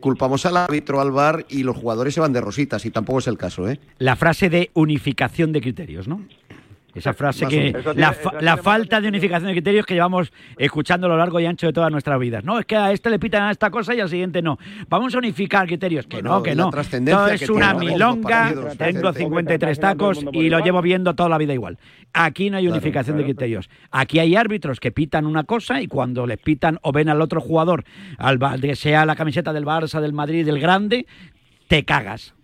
culpamos 0.00 0.44
al 0.46 0.56
árbitro, 0.56 1.00
al 1.00 1.10
bar 1.10 1.46
y 1.48 1.62
los 1.62 1.76
jugadores 1.76 2.14
se 2.14 2.20
van 2.20 2.32
de 2.32 2.40
rositas 2.40 2.84
y 2.84 2.90
tampoco 2.90 3.20
es 3.20 3.26
el 3.26 3.38
caso, 3.38 3.68
¿eh? 3.68 3.78
La 3.98 4.16
frase 4.16 4.48
de 4.50 4.70
unificación 4.74 5.52
de 5.52 5.60
criterios, 5.60 6.08
¿no? 6.08 6.26
Esa 6.94 7.14
frase 7.14 7.46
que 7.46 7.74
la, 7.96 8.12
fa- 8.12 8.34
la 8.40 8.56
falta 8.58 9.00
de 9.00 9.08
unificación 9.08 9.46
de 9.48 9.52
criterios 9.52 9.86
que 9.86 9.94
llevamos 9.94 10.32
escuchando 10.58 11.06
a 11.06 11.10
lo 11.10 11.16
largo 11.16 11.40
y 11.40 11.46
ancho 11.46 11.66
de 11.66 11.72
todas 11.72 11.90
nuestras 11.90 12.20
vidas. 12.20 12.44
No, 12.44 12.58
es 12.58 12.66
que 12.66 12.76
a 12.76 12.92
este 12.92 13.08
le 13.08 13.18
pitan 13.18 13.44
a 13.44 13.50
esta 13.50 13.70
cosa 13.70 13.94
y 13.94 14.00
al 14.00 14.10
siguiente 14.10 14.42
no. 14.42 14.58
Vamos 14.88 15.14
a 15.14 15.18
unificar 15.18 15.66
criterios. 15.66 16.06
Que 16.06 16.16
Bueno, 16.16 16.30
no, 16.36 16.42
que 16.42 16.54
no. 16.54 16.70
Todo 16.70 17.26
que 17.28 17.34
es 17.34 17.48
una 17.48 17.72
milonga. 17.74 18.48
Tengo 18.76 19.08
Vicente. 19.10 19.18
53 19.20 19.58
Todo 19.58 19.70
el 19.70 19.96
tacos 19.96 20.24
y 20.32 20.50
lo 20.50 20.58
llevo 20.60 20.82
viendo 20.82 21.14
toda 21.14 21.28
la 21.30 21.38
vida 21.38 21.54
igual. 21.54 21.78
Aquí 22.12 22.50
no 22.50 22.58
hay 22.58 22.64
Claro, 22.64 22.76
unificación 22.76 23.16
de 23.16 23.24
criterios. 23.24 23.70
Aquí 23.90 24.18
hay 24.18 24.36
árbitros 24.36 24.78
que 24.78 24.92
pitan 24.92 25.24
una 25.26 25.44
cosa 25.44 25.80
y 25.80 25.86
cuando 25.86 26.26
les 26.26 26.38
pitan 26.38 26.78
o 26.82 26.92
ven 26.92 27.08
al 27.08 27.22
otro 27.22 27.40
jugador, 27.40 27.84
al, 28.18 28.38
sea 28.76 29.06
la 29.06 29.16
camiseta 29.16 29.52
del 29.54 29.64
Barça, 29.64 30.00
del 30.00 30.12
Madrid, 30.12 30.44
del 30.44 30.60
Grande, 30.60 31.06
te 31.68 31.84
cagas. 31.84 32.34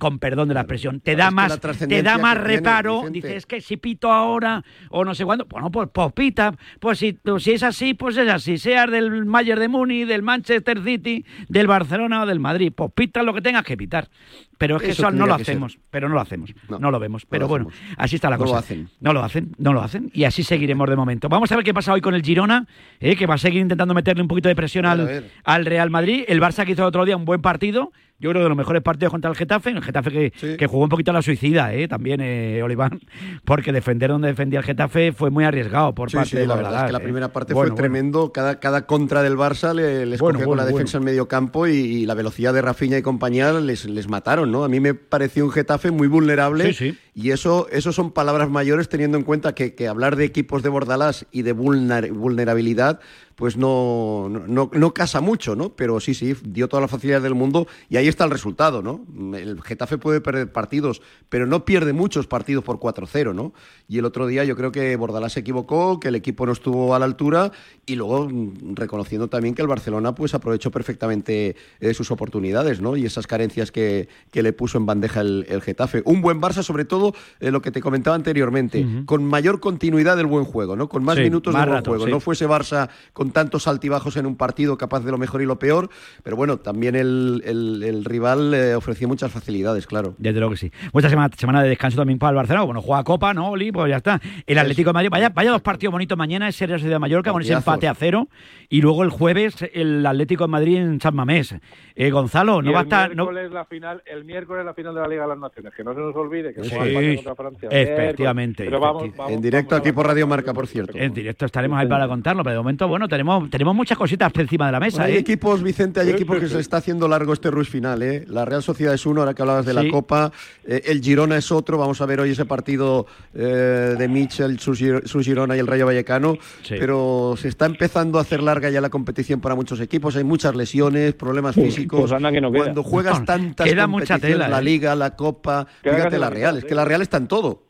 Con 0.00 0.18
perdón 0.18 0.48
de 0.48 0.54
la 0.54 0.62
expresión, 0.62 0.98
te 1.00 1.14
da 1.14 1.30
más, 1.30 1.60
te 1.60 2.02
da 2.02 2.16
más 2.18 2.36
reparo. 2.38 3.04
Dices 3.10 3.44
que 3.44 3.60
si 3.60 3.76
pito 3.76 4.10
ahora 4.10 4.64
o 4.88 5.04
no 5.04 5.14
sé 5.14 5.24
cuándo, 5.26 5.44
bueno, 5.44 5.70
pues, 5.70 5.88
pues 5.92 6.12
pita. 6.14 6.54
Pues 6.80 6.98
si, 6.98 7.12
pues 7.12 7.44
si 7.44 7.52
es 7.52 7.62
así, 7.62 7.92
pues 7.94 8.16
es 8.16 8.28
así. 8.28 8.56
Seas 8.56 8.90
del 8.90 9.26
Mayer 9.26 9.58
de 9.58 9.68
Muni, 9.68 10.04
del 10.06 10.22
Manchester 10.22 10.82
City, 10.82 11.24
del 11.48 11.66
Barcelona 11.66 12.22
o 12.22 12.26
del 12.26 12.40
Madrid, 12.40 12.72
pues 12.74 12.90
pita 12.94 13.22
lo 13.22 13.34
que 13.34 13.42
tengas 13.42 13.62
que 13.62 13.76
pitar. 13.76 14.08
Pero 14.56 14.76
es 14.76 14.82
que 14.82 14.90
Eso 14.90 15.02
eso, 15.08 15.10
no 15.10 15.26
lo 15.26 15.34
ser. 15.34 15.42
hacemos, 15.42 15.78
pero 15.90 16.08
no 16.08 16.14
lo 16.14 16.20
hacemos, 16.20 16.52
no, 16.68 16.78
No, 16.78 16.90
lo 16.90 16.98
vemos. 16.98 17.24
no 17.24 17.28
Pero 17.30 17.42
lo 17.44 17.48
bueno, 17.48 17.68
hacemos. 17.68 17.94
así 17.98 18.16
está 18.16 18.30
la 18.30 18.36
No 18.38 18.44
lo 18.44 18.50
cosa. 18.50 18.58
hacen. 18.60 18.88
No 19.00 19.12
lo 19.12 19.22
hacen, 19.22 19.52
no 19.58 19.72
lo 19.72 19.82
hacen. 19.82 20.10
Y 20.14 20.24
así 20.24 20.42
seguiremos 20.42 20.88
de 20.88 20.96
momento. 20.96 21.28
Vamos 21.28 21.52
a 21.52 21.56
ver 21.56 21.64
qué 21.64 21.72
pasa 21.74 21.92
hoy 21.92 22.00
con 22.00 22.14
el 22.14 22.22
Girona, 22.22 22.66
eh, 23.00 23.16
que 23.16 23.26
va 23.26 23.34
a 23.34 23.38
seguir 23.38 23.60
intentando 23.60 23.92
meterle 23.94 24.22
un 24.22 24.28
poquito 24.28 24.48
de 24.48 24.56
presión 24.56 24.86
al, 24.86 25.26
al 25.44 25.66
Real 25.66 25.90
Madrid. 25.90 26.24
El 26.26 26.40
Barça 26.40 26.64
que 26.64 26.72
hizo 26.72 26.82
el 26.82 26.88
otro 26.88 27.04
día 27.04 27.16
un 27.16 27.24
buen 27.26 27.42
partido. 27.42 27.92
Yo 28.20 28.30
creo 28.30 28.42
de 28.42 28.48
los 28.50 28.56
mejores 28.58 28.82
partidos 28.82 29.10
contra 29.10 29.30
el 29.30 29.36
Getafe. 29.36 29.70
El 29.70 29.82
Getafe 29.82 30.10
que, 30.10 30.32
Sí. 30.36 30.56
que 30.56 30.66
jugó 30.66 30.84
un 30.84 30.90
poquito 30.90 31.10
a 31.10 31.14
la 31.14 31.22
suicida, 31.22 31.72
eh, 31.74 31.88
también, 31.88 32.20
eh, 32.20 32.62
Oliván. 32.62 33.00
Porque 33.44 33.72
defender 33.72 34.10
donde 34.10 34.28
defendía 34.28 34.58
el 34.60 34.64
Getafe 34.64 35.12
fue 35.12 35.30
muy 35.30 35.44
arriesgado 35.44 35.94
por 35.94 36.10
Sí, 36.10 36.16
parte 36.16 36.30
sí, 36.30 36.36
de 36.36 36.46
la 36.46 36.54
verdad 36.56 36.80
es 36.80 36.84
que 36.86 36.92
la 36.92 36.98
eh. 36.98 37.02
primera 37.02 37.32
parte 37.32 37.54
Bueno, 37.54 37.68
fue 37.68 37.70
bueno. 37.70 37.82
tremendo. 37.82 38.32
Cada, 38.32 38.60
cada 38.60 38.86
contra 38.86 39.22
del 39.22 39.36
Barça 39.36 39.74
le- 39.74 40.04
les 40.06 40.20
Bueno, 40.20 40.38
bueno, 40.38 40.50
con 40.50 40.58
la 40.58 40.66
defensa 40.66 40.98
en 40.98 41.04
medio 41.04 41.28
campo 41.28 41.66
y, 41.66 41.72
y 41.72 42.06
la 42.06 42.14
velocidad 42.14 42.52
de 42.52 42.62
Rafinha 42.62 42.98
y 42.98 43.02
compañía 43.02 43.52
les, 43.54 43.86
les 43.86 44.08
mataron, 44.08 44.52
¿no? 44.52 44.64
A 44.64 44.68
mí 44.68 44.80
me 44.80 44.94
pareció 44.94 45.44
un 45.44 45.50
Getafe 45.50 45.90
muy 45.90 46.06
vulnerable 46.08 46.72
Sí, 46.74 46.90
sí. 46.92 46.98
y 47.14 47.30
eso, 47.30 47.68
eso 47.72 47.92
son 47.92 48.12
palabras 48.12 48.50
mayores 48.50 48.88
teniendo 48.88 49.16
en 49.16 49.24
cuenta 49.24 49.54
que, 49.54 49.74
que 49.74 49.88
hablar 49.88 50.16
de 50.16 50.24
equipos 50.26 50.62
de 50.62 50.68
Bordalás 50.68 51.26
y 51.32 51.42
de 51.42 51.54
vulner- 51.56 52.12
vulnerabilidad 52.12 53.00
pues 53.40 53.56
no, 53.56 54.28
no, 54.28 54.70
no 54.72 54.94
casa 54.94 55.20
mucho, 55.20 55.56
¿no? 55.56 55.70
Pero 55.70 55.98
sí, 55.98 56.12
sí, 56.14 56.34
dio 56.44 56.68
toda 56.68 56.82
la 56.82 56.88
facilidad 56.88 57.22
del 57.22 57.34
mundo 57.34 57.66
y 57.88 57.96
ahí 57.96 58.06
está 58.06 58.24
el 58.24 58.30
resultado, 58.30 58.82
¿no? 58.82 59.04
El 59.36 59.60
Getafe 59.62 59.96
puede 59.98 60.20
perder 60.20 60.52
partidos, 60.52 61.00
pero 61.30 61.46
no 61.46 61.64
pierde 61.64 61.92
muchos 61.94 62.26
partidos 62.26 62.62
por 62.62 62.78
4-0, 62.78 63.34
¿no? 63.34 63.54
Y 63.88 63.98
el 63.98 64.04
otro 64.04 64.26
día 64.26 64.44
yo 64.44 64.56
creo 64.56 64.70
que 64.72 64.94
Bordalás 64.96 65.32
se 65.32 65.40
equivocó, 65.40 65.98
que 65.98 66.08
el 66.08 66.14
equipo 66.14 66.44
no 66.44 66.52
estuvo 66.52 66.94
a 66.94 66.98
la 66.98 67.06
altura 67.06 67.50
y 67.86 67.96
luego 67.96 68.28
mm, 68.28 68.74
reconociendo 68.74 69.28
también 69.28 69.54
que 69.54 69.62
el 69.62 69.68
Barcelona 69.68 70.14
pues 70.14 70.34
aprovechó 70.34 70.70
perfectamente 70.70 71.56
eh, 71.80 71.94
sus 71.94 72.10
oportunidades, 72.10 72.80
¿no? 72.82 72.96
Y 72.96 73.06
esas 73.06 73.26
carencias 73.26 73.72
que, 73.72 74.08
que 74.30 74.42
le 74.42 74.52
puso 74.52 74.76
en 74.76 74.84
bandeja 74.84 75.22
el, 75.22 75.46
el 75.48 75.62
Getafe. 75.62 76.02
Un 76.04 76.20
buen 76.20 76.40
Barça, 76.42 76.62
sobre 76.62 76.84
todo, 76.84 77.14
eh, 77.40 77.50
lo 77.50 77.62
que 77.62 77.70
te 77.70 77.80
comentaba 77.80 78.16
anteriormente, 78.16 78.86
con 79.06 79.24
mayor 79.24 79.60
continuidad 79.60 80.18
del 80.18 80.26
buen 80.26 80.44
juego, 80.44 80.76
¿no? 80.76 80.88
Con 80.90 81.04
más 81.04 81.16
Sí, 81.16 81.22
minutos 81.22 81.54
más 81.54 81.62
de 81.62 81.66
buen 81.68 81.76
rato, 81.78 81.90
juego. 81.92 82.04
sí. 82.04 82.10
No 82.10 82.20
fue 82.20 82.34
ese 82.34 82.46
Barça 82.46 82.88
con 83.12 83.29
tantos 83.32 83.66
altibajos 83.68 84.16
en 84.16 84.26
un 84.26 84.36
partido, 84.36 84.76
capaz 84.78 85.00
de 85.00 85.10
lo 85.10 85.18
mejor 85.18 85.42
y 85.42 85.46
lo 85.46 85.58
peor, 85.58 85.88
pero 86.22 86.36
bueno, 86.36 86.58
también 86.58 86.94
el, 86.96 87.42
el- 87.44 87.82
el 87.82 88.04
rival 88.04 88.52
eh, 88.54 88.74
ofrecía 88.74 89.06
muchas 89.08 89.30
facilidades, 89.32 89.86
claro. 89.86 90.14
Desde 90.18 90.38
luego 90.38 90.52
que 90.52 90.58
sí. 90.58 90.72
Mucha 90.92 91.08
semana, 91.08 91.30
semana 91.36 91.62
de 91.62 91.68
descanso 91.68 91.96
también 91.96 92.18
para 92.18 92.30
el 92.30 92.36
Barcelona. 92.36 92.64
Bueno, 92.64 92.82
juega 92.82 93.04
Copa, 93.04 93.32
¿no, 93.34 93.50
Oli? 93.50 93.72
Pues 93.72 93.90
ya 93.90 93.96
está. 93.98 94.20
El 94.46 94.58
Atlético 94.58 94.90
de 94.90 94.94
Madrid, 94.94 95.08
vaya, 95.10 95.28
vaya 95.30 95.50
dos 95.50 95.62
partidos 95.62 95.92
bonitos 95.92 96.16
mañana, 96.18 96.48
es 96.48 96.58
Real 96.60 96.78
Sociedad 96.78 96.98
Mallorca 97.00 97.32
con 97.32 97.42
ese 97.42 97.52
empate 97.52 97.88
a 97.88 97.94
cero. 97.94 98.28
Y 98.68 98.80
luego 98.82 99.02
el 99.02 99.10
jueves 99.10 99.56
el 99.74 100.04
Atlético 100.06 100.44
de 100.44 100.48
Madrid 100.48 100.76
en 100.76 101.00
San 101.00 101.14
Mamés. 101.14 101.54
Eh, 101.96 102.10
Gonzalo, 102.10 102.62
no 102.62 102.72
va 102.72 102.80
a 102.80 102.82
estar. 102.82 103.14
no- 103.16 103.30
la 103.30 103.64
final, 103.64 104.02
el 104.06 104.24
miércoles 104.24 104.64
la 104.64 104.74
final 104.74 104.94
de 104.94 105.00
la 105.00 105.08
Liga 105.08 105.22
de 105.22 105.28
las 105.30 105.38
Naciones, 105.38 105.72
que 105.74 105.82
no 105.82 105.92
se 105.94 106.00
nos 106.00 106.14
olvide 106.14 106.54
que 106.54 106.62
Sí, 106.62 106.70
juega 106.70 106.86
España 106.86 107.14
contra 107.16 107.34
Francia. 107.34 107.68
efectivamente. 107.70 108.64
Pero 108.64 108.80
vamos, 108.80 109.02
efectivamente. 109.02 109.18
vamos, 109.18 109.32
En 109.34 109.42
directo 109.42 109.76
aquí 109.76 109.92
por 109.92 110.06
Radio 110.06 110.26
Marca, 110.26 110.52
por 110.54 110.66
cierto. 110.66 110.96
En 110.96 111.12
directo 111.12 111.46
estaremos 111.46 111.78
ahí 111.78 111.86
para 111.88 112.06
contarlo, 112.08 112.42
pero 112.42 112.54
de 112.54 112.58
momento, 112.58 112.88
bueno, 112.88 113.08
tenemos, 113.08 113.19
tenemos 113.50 113.74
muchas 113.74 113.96
cositas 113.98 114.30
encima 114.34 114.66
de 114.66 114.72
la 114.72 114.80
mesa. 114.80 115.04
hay 115.04 115.14
¿eh? 115.14 115.18
equipos, 115.18 115.62
Vicente, 115.62 116.00
hay 116.00 116.10
equipos 116.10 116.38
que 116.38 116.48
se 116.48 116.60
está 116.60 116.78
haciendo 116.78 117.08
largo 117.08 117.32
este 117.32 117.50
rush 117.50 117.68
final. 117.68 118.02
¿eh? 118.02 118.24
La 118.28 118.44
Real 118.44 118.62
Sociedad 118.62 118.94
es 118.94 119.04
uno, 119.06 119.20
ahora 119.20 119.34
que 119.34 119.42
hablabas 119.42 119.66
de 119.66 119.72
Sí. 119.72 119.82
la 119.84 119.90
Copa. 119.90 120.32
Eh, 120.64 120.82
el 120.86 121.00
Girona 121.00 121.36
es 121.36 121.50
otro. 121.52 121.78
Vamos 121.78 122.00
a 122.00 122.06
ver 122.06 122.20
hoy 122.20 122.30
ese 122.30 122.44
partido 122.44 123.06
eh, 123.34 123.94
de 123.98 124.08
Mitchell, 124.08 124.58
su, 124.58 124.72
Gir- 124.72 125.06
su 125.06 125.20
Girona 125.20 125.56
y 125.56 125.58
el 125.60 125.66
Rayo 125.66 125.86
Vallecano. 125.86 126.34
Sí. 126.62 126.74
Pero 126.78 127.34
se 127.38 127.48
está 127.48 127.66
empezando 127.66 128.18
a 128.18 128.22
hacer 128.22 128.42
larga 128.42 128.70
ya 128.70 128.80
la 128.80 128.90
competición 128.90 129.40
para 129.40 129.54
muchos 129.54 129.80
equipos. 129.80 130.16
Hay 130.16 130.24
muchas 130.24 130.54
lesiones, 130.54 131.14
problemas 131.14 131.54
físicos. 131.54 132.00
pues 132.00 132.12
anda 132.12 132.30
que 132.32 132.40
no 132.40 132.50
queda. 132.50 132.64
Cuando 132.64 132.82
juegas 132.82 133.20
No, 133.20 133.24
tantas 133.26 133.68
queda 133.68 133.86
mucha 133.86 134.18
tela, 134.18 134.48
la 134.48 134.58
¿eh? 134.60 134.62
Liga, 134.64 134.94
la 134.94 135.16
Copa, 135.16 135.66
fíjate 135.82 136.18
la 136.18 136.30
Real. 136.30 136.58
Es 136.58 136.64
que 136.64 136.74
la 136.74 136.84
Real 136.84 137.02
está 137.02 137.16
en 137.16 137.26
todo. 137.28 137.62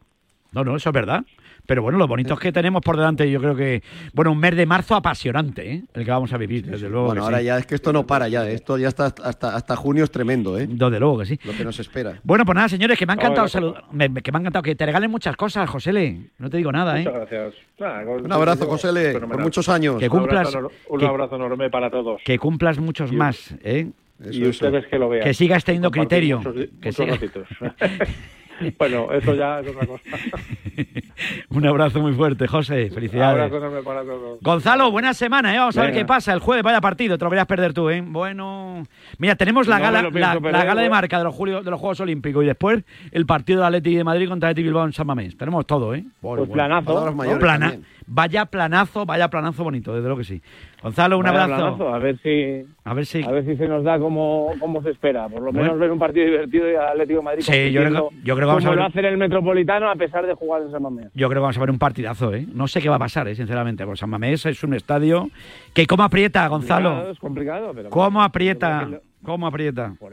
No, 0.52 0.64
no, 0.64 0.76
eso 0.76 0.88
es 0.90 0.94
verdad. 0.94 1.24
Pero 1.70 1.82
bueno, 1.82 1.98
lo 1.98 2.08
bonito 2.08 2.34
es 2.34 2.40
que 2.40 2.50
tenemos 2.50 2.82
por 2.82 2.96
delante, 2.96 3.30
yo 3.30 3.38
creo 3.40 3.54
que, 3.54 3.80
bueno, 4.12 4.32
un 4.32 4.38
mes 4.38 4.56
de 4.56 4.66
marzo 4.66 4.96
apasionante, 4.96 5.72
¿eh? 5.72 5.82
El 5.94 6.04
que 6.04 6.10
vamos 6.10 6.32
a 6.32 6.36
vivir, 6.36 6.66
desde 6.66 6.88
luego. 6.88 7.06
Bueno, 7.06 7.20
que 7.20 7.24
ahora 7.26 7.38
sí. 7.38 7.44
ya 7.44 7.58
es 7.58 7.66
que 7.66 7.76
esto 7.76 7.92
no 7.92 8.04
para 8.08 8.26
ya. 8.26 8.44
¿eh? 8.50 8.54
Esto 8.54 8.76
ya 8.76 8.88
está 8.88 9.06
hasta, 9.22 9.54
hasta 9.54 9.76
junio 9.76 10.02
es 10.02 10.10
tremendo, 10.10 10.58
¿eh? 10.58 10.66
Desde 10.68 10.98
luego 10.98 11.18
que 11.20 11.26
sí. 11.26 11.38
Lo 11.44 11.52
que 11.52 11.64
nos 11.64 11.78
espera. 11.78 12.18
Bueno, 12.24 12.44
pues 12.44 12.56
nada, 12.56 12.68
señores, 12.68 12.98
que 12.98 13.06
me 13.06 13.12
ha 13.12 13.14
encantado 13.14 13.46
saludar. 13.46 13.84
me- 13.92 14.08
me- 14.08 14.20
que 14.20 14.32
me 14.32 14.38
ha 14.38 14.40
encantado 14.40 14.64
que 14.64 14.74
te 14.74 14.84
regalen 14.84 15.12
muchas 15.12 15.36
cosas, 15.36 15.70
Josele. 15.70 16.22
No 16.38 16.50
te 16.50 16.56
digo 16.56 16.72
nada, 16.72 16.96
¿eh? 17.00 17.04
Muchas 17.04 17.14
gracias. 17.30 17.54
Con- 17.78 18.24
Un 18.24 18.32
abrazo, 18.32 18.66
Josele, 18.66 19.12
por 19.20 19.38
muchos 19.40 19.68
años. 19.68 19.96
Que 20.00 20.06
Un 20.06 20.10
cumplas, 20.10 20.52
abrazo, 20.52 20.72
un 20.88 20.98
que- 20.98 21.06
abrazo 21.06 21.36
enorme 21.36 21.70
para 21.70 21.88
todos. 21.88 22.20
que 22.24 22.36
cumplas 22.36 22.80
muchos 22.80 23.12
más, 23.12 23.54
¿eh? 23.62 23.86
y 24.28 24.44
ustedes 24.48 24.88
que 24.88 24.98
lo 24.98 25.08
vean. 25.08 25.22
Que 25.22 25.34
sigas 25.34 25.64
teniendo 25.64 25.92
Compartir 25.92 26.08
criterio. 26.18 26.38
Muchos, 26.38 26.54
Que 26.54 26.68
muchos 26.88 26.96
siga- 26.96 27.12
ratitos. 27.12 27.48
bueno, 28.78 29.12
eso 29.12 29.34
ya 29.34 29.60
es 29.60 29.68
otra 29.68 29.86
cosa. 29.86 30.02
Un 31.50 31.66
abrazo 31.66 32.00
muy 32.00 32.12
fuerte, 32.12 32.46
José. 32.46 32.84
Un 32.86 32.90
Felicidades. 32.94 33.32
abrazo 33.40 33.56
enorme 33.58 33.82
para 33.82 34.02
todos. 34.02 34.40
Gonzalo, 34.40 34.90
buena 34.90 35.12
semana, 35.14 35.54
¿eh? 35.54 35.58
Vamos 35.58 35.76
a 35.76 35.82
ver 35.82 35.92
qué 35.92 36.04
pasa. 36.04 36.32
El 36.32 36.38
jueves, 36.40 36.62
vaya 36.62 36.80
partido, 36.80 37.18
te 37.18 37.24
lo 37.24 37.30
verás 37.30 37.46
perder 37.46 37.72
tú, 37.74 37.90
¿eh? 37.90 38.02
Bueno. 38.04 38.84
Mira, 39.18 39.34
tenemos 39.34 39.66
la 39.66 39.78
No 39.78 39.84
gala, 39.84 40.02
lo 40.02 40.10
la, 40.10 40.32
perder, 40.34 40.52
la 40.52 40.64
gala 40.64 40.80
de 40.80 40.86
¿eh? 40.86 40.90
marca 40.90 41.18
de 41.18 41.24
los, 41.24 41.34
julio- 41.34 41.62
de 41.62 41.70
los 41.70 41.80
Juegos 41.80 42.00
Olímpicos 42.00 42.42
y 42.44 42.46
después 42.46 42.82
el 43.12 43.26
partido 43.26 43.60
de 43.60 43.66
Atleti 43.66 43.94
de 43.96 44.04
Madrid 44.04 44.28
contra 44.28 44.48
Atleti 44.48 44.62
Bilbao 44.62 44.84
en 44.86 44.92
San 44.92 45.06
Mamés. 45.06 45.36
Tenemos 45.36 45.66
todo, 45.66 45.94
¿eh? 45.94 46.04
Bueno, 46.22 46.44
Pues 46.46 46.48
bueno. 46.48 46.52
planazo. 46.52 47.12
Mayores 47.12 47.40
Plana- 47.40 47.74
vaya 48.06 48.46
planazo, 48.46 49.04
vaya 49.06 49.28
planazo 49.28 49.62
bonito, 49.64 49.92
desde 49.92 50.06
luego 50.06 50.18
que 50.18 50.24
sí. 50.24 50.40
Gonzalo, 50.82 51.18
un 51.18 51.24
Vaya 51.24 51.44
abrazo. 51.44 51.76
planazo, 51.76 51.94
A 51.94 51.98
ver 51.98 52.18
si, 52.22 52.64
A 52.84 52.94
ver 52.94 53.04
si. 53.06 53.22
a 53.22 53.30
ver 53.30 53.44
si 53.44 53.56
se 53.56 53.68
nos 53.68 53.84
da 53.84 53.98
como, 53.98 54.52
como 54.58 54.82
se 54.82 54.90
espera. 54.90 55.28
Por 55.28 55.40
lo 55.42 55.52
Bueno. 55.52 55.62
menos 55.62 55.78
ver 55.78 55.90
un 55.92 55.98
partido 55.98 56.24
divertido 56.26 56.70
y 56.70 56.74
Atlético 56.74 57.18
de 57.18 57.24
Madrid. 57.24 57.42
Sí, 57.42 57.70
yo 57.72 57.82
creo 57.82 58.08
yo 58.24 58.34
creo 58.36 58.48
que 58.48 58.49
vamos 58.50 58.62
como 58.64 58.72
a 58.72 58.74
ver- 58.76 58.78
lo 58.82 58.86
hace 58.88 58.98
en 59.00 59.04
el 59.06 59.16
Metropolitano 59.16 59.90
a 59.90 59.96
pesar 59.96 60.26
de 60.26 60.34
jugar 60.34 60.62
en 60.62 60.70
San 60.70 60.82
Mamés. 60.82 61.06
Yo 61.14 61.28
creo 61.28 61.40
que 61.40 61.42
vamos 61.42 61.56
a 61.56 61.60
ver 61.60 61.70
un 61.70 61.78
partidazo, 61.78 62.34
¿eh? 62.34 62.46
No 62.52 62.68
sé 62.68 62.80
qué 62.80 62.88
va 62.88 62.96
a 62.96 63.00
pasar, 63.00 63.26
¿eh? 63.28 63.34
sinceramente. 63.34 63.84
Pues 63.86 63.98
San 64.00 64.10
Mamés 64.10 64.44
es 64.46 64.62
un 64.62 64.74
estadio 64.74 65.28
que 65.74 65.86
cómo 65.86 66.02
aprieta, 66.02 66.48
Complicado, 66.48 66.82
Gonzalo. 66.90 67.10
Es 67.12 67.18
complicado, 67.18 67.72
pero... 67.74 67.90
¿Cómo 67.90 68.22
aprieta? 68.22 68.88
¿Cómo 69.22 69.46
aprieta? 69.46 69.94
Por. 69.98 70.12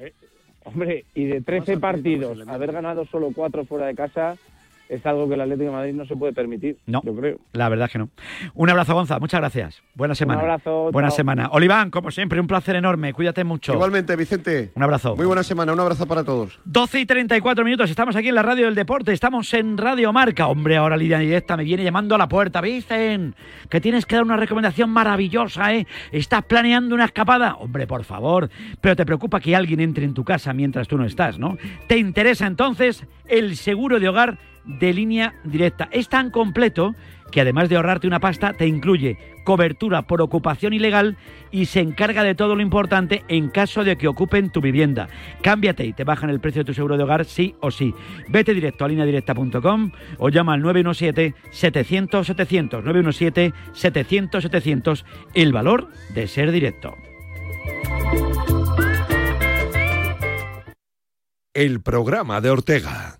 Hombre, 0.64 1.06
y 1.16 1.24
de 1.26 1.42
13 1.42 1.78
partidos, 1.78 2.46
haber 2.48 2.74
ganado 2.74 3.06
solo 3.06 3.30
4 3.34 3.64
fuera 3.66 3.86
de 3.86 3.96
casa 3.96 4.36
es 4.90 5.06
algo 5.06 5.28
que 5.28 5.36
el 5.36 5.42
Atlético 5.42 5.66
de 5.72 5.76
Madrid 5.76 5.94
no 5.94 6.06
se 6.06 6.16
puede 6.16 6.34
permitir. 6.34 6.78
No. 6.86 7.02
Yo 7.04 7.16
creo. 7.16 7.40
La 7.54 7.70
verdad 7.70 7.86
es 7.88 7.92
que 7.94 8.00
no. 8.00 8.10
Un 8.54 8.70
abrazo, 8.70 8.94
Gonza. 8.94 9.20
Muchas 9.20 9.40
gracias. 9.40 9.82
Buena 9.96 10.16
semana. 10.16 10.42
abrazo, 10.42 10.92
Buena 10.92 11.10
chao. 11.10 11.16
semana. 11.18 11.50
Oliván, 11.52 11.90
como 11.92 12.12
siempre, 12.12 12.40
un 12.40 12.48
placer 12.48 12.76
enorme. 12.76 13.14
Cuídate 13.14 13.44
mucho. 13.44 13.74
Igualmente, 13.74 14.16
Vicente. 14.16 14.72
Un 14.76 14.84
abrazo. 14.84 15.16
Muy 15.16 15.26
buena 15.26 15.44
semana. 15.44 15.74
Un 15.74 15.80
abrazo 15.80 16.08
para 16.08 16.24
todos. 16.24 16.60
12 16.66 17.00
y 17.02 17.06
34 17.06 17.64
minutos. 17.66 17.90
Estamos 17.90 18.16
aquí 18.16 18.30
en 18.30 18.36
la 18.36 18.44
radio 18.44 18.66
del 18.66 18.76
deporte. 18.76 19.12
Estamos 19.14 19.54
en 19.54 19.78
Radio 19.78 20.12
Marca. 20.14 20.48
Hombre, 20.48 20.78
ahora 20.78 20.98
Lidia 20.98 21.20
Directa 21.20 21.58
me 21.58 21.64
viene 21.64 21.84
llamando 21.84 22.16
a 22.16 22.18
la 22.18 22.28
puerta. 22.28 22.62
Dicen 22.62 23.36
que 23.70 23.82
tienes 23.82 24.06
que 24.06 24.16
dar 24.16 24.24
una 24.24 24.38
recomendación 24.38 24.90
maravillosa, 24.90 25.74
¿eh? 25.74 25.88
¿Estás 26.12 26.44
planeando 26.46 26.96
una 26.96 27.06
escapada? 27.06 27.56
Hombre, 27.56 27.88
por 27.88 28.04
favor. 28.04 28.50
Pero 28.82 28.96
te 28.96 29.06
preocupa 29.06 29.40
que 29.40 29.56
alguien 29.56 29.80
entre 29.80 30.06
en 30.06 30.14
tu 30.14 30.24
casa 30.24 30.54
mientras 30.54 30.88
tú 30.88 30.98
no 30.98 31.06
estás, 31.06 31.40
¿no? 31.40 31.58
¿Te 31.88 31.98
interesa 31.98 32.48
entonces 32.48 33.06
el 33.26 33.56
seguro 33.58 34.00
de 34.00 34.08
hogar 34.10 34.38
de 34.68 34.94
línea 34.94 35.34
directa? 35.44 35.90
Es 35.92 36.10
tan 36.10 36.30
completo 36.30 36.94
que 37.32 37.42
además 37.42 37.70
de 37.70 37.76
ahorrarte 37.76 38.08
una 38.08 38.20
pasta, 38.20 38.54
te 38.54 38.66
incluye 38.68 39.18
cobertura 39.44 40.04
por 40.04 40.22
ocupación 40.22 40.74
ilegal 40.74 41.18
y 41.52 41.66
se 41.66 41.82
encarga 41.82 42.24
de 42.24 42.36
todo 42.36 42.56
lo 42.56 42.62
importante 42.62 43.26
en 43.28 43.50
caso 43.50 43.84
de 43.84 43.98
que 43.98 44.08
ocupen 44.08 44.52
tu 44.52 44.62
vivienda. 44.62 45.10
Cámbiate 45.42 45.84
y 45.86 45.92
te 45.94 46.04
bajan 46.04 46.30
el 46.30 46.40
precio 46.40 46.62
de 46.62 46.66
tu 46.66 46.74
seguro 46.74 46.98
de 46.98 47.04
hogar 47.04 47.26
sí 47.26 47.56
o 47.62 47.72
sí. 47.72 47.94
Vete 48.30 48.54
directo 48.54 48.86
a 48.86 48.88
lineadirecta.com 48.88 49.92
o 50.18 50.30
llama 50.30 50.54
al 50.54 50.64
917-700-700. 50.64 53.54
917-700-700. 53.74 55.04
El 55.34 55.52
valor 55.54 55.90
de 56.14 56.28
ser 56.28 56.52
directo. 56.52 56.94
El 61.54 61.82
programa 61.82 62.42
de 62.42 62.50
Ortega. 62.52 63.20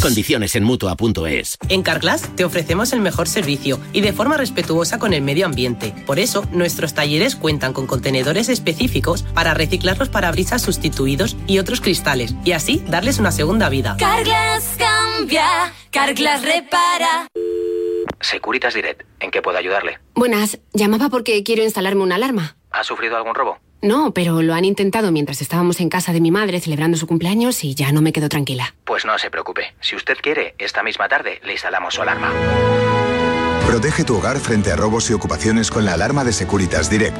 Condiciones 0.00 0.56
en 0.56 0.64
mutua.es. 0.64 1.58
En 1.68 1.82
Carglass 1.82 2.34
te 2.34 2.44
ofrecemos 2.44 2.94
el 2.94 3.00
mejor 3.00 3.28
servicio 3.28 3.78
y 3.92 4.00
de 4.00 4.14
forma 4.14 4.38
respetuosa 4.38 4.98
con 4.98 5.12
el 5.12 5.20
medio 5.20 5.44
ambiente. 5.44 5.94
Por 6.06 6.18
eso, 6.18 6.46
nuestros 6.52 6.94
talleres 6.94 7.36
cuentan 7.36 7.74
con 7.74 7.86
contenedores 7.86 8.48
específicos 8.48 9.22
para 9.22 9.52
reciclar 9.52 9.98
los 9.98 10.08
parabrisas 10.08 10.62
sustituidos 10.62 11.36
y 11.46 11.58
otros 11.58 11.82
cristales 11.82 12.34
y 12.44 12.52
así 12.52 12.82
darles 12.88 13.18
una 13.18 13.30
segunda 13.30 13.68
vida. 13.68 13.96
Carglass 13.98 14.76
cambia, 14.78 15.72
Carglass 15.90 16.42
repara. 16.42 17.26
Securitas 18.20 18.72
Direct, 18.74 19.02
¿en 19.20 19.30
qué 19.30 19.42
puedo 19.42 19.58
ayudarle? 19.58 19.98
Buenas, 20.14 20.58
llamaba 20.72 21.10
porque 21.10 21.42
quiero 21.42 21.62
instalarme 21.62 22.02
una 22.02 22.14
alarma. 22.14 22.56
¿Ha 22.70 22.84
sufrido 22.84 23.16
algún 23.16 23.34
robo? 23.34 23.58
No, 23.82 24.12
pero 24.12 24.42
lo 24.42 24.52
han 24.54 24.66
intentado 24.66 25.10
mientras 25.10 25.40
estábamos 25.40 25.80
en 25.80 25.88
casa 25.88 26.12
de 26.12 26.20
mi 26.20 26.30
madre 26.30 26.60
celebrando 26.60 26.98
su 26.98 27.06
cumpleaños 27.06 27.64
y 27.64 27.74
ya 27.74 27.92
no 27.92 28.02
me 28.02 28.12
quedo 28.12 28.28
tranquila. 28.28 28.74
Pues 28.84 29.06
no 29.06 29.18
se 29.18 29.30
preocupe. 29.30 29.74
Si 29.80 29.96
usted 29.96 30.18
quiere, 30.20 30.54
esta 30.58 30.82
misma 30.82 31.08
tarde 31.08 31.40
le 31.44 31.52
instalamos 31.52 31.94
su 31.94 32.02
alarma. 32.02 32.30
Protege 33.66 34.04
tu 34.04 34.16
hogar 34.16 34.38
frente 34.38 34.70
a 34.72 34.76
robos 34.76 35.08
y 35.10 35.14
ocupaciones 35.14 35.70
con 35.70 35.84
la 35.84 35.92
alarma 35.94 36.24
de 36.24 36.32
Securitas 36.32 36.90
Direct. 36.90 37.16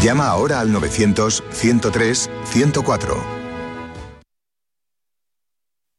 Llama 0.00 0.26
ahora 0.26 0.58
al 0.60 0.70
900-103-104. 0.72 3.22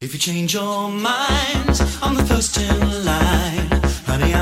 If 0.01 0.13
you 0.13 0.19
change 0.19 0.53
your 0.53 0.89
mind, 0.89 1.09
I'm 2.01 2.15
the 2.15 2.26
first 2.26 2.57
in 2.57 3.05
line. 3.05 3.69
Honey, 4.05 4.34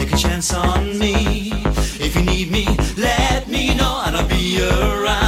Take 0.00 0.14
a 0.14 0.16
chance 0.16 0.54
on 0.54 0.98
me. 0.98 1.52
If 2.00 2.16
you 2.16 2.22
need 2.22 2.50
me, 2.50 2.64
let 2.96 3.48
me 3.48 3.74
know 3.74 4.02
and 4.06 4.16
I'll 4.16 4.26
be 4.26 4.58
around. 4.62 5.19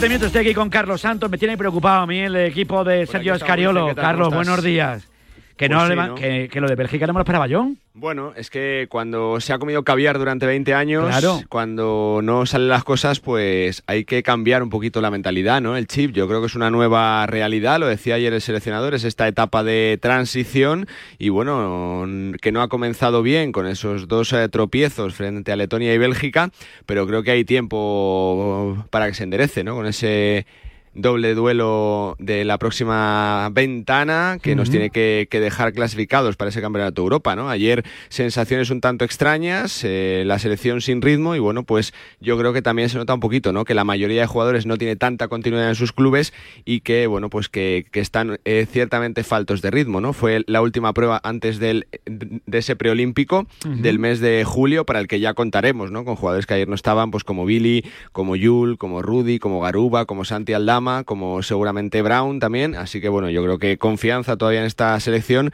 57 0.00 0.08
minutos, 0.08 0.26
estoy 0.28 0.40
aquí 0.48 0.54
con 0.54 0.70
Carlos 0.70 1.02
Santos. 1.02 1.30
Me 1.30 1.36
tiene 1.36 1.58
preocupado 1.58 2.00
a 2.00 2.06
mí 2.06 2.20
el 2.20 2.34
equipo 2.34 2.82
de 2.84 3.06
Sergio 3.06 3.34
Escariolo. 3.34 3.94
Carlos, 3.94 4.32
buenos 4.32 4.62
días. 4.62 5.06
Que, 5.60 5.68
Pues 5.68 5.94
no. 6.08 6.14
Que, 6.14 6.48
que 6.50 6.58
lo 6.58 6.68
de 6.68 6.74
Bélgica 6.74 7.06
no 7.06 7.12
me 7.12 7.18
lo 7.18 7.22
esperaba 7.22 7.46
yo. 7.46 7.70
Bueno, 7.92 8.32
es 8.34 8.48
que 8.48 8.86
cuando 8.88 9.40
se 9.40 9.52
ha 9.52 9.58
comido 9.58 9.82
caviar 9.84 10.18
durante 10.18 10.46
20 10.46 10.72
años, 10.72 11.06
Claro. 11.06 11.42
cuando 11.50 12.20
no 12.22 12.46
salen 12.46 12.68
las 12.68 12.82
cosas, 12.82 13.20
pues 13.20 13.82
hay 13.86 14.06
que 14.06 14.22
cambiar 14.22 14.62
un 14.62 14.70
poquito 14.70 15.02
la 15.02 15.10
mentalidad, 15.10 15.60
¿no? 15.60 15.76
El 15.76 15.86
chip, 15.86 16.12
yo 16.12 16.26
creo 16.26 16.40
que 16.40 16.46
es 16.46 16.54
una 16.54 16.70
nueva 16.70 17.26
realidad, 17.26 17.78
lo 17.78 17.88
decía 17.88 18.14
ayer 18.14 18.32
el 18.32 18.40
seleccionador, 18.40 18.94
es 18.94 19.04
esta 19.04 19.28
etapa 19.28 19.62
de 19.62 19.98
transición 20.00 20.86
y 21.18 21.28
bueno, 21.28 22.06
que 22.40 22.52
no 22.52 22.62
ha 22.62 22.68
comenzado 22.68 23.22
bien 23.22 23.52
con 23.52 23.66
esos 23.66 24.08
dos 24.08 24.32
eh, 24.32 24.48
tropiezos 24.48 25.12
frente 25.14 25.52
a 25.52 25.56
Letonia 25.56 25.92
y 25.92 25.98
Bélgica, 25.98 26.50
pero 26.86 27.06
creo 27.06 27.22
que 27.22 27.32
hay 27.32 27.44
tiempo 27.44 28.78
para 28.88 29.08
que 29.08 29.14
se 29.14 29.24
enderece, 29.24 29.62
¿no? 29.62 29.74
Con 29.74 29.84
ese 29.86 30.46
doble 30.94 31.34
duelo 31.34 32.16
de 32.18 32.44
la 32.44 32.58
próxima 32.58 33.48
ventana 33.52 34.38
que 34.42 34.56
nos 34.56 34.70
tiene 34.70 34.90
que, 34.90 35.28
que 35.30 35.40
dejar 35.40 35.72
clasificados 35.72 36.36
para 36.36 36.48
ese 36.48 36.60
campeonato 36.60 37.00
de 37.00 37.04
Europa, 37.04 37.36
¿no? 37.36 37.48
Ayer 37.48 37.84
sensaciones 38.08 38.70
un 38.70 38.80
tanto 38.80 39.04
extrañas, 39.04 39.84
eh, 39.84 40.24
la 40.26 40.38
selección 40.38 40.80
sin 40.80 41.00
ritmo 41.00 41.34
y 41.36 41.38
bueno, 41.38 41.62
pues 41.62 41.94
yo 42.20 42.36
creo 42.38 42.52
que 42.52 42.62
también 42.62 42.88
se 42.88 42.98
nota 42.98 43.14
un 43.14 43.20
poquito, 43.20 43.52
¿no? 43.52 43.64
Que 43.64 43.74
la 43.74 43.84
mayoría 43.84 44.22
de 44.22 44.26
jugadores 44.26 44.66
no 44.66 44.76
tiene 44.78 44.96
tanta 44.96 45.28
continuidad 45.28 45.68
en 45.68 45.74
sus 45.74 45.92
clubes 45.92 46.32
y 46.64 46.80
que 46.80 47.06
bueno, 47.06 47.30
pues 47.30 47.48
que, 47.48 47.86
que 47.92 48.00
están 48.00 48.40
eh, 48.44 48.66
ciertamente 48.70 49.22
faltos 49.22 49.62
de 49.62 49.70
ritmo, 49.70 50.00
¿no? 50.00 50.12
Fue 50.12 50.42
la 50.46 50.60
última 50.60 50.92
prueba 50.92 51.20
antes 51.22 51.58
del, 51.58 51.86
de 52.04 52.58
ese 52.58 52.76
preolímpico 52.76 53.46
del 53.64 53.98
mes 53.98 54.20
de 54.20 54.44
julio 54.44 54.84
para 54.84 55.00
el 55.00 55.06
que 55.06 55.20
ya 55.20 55.34
contaremos, 55.34 55.90
¿no? 55.90 56.04
Con 56.04 56.16
jugadores 56.16 56.46
que 56.46 56.54
ayer 56.54 56.68
no 56.68 56.74
estaban, 56.74 57.10
pues 57.10 57.24
como 57.24 57.44
Billy, 57.44 57.84
como 58.12 58.36
Yul, 58.36 58.78
como 58.78 59.02
Rudy, 59.02 59.38
como 59.38 59.60
Garuba, 59.60 60.04
como 60.04 60.24
Santi 60.24 60.52
Aldama, 60.52 60.79
como 61.04 61.42
seguramente 61.42 62.02
Brown 62.02 62.38
también. 62.38 62.74
Así 62.74 63.00
que 63.00 63.08
bueno, 63.08 63.30
yo 63.30 63.42
creo 63.42 63.58
que 63.58 63.78
confianza 63.78 64.36
todavía 64.36 64.60
en 64.60 64.66
esta 64.66 64.98
selección 65.00 65.52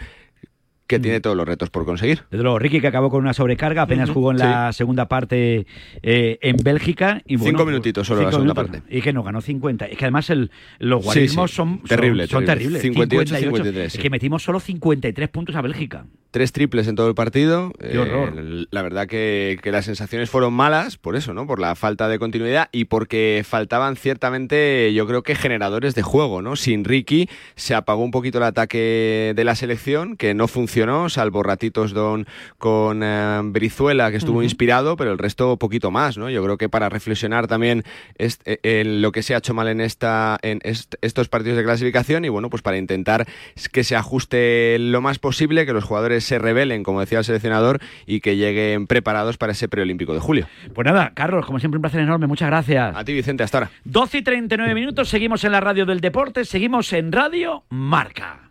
que 0.86 0.98
tiene 1.00 1.20
todos 1.20 1.36
los 1.36 1.46
retos 1.46 1.70
por 1.70 1.84
conseguir. 1.84 2.22
Desde 2.30 2.42
luego, 2.42 2.58
Ricky 2.58 2.80
que 2.80 2.86
acabó 2.86 3.10
con 3.10 3.20
una 3.20 3.32
sobrecarga, 3.34 3.82
apenas 3.82 4.10
jugó 4.10 4.30
en 4.32 4.38
Sí. 4.38 4.44
la 4.44 4.72
segunda 4.72 5.08
parte 5.08 5.66
eh, 6.02 6.38
en 6.42 6.56
Bélgica. 6.62 7.22
Y 7.26 7.36
bueno, 7.36 7.50
Cinco 7.50 7.64
pues, 7.64 7.72
minutitos 7.72 8.06
solo 8.06 8.20
la 8.20 8.26
cinco 8.28 8.32
segunda 8.42 8.54
minutos. 8.54 8.80
parte. 8.82 8.96
Y 8.96 9.02
que 9.02 9.12
no 9.12 9.22
ganó 9.22 9.40
50. 9.40 9.86
Es 9.86 9.98
que 9.98 10.04
además 10.04 10.30
el, 10.30 10.50
los 10.78 11.02
guarismos 11.04 11.50
sí. 11.50 11.56
son, 11.56 11.78
son- 11.78 11.88
Terrible, 11.88 12.26
son, 12.26 12.44
terrible. 12.44 12.78
terribles. 12.78 12.82
58, 12.82 13.36
53, 13.36 13.94
Es 13.94 14.00
que 14.00 14.10
metimos 14.10 14.42
solo 14.42 14.60
53 14.60 15.28
puntos 15.28 15.56
a 15.56 15.62
Bélgica. 15.62 16.06
Tres 16.30 16.52
triples 16.52 16.86
en 16.86 16.96
todo 16.96 17.08
el 17.08 17.14
partido. 17.14 17.72
Qué 17.80 17.98
horror. 17.98 18.34
Eh, 18.36 18.66
la 18.70 18.82
verdad 18.82 19.06
que, 19.06 19.58
que 19.62 19.72
las 19.72 19.86
sensaciones 19.86 20.28
fueron 20.28 20.52
malas 20.52 20.98
por 20.98 21.16
eso, 21.16 21.32
¿no? 21.32 21.46
Por 21.46 21.60
la 21.60 21.74
falta 21.76 22.08
de 22.08 22.18
continuidad 22.18 22.68
y 22.72 22.86
porque 22.86 23.42
faltaban 23.46 23.96
ciertamente, 23.96 24.92
yo 24.92 25.06
creo 25.06 25.22
que 25.22 25.34
generadores 25.34 25.94
de 25.94 26.02
juego, 26.02 26.42
¿no? 26.42 26.56
Sin 26.56 26.84
Ricky 26.84 27.28
se 27.54 27.74
apagó 27.74 28.02
un 28.04 28.10
poquito 28.10 28.38
el 28.38 28.44
ataque 28.44 29.32
de 29.34 29.44
la 29.44 29.54
selección, 29.54 30.16
que 30.16 30.34
no 30.34 30.46
funcionó, 30.46 30.75
salvo 31.08 31.42
ratitos 31.42 31.92
don, 31.92 32.26
con 32.58 33.02
eh, 33.02 33.40
Brizuela, 33.44 34.10
que 34.10 34.16
estuvo 34.18 34.42
inspirado, 34.42 34.96
pero 34.96 35.12
el 35.12 35.18
resto 35.18 35.56
poquito 35.56 35.90
más, 35.90 36.18
¿no? 36.18 36.28
Yo 36.30 36.42
creo 36.44 36.58
que 36.58 36.68
para 36.68 36.88
reflexionar 36.88 37.46
también 37.46 37.82
est- 38.18 38.42
eh, 38.46 38.58
en 38.62 39.00
lo 39.02 39.12
que 39.12 39.22
se 39.22 39.34
ha 39.34 39.38
hecho 39.38 39.54
mal 39.54 39.68
en, 39.68 39.80
esta, 39.80 40.38
en 40.42 40.60
est- 40.62 40.94
estos 41.00 41.28
partidos 41.28 41.56
de 41.56 41.64
clasificación 41.64 42.24
y 42.24 42.28
bueno, 42.28 42.50
pues 42.50 42.62
para 42.62 42.76
intentar 42.76 43.26
que 43.72 43.84
se 43.84 43.96
ajuste 43.96 44.76
lo 44.78 45.00
más 45.00 45.18
posible, 45.18 45.66
que 45.66 45.72
los 45.72 45.84
jugadores 45.84 46.24
se 46.24 46.38
rebelen, 46.38 46.82
como 46.82 47.00
decía 47.00 47.18
el 47.18 47.24
seleccionador, 47.24 47.80
y 48.06 48.20
que 48.20 48.36
lleguen 48.36 48.86
preparados 48.86 49.36
para 49.38 49.52
ese 49.52 49.68
preolímpico 49.68 50.12
de 50.14 50.20
julio. 50.20 50.46
Pues 50.74 50.84
nada, 50.84 51.12
Carlos, 51.14 51.46
como 51.46 51.58
siempre, 51.58 51.76
un 51.78 51.82
placer 51.82 52.00
enorme. 52.00 52.26
Muchas 52.26 52.48
gracias. 52.48 52.94
A 52.96 53.04
ti, 53.04 53.12
Vicente, 53.14 53.42
hasta 53.42 53.58
ahora. 53.58 53.70
12 53.84 54.18
y 54.18 54.22
39 54.22 54.74
minutos, 54.74 55.08
seguimos 55.08 55.44
en 55.44 55.52
la 55.52 55.60
radio 55.60 55.86
del 55.86 56.00
deporte, 56.00 56.44
seguimos 56.44 56.92
en 56.92 57.12
Radio 57.12 57.64
Marca. 57.70 58.50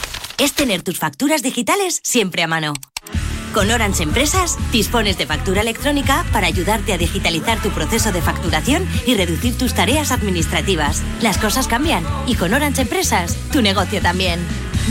Es 0.41 0.53
tener 0.53 0.81
tus 0.81 0.97
facturas 0.97 1.43
digitales 1.43 1.99
siempre 2.03 2.41
a 2.41 2.47
mano. 2.47 2.73
Con 3.53 3.69
Orange 3.69 4.01
Empresas 4.01 4.57
dispones 4.71 5.15
de 5.19 5.27
factura 5.27 5.61
electrónica 5.61 6.25
para 6.33 6.47
ayudarte 6.47 6.93
a 6.93 6.97
digitalizar 6.97 7.61
tu 7.61 7.69
proceso 7.69 8.11
de 8.11 8.23
facturación 8.23 8.87
y 9.05 9.13
reducir 9.13 9.55
tus 9.55 9.75
tareas 9.75 10.11
administrativas. 10.11 11.03
Las 11.21 11.37
cosas 11.37 11.67
cambian 11.67 12.03
y 12.25 12.33
con 12.33 12.55
Orange 12.55 12.81
Empresas 12.81 13.37
tu 13.51 13.61
negocio 13.61 14.01
también. 14.01 14.39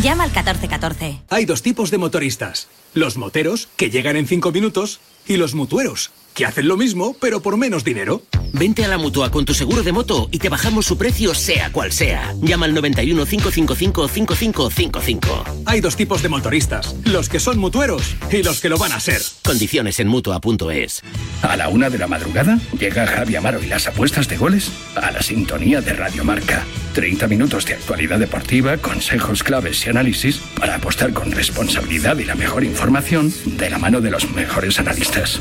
Llama 0.05 0.23
al 0.23 0.31
1414. 0.31 1.23
Hay 1.31 1.47
dos 1.47 1.63
tipos 1.63 1.91
de 1.91 1.99
motoristas. 1.99 2.69
Los 2.95 3.17
moteros, 3.17 3.67
que 3.77 3.91
llegan 3.91 4.15
en 4.15 4.29
cinco 4.29 4.53
minutos, 4.53 5.01
y 5.27 5.37
los 5.37 5.55
mutueros, 5.57 6.13
que 6.35 6.47
hacen 6.47 6.69
lo 6.69 6.77
mismo, 6.77 7.17
pero 7.21 7.41
por 7.41 7.57
menos 7.57 7.85
dinero. 7.85 8.23
Vente 8.53 8.85
a 8.85 8.89
la 8.89 8.99
mutua 8.99 9.31
con 9.31 9.45
tu 9.45 9.55
seguro 9.55 9.83
de 9.83 9.93
moto 9.93 10.29
y 10.33 10.39
te 10.39 10.49
bajamos 10.49 10.87
su 10.87 10.99
precio, 10.99 11.35
sea 11.35 11.71
cual 11.71 11.93
sea. 11.93 12.35
Llama 12.43 12.67
al 12.67 12.75
91 12.75 13.25
555 13.25 14.09
5555. 14.09 15.45
Hay 15.67 15.81
dos 15.81 15.97
tipos 15.97 16.23
de 16.23 16.29
motoristas. 16.29 16.95
Los 17.05 17.29
que 17.29 17.39
son 17.39 17.59
mutueros 17.59 18.17
y 18.31 18.43
los 18.43 18.61
que 18.61 18.69
lo 18.69 18.79
van 18.79 18.93
a 18.93 19.01
ser. 19.01 19.23
Condiciones 19.45 20.01
en 20.01 20.09
mutua.es. 20.09 21.03
A 21.43 21.57
la 21.57 21.69
una 21.69 21.91
de 21.91 21.99
la 21.99 22.09
madrugada 22.09 22.59
llega 22.79 23.07
Javi 23.07 23.37
Amaro 23.37 23.63
y 23.63 23.67
las 23.67 23.87
apuestas 23.87 24.29
de 24.29 24.37
goles 24.37 24.71
a 24.97 25.11
la 25.11 25.23
sintonía 25.23 25.81
de 25.81 25.93
Radio 25.93 26.25
Marca. 26.25 26.65
30 26.95 27.29
minutos 27.29 27.67
de 27.67 27.75
actualidad 27.75 28.19
deportiva, 28.19 28.77
consejos 28.79 29.43
claves 29.45 29.87
y 29.87 29.91
análisis 29.91 30.39
para 30.59 30.75
apostar 30.75 31.13
con 31.13 31.31
responsabilidad 31.31 32.19
y 32.19 32.25
la 32.25 32.35
mejor 32.35 32.65
información 32.65 33.33
de 33.45 33.71
la 33.71 33.79
mano 33.79 34.01
de 34.01 34.11
los 34.11 34.31
mejores 34.33 34.79
analistas. 34.81 35.41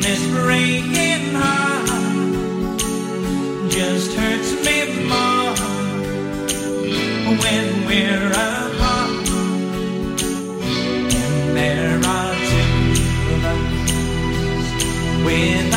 This 0.00 0.22
breaking 0.30 1.34
heart 1.34 2.80
just 3.68 4.12
hurts 4.14 4.52
me 4.64 4.78
more 5.08 5.54
when 7.42 7.86
we're 7.86 8.30
apart. 8.30 9.28
And 11.10 11.56
there 11.56 11.98
are 11.98 12.34
two 12.50 12.94
of 13.34 13.44
us 13.44 13.68
with 15.24 15.67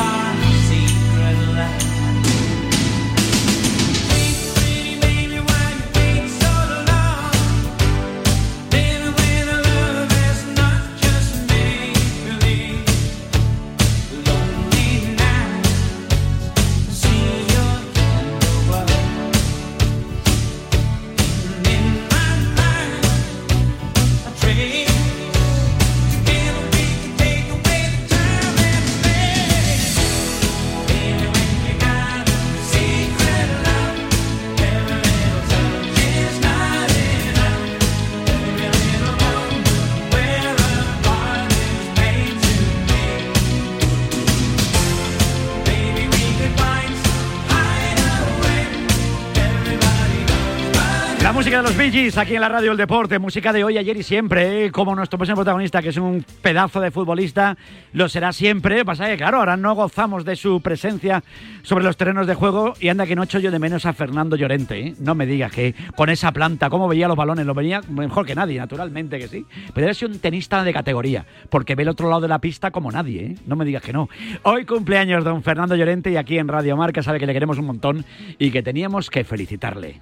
música 51.52 51.64
de 51.64 51.70
los 51.70 51.78
Bee 51.78 51.92
Gees 51.92 52.18
aquí 52.18 52.36
en 52.36 52.40
la 52.40 52.48
radio 52.48 52.72
El 52.72 52.78
Deporte, 52.78 53.20
música 53.20 53.52
de 53.52 53.66
hoy, 53.66 53.78
ayer 53.78 53.98
y 53.98 54.04
siempre, 54.04 54.68
¿eh? 54.68 54.72
como 54.72 54.96
nuestro 54.96 55.18
próximo 55.18 55.36
protagonista, 55.36 55.82
que 55.82 55.90
es 55.90 55.98
un 55.98 56.24
pedazo 56.42 56.80
de 56.80 56.92
futbolista, 56.92 57.58
lo 57.92 58.08
será 58.08 58.32
siempre. 58.32 58.86
Pasa 58.86 59.08
que, 59.08 59.18
claro, 59.18 59.40
ahora 59.40 59.58
no 59.58 59.76
gozamos 59.76 60.24
de 60.24 60.38
su 60.38 60.62
presencia 60.62 61.26
sobre 61.62 61.84
los 61.84 61.98
terrenos 61.98 62.26
de 62.26 62.36
juego 62.36 62.74
y 62.80 62.88
anda 62.88 63.06
que 63.06 63.18
no 63.18 63.24
echo 63.24 63.38
yo 63.40 63.52
de 63.52 63.60
menos 63.60 63.86
a 63.86 63.92
Fernando 63.92 64.38
Llorente. 64.38 64.80
¿eh? 64.80 64.96
No 65.00 65.14
me 65.14 65.26
digas 65.26 65.52
que 65.52 65.76
con 65.98 66.10
esa 66.10 66.32
planta, 66.32 66.70
cómo 66.70 66.88
veía 66.88 67.10
los 67.10 67.18
balones, 67.18 67.46
lo 67.46 67.54
veía 67.54 67.82
mejor 67.90 68.26
que 68.26 68.34
nadie, 68.34 68.58
naturalmente 68.58 69.20
que 69.20 69.28
sí. 69.28 69.46
Pero 69.74 69.94
ser 69.94 70.10
un 70.10 70.20
tenista 70.20 70.64
de 70.64 70.72
categoría, 70.72 71.26
porque 71.50 71.76
ve 71.76 71.84
el 71.84 71.90
otro 71.90 72.08
lado 72.08 72.22
de 72.22 72.30
la 72.30 72.40
pista 72.40 72.72
como 72.72 72.94
nadie, 72.94 73.26
¿eh? 73.26 73.36
no 73.46 73.58
me 73.58 73.66
digas 73.66 73.84
que 73.84 73.92
no. 73.92 74.08
Hoy 74.44 74.64
cumpleaños 74.64 75.26
don 75.26 75.44
Fernando 75.44 75.76
Llorente 75.76 76.12
y 76.12 76.16
aquí 76.16 76.38
en 76.38 76.48
Radio 76.48 76.78
Marca 76.78 77.04
sabe 77.04 77.20
que 77.20 77.26
le 77.26 77.34
queremos 77.34 77.58
un 77.58 77.66
montón 77.66 78.06
y 78.40 78.52
que 78.52 78.64
teníamos 78.64 79.10
que 79.10 79.26
felicitarle. 79.26 80.00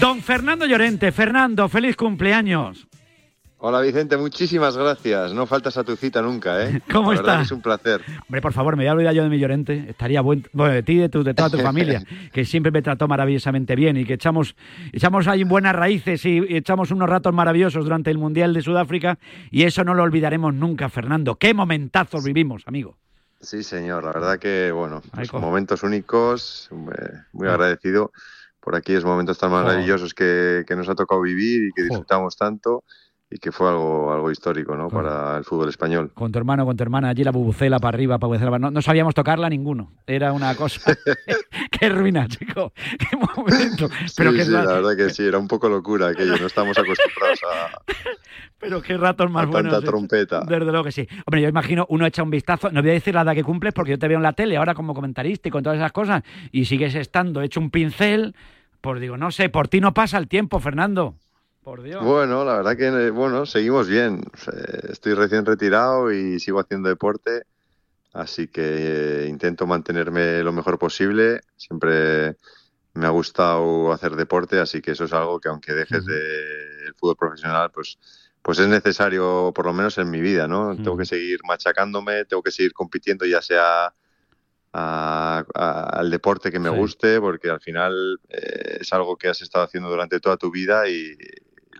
Don 0.00 0.22
Fernando 0.22 0.66
Llorente, 0.66 1.12
Fernando, 1.12 1.68
feliz 1.68 1.96
cumpleaños. 1.96 2.86
Hola 3.58 3.82
Vicente, 3.82 4.16
muchísimas 4.16 4.74
gracias. 4.74 5.34
No 5.34 5.44
faltas 5.46 5.76
a 5.76 5.84
tu 5.84 5.94
cita 5.94 6.22
nunca, 6.22 6.64
¿eh? 6.64 6.80
¿Cómo 6.90 7.12
La 7.12 7.18
verdad 7.20 7.34
está? 7.34 7.44
Es 7.44 7.52
un 7.52 7.60
placer. 7.60 8.00
Hombre, 8.22 8.40
por 8.40 8.54
favor, 8.54 8.74
me 8.76 8.84
voy 8.84 8.88
a 8.88 8.92
olvidar 8.94 9.12
yo 9.14 9.22
de 9.22 9.28
mi 9.28 9.38
Llorente. 9.38 9.84
Estaría 9.90 10.22
buen, 10.22 10.46
bueno, 10.54 10.72
de 10.72 10.82
ti 10.82 10.92
y 10.92 10.98
de, 10.98 11.08
tu- 11.10 11.22
de 11.22 11.34
toda 11.34 11.50
tu 11.50 11.58
familia, 11.62 12.02
que 12.32 12.46
siempre 12.46 12.72
me 12.72 12.80
trató 12.80 13.06
maravillosamente 13.06 13.76
bien 13.76 13.98
y 13.98 14.06
que 14.06 14.14
echamos, 14.14 14.56
echamos 14.92 15.28
ahí 15.28 15.44
buenas 15.44 15.74
raíces 15.76 16.24
y, 16.24 16.38
echamos 16.56 16.90
unos 16.90 17.10
ratos 17.10 17.34
maravillosos 17.34 17.84
durante 17.84 18.10
el 18.10 18.16
Mundial 18.16 18.54
de 18.54 18.62
Sudáfrica 18.62 19.18
y 19.50 19.64
eso 19.64 19.84
no 19.84 19.92
lo 19.92 20.02
olvidaremos 20.04 20.54
nunca, 20.54 20.88
Fernando. 20.88 21.34
Qué 21.36 21.52
momentazos 21.52 22.24
vivimos, 22.24 22.62
amigo. 22.66 22.96
Sí, 23.42 23.62
señor. 23.62 24.04
La 24.04 24.12
verdad 24.12 24.38
que, 24.38 24.72
bueno, 24.72 25.02
pues 25.14 25.30
momentos 25.34 25.82
únicos. 25.82 26.70
Muy 27.32 27.48
agradecido 27.48 28.12
por 28.60 28.76
aquellos 28.76 29.04
momentos 29.04 29.38
tan 29.38 29.50
maravillosos 29.50 30.14
que, 30.14 30.64
que 30.66 30.76
nos 30.76 30.88
ha 30.88 30.94
tocado 30.94 31.22
vivir 31.22 31.68
y 31.68 31.72
que 31.72 31.82
disfrutamos 31.82 32.36
tanto 32.36 32.84
y 33.32 33.38
que 33.38 33.52
fue 33.52 33.68
algo, 33.68 34.12
algo 34.12 34.30
histórico, 34.32 34.74
¿no? 34.76 34.88
Para 34.88 35.36
el 35.38 35.44
fútbol 35.44 35.68
español. 35.68 36.10
Con 36.14 36.32
tu 36.32 36.38
hermano, 36.38 36.64
con 36.66 36.76
tu 36.76 36.82
hermana, 36.82 37.10
allí 37.10 37.22
la 37.22 37.30
bubucela 37.30 37.78
para 37.78 37.94
arriba, 37.94 38.18
para 38.18 38.26
bubucela 38.26 38.50
para- 38.50 38.58
no, 38.58 38.70
no 38.72 38.82
sabíamos 38.82 39.14
tocarla 39.14 39.48
ninguno. 39.48 39.92
Era 40.04 40.32
una 40.32 40.54
cosa. 40.56 40.80
Qué 41.70 41.88
ruina, 41.90 42.26
chico. 42.26 42.72
Qué 42.98 43.16
momento. 43.16 43.88
Pero 44.16 44.32
sí, 44.32 44.36
qué 44.38 44.44
sí, 44.44 44.50
la 44.50 44.64
verdad 44.64 44.96
que 44.96 45.10
sí, 45.10 45.24
era 45.24 45.38
un 45.38 45.46
poco 45.46 45.68
locura 45.68 46.08
aquello. 46.08 46.36
No 46.38 46.46
estamos 46.46 46.76
acostumbrados 46.76 47.40
a, 47.44 47.80
Pero 48.60 48.82
qué 48.82 48.96
ratos 48.98 49.30
más 49.30 49.46
buenos. 49.48 49.72
tanta 49.72 49.86
eh. 49.86 49.90
trompeta. 49.90 50.40
Desde 50.46 50.66
luego 50.66 50.84
que 50.84 50.92
sí. 50.92 51.08
Hombre, 51.24 51.40
yo 51.40 51.48
imagino, 51.48 51.86
uno 51.88 52.06
echa 52.06 52.22
un 52.22 52.30
vistazo, 52.30 52.70
no 52.70 52.82
voy 52.82 52.90
a 52.90 52.94
decir 52.94 53.14
la 53.14 53.22
edad 53.22 53.34
que 53.34 53.42
cumples 53.42 53.72
porque 53.72 53.92
yo 53.92 53.98
te 53.98 54.06
veo 54.06 54.18
en 54.18 54.22
la 54.22 54.34
tele 54.34 54.58
ahora 54.58 54.74
como 54.74 54.94
comentarista 54.94 55.48
y 55.48 55.50
con 55.50 55.62
todas 55.62 55.78
esas 55.78 55.92
cosas, 55.92 56.22
y 56.52 56.66
sigues 56.66 56.94
estando 56.94 57.40
hecho 57.40 57.58
un 57.58 57.70
pincel, 57.70 58.34
pues 58.80 59.00
digo, 59.00 59.16
no 59.16 59.30
sé, 59.30 59.48
por 59.48 59.68
ti 59.68 59.80
no 59.80 59.94
pasa 59.94 60.18
el 60.18 60.28
tiempo, 60.28 60.60
Fernando. 60.60 61.14
Por 61.62 61.82
Dios. 61.82 62.02
Bueno, 62.04 62.44
la 62.44 62.56
verdad 62.56 62.76
que 62.76 62.86
eh, 62.86 63.10
bueno, 63.10 63.44
seguimos 63.44 63.88
bien. 63.88 64.22
Estoy 64.88 65.14
recién 65.14 65.44
retirado 65.44 66.12
y 66.12 66.38
sigo 66.38 66.60
haciendo 66.60 66.88
deporte, 66.88 67.42
así 68.12 68.48
que 68.48 68.62
eh, 68.64 69.26
intento 69.28 69.66
mantenerme 69.66 70.42
lo 70.42 70.52
mejor 70.52 70.78
posible. 70.78 71.40
Siempre 71.56 72.36
me 72.94 73.06
ha 73.06 73.10
gustado 73.10 73.92
hacer 73.92 74.16
deporte, 74.16 74.58
así 74.58 74.80
que 74.80 74.92
eso 74.92 75.04
es 75.04 75.12
algo 75.12 75.38
que 75.38 75.48
aunque 75.48 75.72
dejes 75.72 76.04
de 76.04 76.86
el 76.86 76.94
fútbol 76.94 77.16
profesional, 77.16 77.70
pues 77.70 77.98
pues 78.42 78.58
es 78.58 78.68
necesario 78.68 79.52
por 79.54 79.66
lo 79.66 79.72
menos 79.72 79.98
en 79.98 80.10
mi 80.10 80.20
vida, 80.20 80.46
¿no? 80.48 80.74
Tengo 80.76 80.96
que 80.96 81.04
seguir 81.04 81.40
machacándome, 81.46 82.24
tengo 82.24 82.42
que 82.42 82.50
seguir 82.50 82.72
compitiendo 82.72 83.24
ya 83.26 83.42
sea 83.42 83.92
a- 84.72 85.44
a- 85.54 85.82
al 85.98 86.10
deporte 86.10 86.50
que 86.50 86.58
me 86.60 86.70
Sí. 86.70 86.76
guste, 86.76 87.20
porque 87.20 87.50
al 87.50 87.60
final 87.60 88.20
eh, 88.28 88.78
es 88.80 88.92
algo 88.92 89.16
que 89.16 89.28
has 89.28 89.42
estado 89.42 89.64
haciendo 89.64 89.90
durante 89.90 90.20
toda 90.20 90.36
tu 90.36 90.50
vida 90.50 90.88
y, 90.88 91.16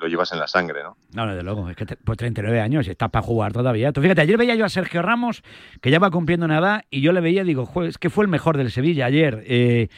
lo 0.01 0.09
llevas 0.09 0.33
en 0.33 0.39
la 0.39 0.49
sangre, 0.49 0.83
¿no? 0.83 0.97
No, 1.13 1.27
desde 1.27 1.43
luego, 1.43 1.69
es 1.69 1.77
que 1.77 1.85
te- 1.85 1.97
pues 1.99 2.17
39 2.17 2.59
años 2.59 2.87
y 2.87 2.91
estás 2.91 3.11
para 3.11 3.23
jugar 3.23 3.53
todavía. 3.53 3.93
Tú 3.93 4.01
fíjate, 4.01 4.23
ayer 4.23 4.39
veía 4.39 4.55
yo 4.55 4.65
a 4.65 4.71
Sergio 4.71 5.03
Ramos, 5.03 5.43
que 5.83 5.91
ya 5.91 5.99
va 5.99 6.11
cumpliendo 6.11 6.47
una 6.47 6.57
edad, 6.59 6.85
y 6.89 7.03
yo 7.03 7.13
le 7.13 7.21
veía, 7.21 7.45
digo, 7.45 7.67
"Jue, 7.67 7.87
es 7.89 7.99
que 7.99 8.09
fue 8.09 8.25
el 8.25 8.31
mejor 8.31 8.57
del 8.57 8.71
Sevilla 8.71 9.05
ayer. 9.05 9.45
Eh, 9.47 9.89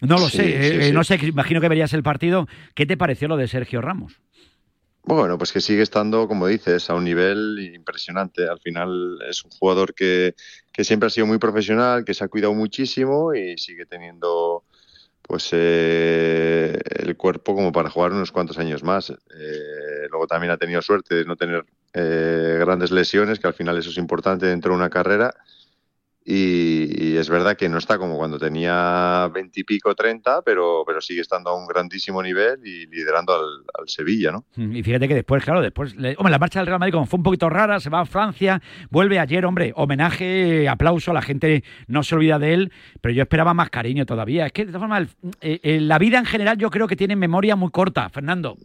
no 0.00 0.16
lo 0.18 0.30
Sí, 0.30 0.38
sé, 0.38 0.44
sí, 0.62 0.76
eh, 0.78 0.82
sí. 0.84 0.92
no 0.92 1.04
sé, 1.04 1.16
imagino 1.26 1.60
que 1.60 1.68
verías 1.68 1.92
el 1.92 2.02
partido. 2.02 2.48
¿Qué 2.74 2.86
te 2.86 2.96
pareció 2.96 3.28
lo 3.28 3.36
de 3.36 3.48
Sergio 3.48 3.82
Ramos? 3.82 4.18
Bueno, 5.02 5.38
pues 5.38 5.52
que 5.52 5.60
sigue 5.60 5.82
estando, 5.82 6.28
como 6.28 6.46
dices, 6.46 6.88
a 6.90 6.94
un 6.94 7.04
nivel 7.04 7.72
impresionante. 7.74 8.48
Al 8.48 8.60
final 8.60 9.18
es 9.28 9.44
un 9.44 9.50
jugador 9.50 9.94
que, 9.94 10.34
que 10.72 10.84
siempre 10.84 11.06
ha 11.08 11.10
sido 11.10 11.26
muy 11.26 11.38
profesional, 11.38 12.04
que 12.04 12.14
se 12.14 12.22
ha 12.24 12.28
cuidado 12.28 12.54
muchísimo 12.54 13.34
y 13.34 13.58
sigue 13.58 13.86
teniendo 13.86 14.64
pues 15.30 15.48
eh, 15.52 16.76
el 16.96 17.16
cuerpo 17.16 17.54
como 17.54 17.70
para 17.70 17.88
jugar 17.88 18.12
unos 18.12 18.32
cuantos 18.32 18.58
años 18.58 18.82
más. 18.82 19.10
Eh, 19.10 20.08
luego 20.10 20.26
también 20.26 20.50
ha 20.50 20.56
tenido 20.56 20.82
suerte 20.82 21.14
de 21.14 21.24
no 21.24 21.36
tener 21.36 21.64
eh, 21.92 22.56
grandes 22.58 22.90
lesiones, 22.90 23.38
que 23.38 23.46
al 23.46 23.54
final 23.54 23.78
eso 23.78 23.90
es 23.90 23.96
importante 23.96 24.46
dentro 24.46 24.72
de 24.72 24.78
una 24.78 24.90
carrera. 24.90 25.32
Y, 26.32 27.08
y 27.12 27.16
es 27.16 27.28
verdad 27.28 27.56
que 27.56 27.68
no 27.68 27.78
está 27.78 27.98
como 27.98 28.16
cuando 28.16 28.38
tenía 28.38 29.28
veintipico, 29.34 29.94
treinta, 29.96 30.42
pero, 30.42 30.84
pero 30.86 31.00
sigue 31.00 31.22
estando 31.22 31.50
a 31.50 31.56
un 31.60 31.66
grandísimo 31.66 32.22
nivel 32.22 32.60
y 32.64 32.86
liderando 32.86 33.34
al, 33.34 33.42
al 33.76 33.88
Sevilla, 33.88 34.30
¿no? 34.30 34.44
Mm, 34.54 34.76
Y 34.76 34.82
fíjate 34.84 35.08
que 35.08 35.14
después, 35.16 35.42
claro, 35.44 35.60
después, 35.60 35.96
le- 35.96 36.14
hombre, 36.18 36.30
la 36.30 36.38
marcha 36.38 36.60
del 36.60 36.68
Real 36.68 36.78
Madrid 36.78 36.92
como 36.92 37.06
fue 37.06 37.16
un 37.16 37.24
poquito 37.24 37.48
rara, 37.48 37.80
se 37.80 37.90
va 37.90 38.00
a 38.02 38.06
Francia, 38.06 38.62
vuelve 38.90 39.18
ayer, 39.18 39.44
hombre, 39.44 39.72
homenaje, 39.74 40.68
aplauso, 40.68 41.12
la 41.12 41.22
gente 41.22 41.64
no 41.88 42.04
se 42.04 42.14
olvida 42.14 42.38
de 42.38 42.54
él, 42.54 42.72
pero 43.00 43.12
yo 43.12 43.22
esperaba 43.22 43.52
más 43.52 43.70
cariño 43.70 44.06
todavía. 44.06 44.46
Es 44.46 44.52
que, 44.52 44.66
de 44.66 44.72
todas 44.72 44.82
formas, 44.82 45.08
el- 45.22 45.30
eh, 45.40 45.60
eh, 45.64 45.80
la 45.80 45.98
vida 45.98 46.18
en 46.18 46.26
general 46.26 46.58
yo 46.58 46.70
creo 46.70 46.86
que 46.86 46.94
tiene 46.94 47.16
memoria 47.16 47.56
muy 47.56 47.70
corta, 47.72 48.08
Fernando. 48.08 48.56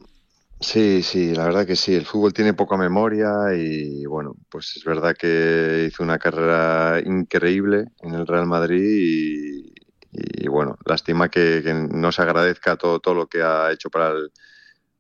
Sí, 0.60 1.04
sí, 1.04 1.36
la 1.36 1.46
verdad 1.46 1.68
que 1.68 1.76
sí. 1.76 1.94
El 1.94 2.06
fútbol 2.06 2.34
tiene 2.34 2.54
poca 2.54 2.78
memoria 2.78 3.30
y 3.56 4.06
bueno, 4.06 4.36
pues 4.50 4.76
es 4.78 4.84
verdad 4.86 5.16
que 5.16 5.86
hizo 5.90 6.02
una 6.02 6.18
carrera 6.18 7.00
increíble 7.06 7.86
en 8.02 8.14
el 8.16 8.26
Real 8.26 8.46
Madrid 8.48 8.82
y, 8.82 9.74
y, 10.12 10.48
bueno, 10.48 10.78
lástima 10.86 11.30
que, 11.30 11.62
que 11.64 11.74
no 11.74 12.12
se 12.12 12.22
agradezca 12.22 12.78
todo, 12.78 13.00
todo 13.00 13.14
lo 13.16 13.28
que 13.28 13.44
ha 13.44 13.72
hecho 13.72 13.90
para 13.90 14.10
el, 14.12 14.32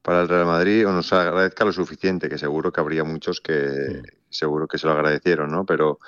para 0.01 0.21
el 0.21 0.29
Real 0.29 0.45
Madrid 0.47 0.87
o 0.87 0.93
no 0.93 1.03
se 1.03 1.15
agradezca 1.15 1.65
lo 1.65 1.73
suficiente, 1.73 2.29
que 2.29 2.37
seguro 2.39 2.71
que 2.71 2.81
habría 2.81 3.03
muchos 3.03 3.41
que 3.41 4.01
seguro 4.29 4.67
que 4.67 4.77
se 4.79 4.87
lo 4.87 4.93
agradecieron, 4.93 5.51
¿no? 5.51 5.65
Pero 5.65 5.99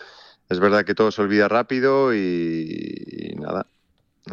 es 0.50 0.60
verdad 0.60 0.86
que 0.86 0.96
todo 0.96 1.12
se 1.12 1.22
olvida 1.22 1.48
rápido 1.50 2.14
y, 2.14 3.30
y 3.34 3.36
nada, 3.38 3.68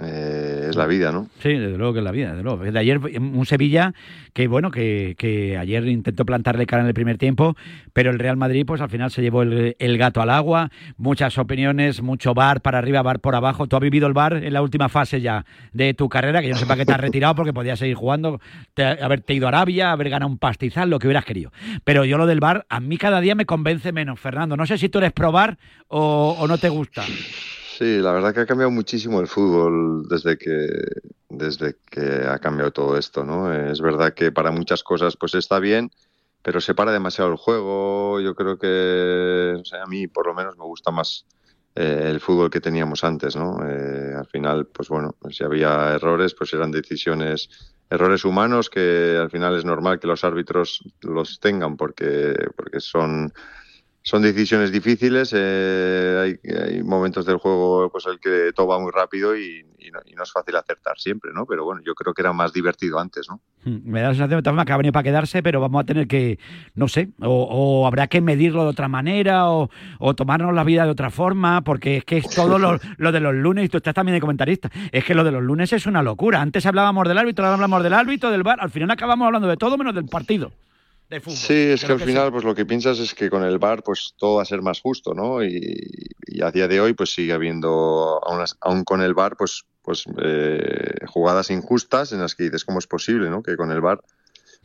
eh, 0.03 0.54
es 0.69 0.77
la 0.77 0.87
vida, 0.87 1.13
¿no? 1.13 1.29
Sí, 1.41 1.51
desde 1.51 1.77
luego 1.79 1.93
que 1.93 1.99
es 2.01 2.05
la 2.05 2.11
vida, 2.13 2.31
desde 2.31 2.43
luego. 2.43 2.63
De 2.65 2.79
ayer 2.79 2.99
un 2.99 3.47
Sevilla 3.47 3.93
que 4.33 4.47
bueno, 4.49 4.71
que, 4.71 5.15
que 5.19 5.57
ayer 5.57 5.87
intentó 5.87 6.25
plantarle 6.25 6.67
cara 6.67 6.83
en 6.83 6.89
el 6.89 6.95
primer 6.95 7.19
tiempo, 7.19 7.57
pero 7.93 8.11
el 8.11 8.19
Real 8.19 8.37
Madrid 8.37 8.65
pues 8.67 8.81
al 8.81 8.91
final 8.91 9.11
se 9.11 9.23
llevó 9.23 9.43
el, 9.43 9.77
el 9.79 9.99
gato 9.99 10.21
al 10.23 10.31
agua, 10.31 10.71
muchas 10.97 11.39
opiniones, 11.39 12.03
mucho 12.03 12.35
bar 12.35 12.61
para 12.61 12.79
arriba, 12.79 13.03
bar 13.03 13.21
por 13.21 13.35
abajo. 13.35 13.67
Tú 13.67 13.77
has 13.77 13.83
vivido 13.83 14.07
el 14.07 14.13
bar 14.13 14.35
en 14.35 14.53
la 14.53 14.63
última 14.63 14.89
fase 14.89 15.21
ya 15.21 15.45
de 15.73 15.95
tu 15.95 16.09
carrera, 16.09 16.41
que 16.41 16.49
yo 16.49 16.55
no 16.55 16.61
sé 16.61 16.67
para 16.67 16.79
qué 16.79 16.87
te 16.87 16.93
has 16.93 17.01
retirado 17.01 17.35
porque 17.35 17.53
podías 17.53 17.79
seguir 17.79 17.95
jugando, 17.95 18.41
te- 18.75 18.85
haberte 18.85 19.35
ido 19.35 19.47
a 19.47 19.49
Arabia, 19.51 19.93
haber 19.93 20.11
ganado 20.11 20.31
un 20.31 20.39
pastizal, 20.39 20.91
lo 20.91 20.99
que 20.99 21.07
hubieras 21.07 21.25
querido. 21.25 21.53
Pero 21.85 22.05
yo 22.05 22.19
lo 22.19 22.27
del 22.27 22.41
bar 22.41 22.67
a 22.69 22.81
mí 22.81 22.97
cada 22.99 23.21
día 23.21 23.35
me 23.35 23.47
convence 23.47 23.93
menos, 23.93 24.19
Fernando. 24.19 24.57
No 24.57 24.67
sé 24.67 24.79
si 24.79 24.89
tú 24.89 24.99
eres 24.99 25.13
probar 25.13 25.59
o, 25.89 26.37
o 26.39 26.49
no 26.49 26.59
te 26.59 26.69
gusta. 26.69 27.03
Sí, 27.77 27.99
la 27.99 28.13
verdad 28.13 28.33
que 28.33 28.41
ha 28.41 28.47
cambiado 28.47 28.71
muchísimo 28.71 29.21
el 29.21 29.27
fútbol 29.27 30.07
desde 30.09 30.39
que, 30.39 30.69
desde 31.29 31.77
que 31.91 32.25
ha 32.29 32.39
cambiado 32.39 32.71
todo 32.71 32.97
esto, 32.97 33.25
¿no? 33.25 33.53
Es 33.53 33.81
verdad 33.81 34.15
que 34.15 34.31
para 34.31 34.53
muchas 34.53 34.85
cosas 34.85 35.17
pues 35.17 35.35
está 35.35 35.59
bien, 35.59 35.91
pero 36.41 36.61
se 36.61 36.75
para 36.75 36.93
demasiado 36.93 37.33
el 37.33 37.37
juego. 37.37 38.21
Yo 38.21 38.37
creo 38.37 38.59
que, 38.59 39.57
o 39.61 39.65
sea, 39.65 39.83
a 39.83 39.87
mí 39.87 40.07
por 40.07 40.29
lo 40.29 40.35
menos 40.35 40.57
me 40.57 40.63
gusta 40.65 40.93
más 40.93 41.27
eh, 41.75 42.11
el 42.11 42.21
fútbol 42.21 42.49
que 42.49 42.61
teníamos 42.61 43.03
antes, 43.03 43.35
¿no? 43.35 43.59
Eh, 43.69 44.15
al 44.17 44.27
final, 44.27 44.67
pues 44.67 44.89
bueno, 44.89 45.17
si 45.31 45.43
había 45.43 45.95
errores, 45.95 46.33
pues 46.35 46.53
eran 46.55 46.71
decisiones, 46.71 47.49
errores 47.91 48.25
humanos 48.25 48.71
que 48.71 49.19
al 49.21 49.31
final 49.31 49.57
es 49.57 49.65
normal 49.65 49.99
que 49.99 50.07
los 50.07 50.23
árbitros 50.23 50.81
los 51.01 51.41
tengan 51.41 51.77
porque, 51.77 52.37
porque 52.57 52.79
son 52.79 53.33
son 54.07 54.21
decisiones 54.21 54.71
difíciles, 54.71 55.33
eh, 55.35 56.39
hay, 56.45 56.51
hay 56.55 56.83
momentos 56.83 57.25
del 57.25 57.39
juego 57.39 57.89
pues 57.91 58.05
el 58.05 58.21
que 58.21 58.53
todo 58.55 58.67
va 58.67 58.79
muy 58.79 58.93
rápido 58.93 59.35
y, 59.35 59.65
y 59.79 59.91
no, 59.91 59.99
y 60.05 60.13
no 60.13 60.23
es 60.23 60.31
fácil 60.31 60.55
acertar 60.57 60.99
siempre, 60.99 61.31
¿no? 61.33 61.47
Pero 61.47 61.65
bueno, 61.65 61.81
yo 61.83 61.95
creo 61.95 62.13
que 62.13 62.21
era 62.21 62.35
más 62.35 62.53
divertido 62.53 62.99
antes, 62.99 63.27
¿no? 63.31 63.41
Mm, 63.65 63.91
Me 63.91 64.03
da 64.03 64.09
la 64.09 64.15
sensación 64.15 64.43
de 64.57 64.65
que 64.67 64.73
ha 64.73 64.77
venido 64.77 64.93
para 64.93 65.05
quedarse, 65.05 65.43
pero 65.43 65.59
vamos 65.59 65.83
a 65.83 65.87
tener 65.87 66.07
que, 66.07 66.39
no 66.75 66.87
sé, 66.87 67.09
o, 67.23 67.45
o 67.51 67.87
habrá 67.87 68.07
que 68.07 68.21
medirlo 68.21 68.65
de 68.65 68.69
otra 68.69 68.89
manera, 68.89 69.49
o, 69.49 69.71
o 69.99 70.15
tomarnos 70.15 70.55
la 70.55 70.65
vida 70.65 70.85
de 70.85 70.91
otra 70.91 71.09
forma, 71.09 71.63
porque 71.63 71.97
es 71.97 72.05
que 72.05 72.19
es 72.19 72.29
todo 72.29 72.59
lo, 72.59 72.79
lo 72.99 73.11
de 73.11 73.21
los 73.21 73.35
lunes, 73.35 73.65
y 73.65 73.69
tú 73.71 73.79
estás 73.79 73.95
también 73.95 74.17
de 74.17 74.21
comentarista, 74.21 74.71
es 74.93 75.03
que 75.03 75.15
lo 75.15 75.25
de 75.25 75.33
los 75.33 75.43
lunes 75.43 75.73
es 75.73 75.87
una 75.87 76.03
locura. 76.03 76.43
Antes 76.43 76.67
hablábamos 76.67 77.09
del 77.09 77.17
árbitro, 77.17 77.47
ahora 77.47 77.55
hablamos 77.55 77.83
del 77.83 77.95
árbitro, 77.95 78.31
del 78.31 78.43
bar, 78.43 78.59
al 78.61 78.71
final 78.71 78.91
acabamos 78.91 79.25
hablando 79.25 79.49
de 79.49 79.57
todo 79.57 79.79
menos 79.79 79.95
del 79.95 80.05
partido. 80.05 80.53
De 81.15 81.21
fútbol. 81.21 81.37
Sí, 81.37 81.55
es 81.55 81.85
que 81.85 81.93
al 81.93 82.01
final 82.01 82.33
pues 82.33 82.43
lo 82.43 82.57
que 82.57 82.67
piensas 82.67 82.99
es 82.99 83.15
que 83.15 83.31
con 83.31 83.45
el 83.45 83.59
VAR 83.59 83.85
pues 83.85 84.15
todo 84.17 84.37
va 84.37 84.43
a 84.43 84.47
ser 84.47 84.63
más 84.63 84.81
justo, 84.81 85.15
¿no? 85.15 85.45
Y, 85.45 85.79
y 86.27 86.43
a 86.43 86.51
día 86.51 86.67
de 86.67 86.81
hoy 86.81 86.95
pues 86.95 87.15
sigue 87.15 87.33
habiendo, 87.33 88.21
aún 88.61 88.83
con 88.83 89.01
el 89.01 89.15
VAR 89.15 89.37
pues 89.37 89.63
pues 89.81 90.07
eh, 90.21 91.07
jugadas 91.07 91.51
injustas 91.51 92.11
en 92.11 92.21
las 92.21 92.35
que 92.35 92.45
dices 92.45 92.65
cómo 92.65 92.81
es 92.81 92.89
posible, 92.89 93.31
¿no? 93.31 93.45
Que 93.45 93.57
con 93.57 93.71
el 93.71 93.81
VAR 93.81 94.01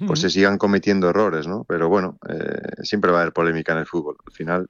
pues 0.08 0.22
se 0.22 0.32
sigan 0.32 0.58
cometiendo 0.58 1.10
errores, 1.10 1.46
¿no? 1.46 1.66
Pero 1.66 1.88
bueno, 1.88 2.18
eh, 2.28 2.84
siempre 2.84 3.12
va 3.12 3.20
a 3.20 3.22
haber 3.22 3.34
polémica 3.34 3.74
en 3.74 3.80
el 3.80 3.86
fútbol. 3.86 4.18
Al 4.26 4.34
final 4.34 4.70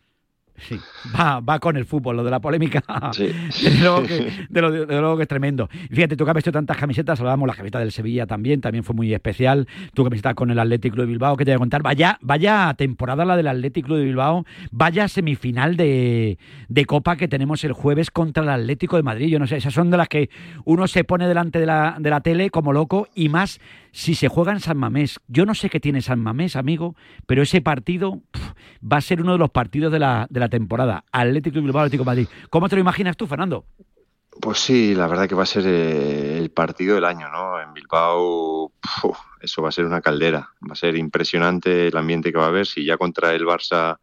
Sí, 0.59 0.79
va, 1.17 1.39
va 1.39 1.59
con 1.59 1.77
el 1.77 1.85
fútbol, 1.85 2.17
lo 2.17 2.23
de 2.23 2.31
la 2.31 2.39
polémica. 2.39 2.83
Desde, 3.17 3.79
luego 3.79 4.03
que, 4.03 4.31
de 4.49 4.61
lo, 4.61 4.69
luego 4.69 5.17
que 5.17 5.23
es 5.23 5.27
tremendo. 5.27 5.69
Fíjate, 5.89 6.15
tú 6.15 6.25
que 6.25 6.31
has 6.31 6.35
visto 6.35 6.51
tantas 6.51 6.77
camisetas, 6.77 7.19
hablábamos 7.19 7.47
la 7.47 7.53
camiseta 7.53 7.79
del 7.79 7.91
Sevilla 7.91 8.25
también, 8.25 8.61
también 8.61 8.83
fue 8.83 8.95
muy 8.95 9.13
especial. 9.13 9.67
Tu 9.93 10.03
camiseta 10.03 10.33
con 10.33 10.51
el 10.51 10.59
Athletic 10.59 10.93
Club 10.93 11.05
de 11.05 11.11
Bilbao, 11.11 11.37
que 11.37 11.45
te 11.45 11.51
voy 11.51 11.55
a 11.55 11.59
contar. 11.59 11.81
Vaya, 11.81 12.17
vaya 12.21 12.73
temporada 12.77 13.25
la 13.25 13.37
del 13.37 13.47
Athletic 13.47 13.85
Club 13.85 13.97
de 13.99 14.05
Bilbao, 14.05 14.45
vaya 14.71 15.07
semifinal 15.07 15.77
de, 15.77 16.37
de 16.67 16.85
Copa 16.85 17.15
que 17.15 17.27
tenemos 17.27 17.63
el 17.63 17.73
jueves 17.73 18.11
contra 18.11 18.43
el 18.43 18.49
Atlético 18.49 18.97
de 18.97 19.03
Madrid. 19.03 19.27
Yo 19.27 19.39
no 19.39 19.47
sé, 19.47 19.57
esas 19.57 19.73
son 19.73 19.89
de 19.89 19.97
las 19.97 20.07
que 20.07 20.29
uno 20.65 20.87
se 20.87 21.03
pone 21.03 21.27
delante 21.27 21.59
de 21.59 21.65
la, 21.65 21.95
de 21.99 22.09
la 22.09 22.21
tele 22.21 22.49
como 22.49 22.73
loco 22.73 23.07
y 23.15 23.29
más 23.29 23.59
si 23.91 24.15
se 24.15 24.27
juega 24.27 24.51
en 24.51 24.59
San 24.59 24.77
Mamés. 24.77 25.19
Yo 25.27 25.45
no 25.45 25.55
sé 25.55 25.69
qué 25.69 25.79
tiene 25.79 26.01
San 26.01 26.19
Mamés, 26.19 26.55
amigo, 26.55 26.95
pero 27.25 27.41
ese 27.43 27.61
partido 27.61 28.21
va 28.83 28.97
a 28.97 29.01
ser 29.01 29.21
uno 29.21 29.33
de 29.33 29.39
los 29.39 29.49
partidos 29.49 29.91
de 29.91 29.99
la, 29.99 30.27
de 30.29 30.39
la 30.39 30.49
temporada. 30.49 31.05
Atlético 31.11 31.61
Bilbao, 31.61 31.83
Atlético 31.83 32.05
Madrid. 32.05 32.27
¿Cómo 32.49 32.69
te 32.69 32.75
lo 32.75 32.81
imaginas 32.81 33.17
tú, 33.17 33.27
Fernando? 33.27 33.65
Pues 34.41 34.59
sí, 34.59 34.95
la 34.95 35.07
verdad 35.07 35.27
que 35.27 35.35
va 35.35 35.43
a 35.43 35.47
ser 35.47 35.63
eh, 35.65 36.37
el 36.37 36.51
partido 36.51 36.95
del 36.95 37.03
año, 37.03 37.27
¿no? 37.29 37.59
En 37.59 37.73
Bilbao, 37.73 38.71
eso 39.41 39.61
va 39.61 39.69
a 39.69 39.73
ser 39.73 39.85
una 39.85 40.01
caldera. 40.01 40.49
Va 40.67 40.73
a 40.73 40.75
ser 40.75 40.95
impresionante 40.95 41.87
el 41.87 41.97
ambiente 41.97 42.31
que 42.31 42.37
va 42.37 42.45
a 42.45 42.49
haber. 42.49 42.65
Si 42.65 42.85
ya 42.85 42.97
contra 42.97 43.33
el 43.33 43.45
Barça, 43.45 43.97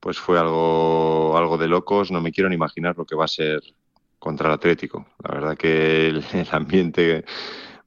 pues 0.00 0.18
fue 0.18 0.38
algo, 0.38 1.36
algo 1.36 1.56
de 1.58 1.68
locos, 1.68 2.10
no 2.10 2.20
me 2.20 2.32
quiero 2.32 2.48
ni 2.48 2.56
imaginar 2.56 2.96
lo 2.96 3.04
que 3.04 3.14
va 3.14 3.26
a 3.26 3.28
ser 3.28 3.60
contra 4.18 4.48
el 4.48 4.54
Atlético. 4.54 5.06
La 5.22 5.34
verdad 5.34 5.56
que 5.56 6.08
el 6.08 6.48
ambiente 6.50 7.24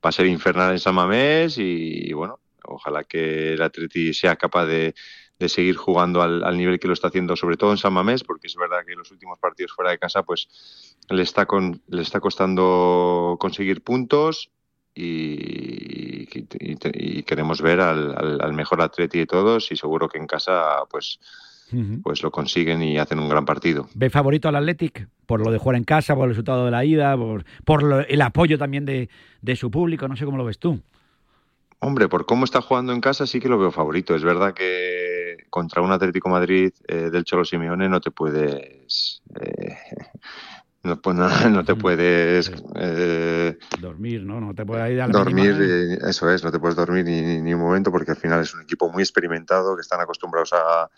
va 0.04 0.10
a 0.10 0.12
ser 0.12 0.26
infernal 0.28 0.72
en 0.72 0.80
San 0.80 0.95
Mamés 0.95 1.58
y, 1.58 2.12
bueno, 2.14 2.39
ojalá 2.66 3.04
que 3.04 3.54
el 3.54 3.62
Atleti 3.62 4.14
sea 4.14 4.36
capaz 4.36 4.66
de, 4.66 4.95
de 5.39 5.49
seguir 5.49 5.76
jugando 5.76 6.22
al, 6.22 6.43
al, 6.43 6.58
nivel 6.58 6.80
que 6.80 6.88
lo 6.88 6.93
está 6.93 7.08
haciendo, 7.08 7.36
sobre 7.36 7.58
todo 7.58 7.72
en 7.72 7.78
San 7.78 7.93
Mamés, 7.93 8.24
porque 8.24 8.47
es 8.47 8.56
verdad 8.56 8.86
que 8.86 8.93
en 8.93 8.99
los 8.99 9.12
últimos 9.12 9.39
partidos 9.39 9.74
fuera 9.74 9.91
de 9.91 9.99
casa, 9.99 10.24
pues 10.24 10.95
le 11.10 11.24
está, 11.24 11.45
con, 11.45 11.82
le 11.88 12.01
está 12.01 12.20
costando 12.20 13.38
conseguir 13.39 13.82
puntos 13.82 14.51
y, 14.95 16.28
y, 16.34 17.24
queremos 17.24 17.62
ver 17.62 17.82
al, 17.82 18.16
al, 18.16 18.41
al, 18.41 18.54
mejor 18.54 18.82
Atleti 18.82 19.20
de 19.20 19.26
todos 19.26 19.72
y 19.72 19.76
seguro 19.76 20.08
que 20.08 20.20
en 20.20 20.28
casa, 20.28 20.84
pues 20.89 21.20
pues 22.02 22.24
lo 22.24 22.32
consiguen 22.32 22.82
y 22.82 22.98
hacen 22.98 23.20
un 23.20 23.30
gran 23.30 23.46
partido. 23.46 23.88
¿Ve 23.94 24.10
favorito 24.10 24.48
al 24.50 24.56
Athletic? 24.56 25.08
Por 25.26 25.44
lo 25.44 25.52
de 25.52 25.58
jugar 25.58 25.78
en 25.78 25.84
casa, 25.84 26.16
por 26.16 26.26
el 26.26 26.32
resultado 26.32 26.66
de 26.66 26.72
la 26.72 26.86
ida, 26.86 27.16
por, 27.18 27.46
por 27.66 27.84
lo, 27.84 28.00
el 28.02 28.22
apoyo 28.22 28.58
también 28.58 28.86
de, 28.86 29.10
de 29.42 29.56
su 29.56 29.72
público, 29.72 30.08
no 30.08 30.16
sé 30.16 30.26
cómo 30.26 30.38
lo 30.38 30.46
ves 30.46 30.60
tú. 30.60 30.80
Hombre, 31.86 32.08
por 32.08 32.26
cómo 32.26 32.46
está 32.46 32.62
jugando 32.62 32.94
en 32.94 33.02
casa 33.02 33.28
sí 33.28 33.42
que 33.42 33.50
lo 33.50 33.60
veo 33.60 33.70
favorito. 33.70 34.16
Es 34.16 34.24
verdad 34.24 34.54
que 34.54 35.36
contra 35.50 35.82
un 35.82 35.92
Atlético 35.92 36.30
Madrid 36.30 36.72
eh, 36.88 37.10
del 37.12 37.26
Cholo 37.26 37.44
Simeone 37.44 37.90
no 37.90 38.00
te 38.00 38.10
puedes... 38.10 39.22
Eh, 39.42 39.76
no, 40.84 41.02
pues, 41.02 41.14
no, 41.18 41.50
no, 41.50 41.66
te 41.66 41.76
puedes... 41.76 42.54
Eh, 42.76 43.58
dormir, 43.82 44.24
¿no? 44.24 44.40
No 44.40 44.56
te 44.56 44.66
puedes 44.66 44.94
ir 44.94 45.02
a 45.02 45.08
la 45.08 45.12
Dormir, 45.12 45.56
mínima, 45.56 45.96
eh, 45.96 46.10
eso 46.10 46.30
es, 46.32 46.42
no 46.42 46.54
te 46.54 46.60
puedes 46.60 46.78
dormir 46.78 47.04
ni, 47.04 47.42
ni, 47.42 47.54
un 47.54 47.60
momento 47.60 47.92
porque 47.92 48.12
al 48.12 48.18
final 48.18 48.40
es 48.40 48.54
un 48.54 48.62
equipo 48.62 48.90
muy 48.90 49.04
experimentado 49.04 49.76
que 49.76 49.82
están 49.82 50.00
acostumbrados 50.00 50.54
a, 50.54 50.90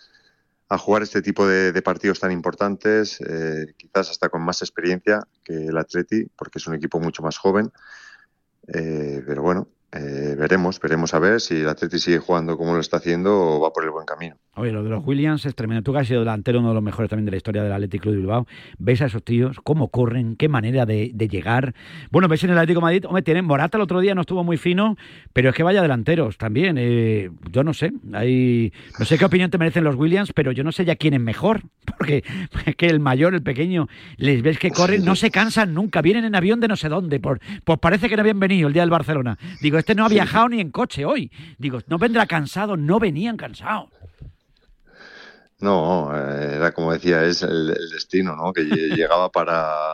a 0.67 0.77
jugar 0.77 1.03
este 1.03 1.21
tipo 1.21 1.47
de, 1.47 1.71
de 1.71 1.81
partidos 1.81 2.19
tan 2.19 2.31
importantes, 2.31 3.19
eh, 3.21 3.73
quizás 3.77 4.09
hasta 4.09 4.29
con 4.29 4.41
más 4.41 4.61
experiencia 4.61 5.27
que 5.43 5.67
el 5.67 5.77
Atleti, 5.77 6.25
porque 6.35 6.57
es 6.57 6.67
un 6.67 6.75
equipo 6.75 6.99
mucho 6.99 7.21
más 7.21 7.37
joven. 7.37 7.71
Eh, 8.67 9.21
pero 9.25 9.43
bueno, 9.43 9.67
eh, 9.95 10.35
veremos, 10.37 10.79
veremos 10.79 11.13
a 11.13 11.19
ver 11.19 11.39
si 11.39 11.61
el 11.61 11.69
Atleti 11.69 11.99
sigue 11.99 12.19
jugando 12.19 12.57
como 12.57 12.73
lo 12.73 12.79
está 12.79 12.97
haciendo 12.97 13.33
o 13.33 13.59
va 13.61 13.71
por 13.71 13.85
el 13.85 13.91
buen 13.91 14.05
camino. 14.05 14.35
Oye, 14.55 14.71
lo 14.71 14.83
de 14.83 14.89
los 14.89 15.05
Williams 15.05 15.45
es 15.45 15.55
tremendo. 15.55 15.83
Tú 15.83 15.93
que 15.93 15.99
has 15.99 16.07
sido 16.07 16.19
delantero, 16.19 16.59
uno 16.59 16.69
de 16.69 16.75
los 16.75 16.83
mejores 16.83 17.09
también 17.09 17.25
de 17.25 17.31
la 17.31 17.37
historia 17.37 17.63
del 17.63 17.71
Atlético 17.71 18.09
de 18.09 18.17
Bilbao. 18.17 18.47
Ves 18.77 19.01
a 19.01 19.05
esos 19.05 19.23
tíos, 19.23 19.57
cómo 19.63 19.89
corren, 19.89 20.35
qué 20.35 20.49
manera 20.49 20.85
de, 20.85 21.11
de, 21.13 21.27
llegar. 21.27 21.73
Bueno, 22.11 22.27
ves 22.27 22.43
en 22.43 22.51
el 22.51 22.57
Atlético 22.57 22.79
de 22.79 22.83
Madrid, 22.83 23.05
hombre, 23.05 23.21
tienen 23.21 23.45
Morata 23.45 23.77
el 23.77 23.81
otro 23.81 23.99
día 23.99 24.15
no 24.15 24.21
estuvo 24.21 24.43
muy 24.43 24.57
fino, 24.57 24.97
pero 25.33 25.49
es 25.49 25.55
que 25.55 25.63
vaya 25.63 25.81
delanteros 25.81 26.37
también. 26.37 26.77
Eh, 26.77 27.31
yo 27.51 27.63
no 27.63 27.73
sé, 27.73 27.93
hay, 28.13 28.73
no 28.99 29.05
sé 29.05 29.17
qué 29.17 29.25
opinión 29.25 29.49
te 29.49 29.57
merecen 29.57 29.83
los 29.83 29.95
Williams, 29.95 30.31
pero 30.33 30.51
yo 30.51 30.63
no 30.63 30.71
sé 30.71 30.85
ya 30.85 30.95
quién 30.95 31.13
es 31.13 31.21
mejor, 31.21 31.63
porque 31.97 32.23
es 32.65 32.75
que 32.75 32.87
el 32.87 32.99
mayor, 32.99 33.33
el 33.33 33.43
pequeño, 33.43 33.87
les 34.17 34.41
ves 34.41 34.59
que 34.59 34.71
corren, 34.71 35.05
no 35.05 35.15
se 35.15 35.31
cansan 35.31 35.73
nunca, 35.73 36.01
vienen 36.01 36.25
en 36.25 36.35
avión 36.35 36.59
de 36.59 36.67
no 36.67 36.75
sé 36.75 36.89
dónde, 36.89 37.19
por, 37.19 37.39
pues 37.63 37.79
parece 37.79 38.09
que 38.09 38.15
no 38.15 38.21
habían 38.21 38.39
venido 38.39 38.67
el 38.67 38.73
día 38.73 38.83
del 38.83 38.89
Barcelona. 38.89 39.37
Digo, 39.61 39.77
este 39.85 39.93
no 39.93 40.03
ha 40.03 40.09
viajado 40.09 40.49
ni 40.49 40.59
en 40.59 40.71
coche 40.71 41.05
hoy. 41.05 41.31
Digo, 41.59 41.79
no 41.85 41.99
vendrá 41.99 42.25
cansado, 42.25 42.75
no 42.75 42.99
venían 42.99 43.37
cansados. 43.37 43.91
No, 45.59 46.09
eh, 46.11 46.55
era 46.55 46.71
como 46.71 46.91
decía, 46.91 47.23
es 47.23 47.43
el, 47.43 47.69
el 47.69 47.89
destino, 47.91 48.35
¿no? 48.35 48.51
Que 48.51 48.63
llegaba 48.97 49.29
para, 49.29 49.93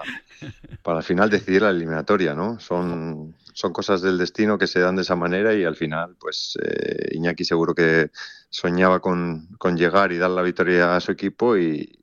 para 0.81 0.99
al 0.99 1.03
final 1.03 1.29
decidir 1.29 1.63
la 1.63 1.71
eliminatoria, 1.71 2.33
¿no? 2.33 2.57
Son, 2.61 3.35
son 3.51 3.73
cosas 3.73 4.01
del 4.01 4.17
destino 4.17 4.57
que 4.57 4.67
se 4.67 4.79
dan 4.79 4.95
de 4.95 5.01
esa 5.01 5.17
manera 5.17 5.53
y 5.53 5.65
al 5.65 5.75
final, 5.75 6.15
pues 6.17 6.57
eh, 6.63 7.09
Iñaki 7.11 7.43
seguro 7.43 7.75
que 7.75 8.11
soñaba 8.49 9.01
con, 9.01 9.49
con, 9.57 9.75
llegar 9.75 10.13
y 10.13 10.17
dar 10.17 10.29
la 10.29 10.41
victoria 10.41 10.95
a 10.95 11.01
su 11.01 11.11
equipo 11.11 11.57
y, 11.57 11.99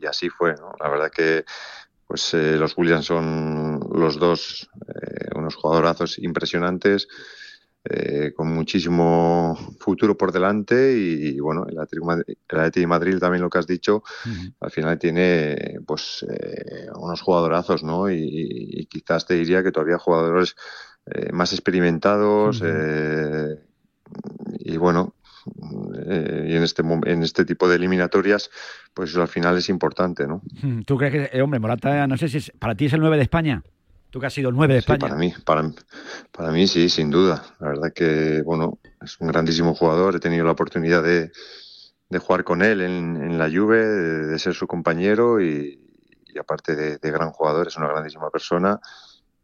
y 0.00 0.06
así 0.06 0.28
fue, 0.28 0.54
¿no? 0.54 0.74
La 0.78 0.88
verdad 0.88 1.10
que 1.10 1.44
pues 2.12 2.34
eh, 2.34 2.58
los 2.58 2.76
Williams 2.76 3.06
son 3.06 3.80
los 3.94 4.18
dos 4.18 4.68
eh, 4.86 5.28
unos 5.34 5.54
jugadorazos 5.54 6.18
impresionantes. 6.18 7.08
Eh, 7.84 8.32
con 8.36 8.46
muchísimo 8.54 9.58
futuro 9.80 10.16
por 10.16 10.30
delante 10.30 10.96
y, 10.96 11.30
y 11.30 11.40
bueno, 11.40 11.66
el 11.68 11.76
Atlético 11.80 12.80
de 12.80 12.86
Madrid 12.86 13.18
también 13.18 13.42
lo 13.42 13.50
que 13.50 13.58
has 13.58 13.66
dicho, 13.66 13.96
uh 13.96 14.28
-huh. 14.28 14.54
al 14.60 14.70
final 14.70 14.98
tiene 15.00 15.80
pues 15.84 16.24
eh, 16.30 16.86
unos 16.94 17.20
jugadorazos, 17.22 17.82
¿no? 17.82 18.08
Y, 18.08 18.20
y, 18.20 18.86
quizás 18.86 19.26
te 19.26 19.34
diría 19.34 19.64
que 19.64 19.72
todavía 19.72 19.98
jugadores 19.98 20.54
más 21.32 21.52
experimentados 21.52 22.60
uh 22.60 22.64
-huh. 22.64 23.58
y 24.60 24.76
bueno, 24.76 25.14
eh, 26.06 26.46
y 26.50 26.56
en 26.56 26.62
este 26.62 26.82
en 26.82 27.22
este 27.22 27.44
tipo 27.44 27.68
de 27.68 27.76
eliminatorias 27.76 28.50
pues 28.94 29.16
al 29.16 29.28
final 29.28 29.56
es 29.58 29.68
importante 29.68 30.26
¿no? 30.26 30.42
¿tú 30.86 30.96
crees 30.96 31.12
que 31.12 31.36
eh, 31.36 31.42
hombre 31.42 31.60
Morata 31.60 32.06
no 32.06 32.16
sé 32.16 32.28
si 32.28 32.38
es, 32.38 32.52
para 32.58 32.74
ti 32.74 32.86
es 32.86 32.92
el 32.92 33.00
9 33.00 33.16
de 33.16 33.22
España? 33.22 33.62
Tú 34.12 34.20
que 34.20 34.26
has 34.26 34.34
sido 34.34 34.50
el 34.50 34.56
9 34.56 34.74
de 34.74 34.80
España. 34.80 34.98
Sí, 34.98 35.08
para 35.08 35.16
mí, 35.16 35.34
para, 35.46 35.70
para 36.32 36.52
mí 36.52 36.66
sí, 36.66 36.90
sin 36.90 37.08
duda. 37.08 37.42
La 37.60 37.68
verdad 37.68 37.92
que, 37.94 38.42
bueno, 38.42 38.78
es 39.00 39.18
un 39.18 39.28
grandísimo 39.28 39.74
jugador. 39.74 40.14
He 40.14 40.20
tenido 40.20 40.44
la 40.44 40.52
oportunidad 40.52 41.02
de, 41.02 41.32
de 42.10 42.18
jugar 42.18 42.44
con 42.44 42.60
él 42.60 42.82
en, 42.82 43.16
en 43.16 43.38
la 43.38 43.48
Juve, 43.48 43.78
de, 43.78 44.26
de, 44.26 44.38
ser 44.38 44.52
su 44.52 44.66
compañero 44.66 45.40
y, 45.40 45.80
y 46.26 46.38
aparte 46.38 46.76
de, 46.76 46.98
de, 46.98 47.10
gran 47.10 47.30
jugador, 47.30 47.68
es 47.68 47.76
una 47.78 47.88
grandísima 47.88 48.28
persona. 48.28 48.78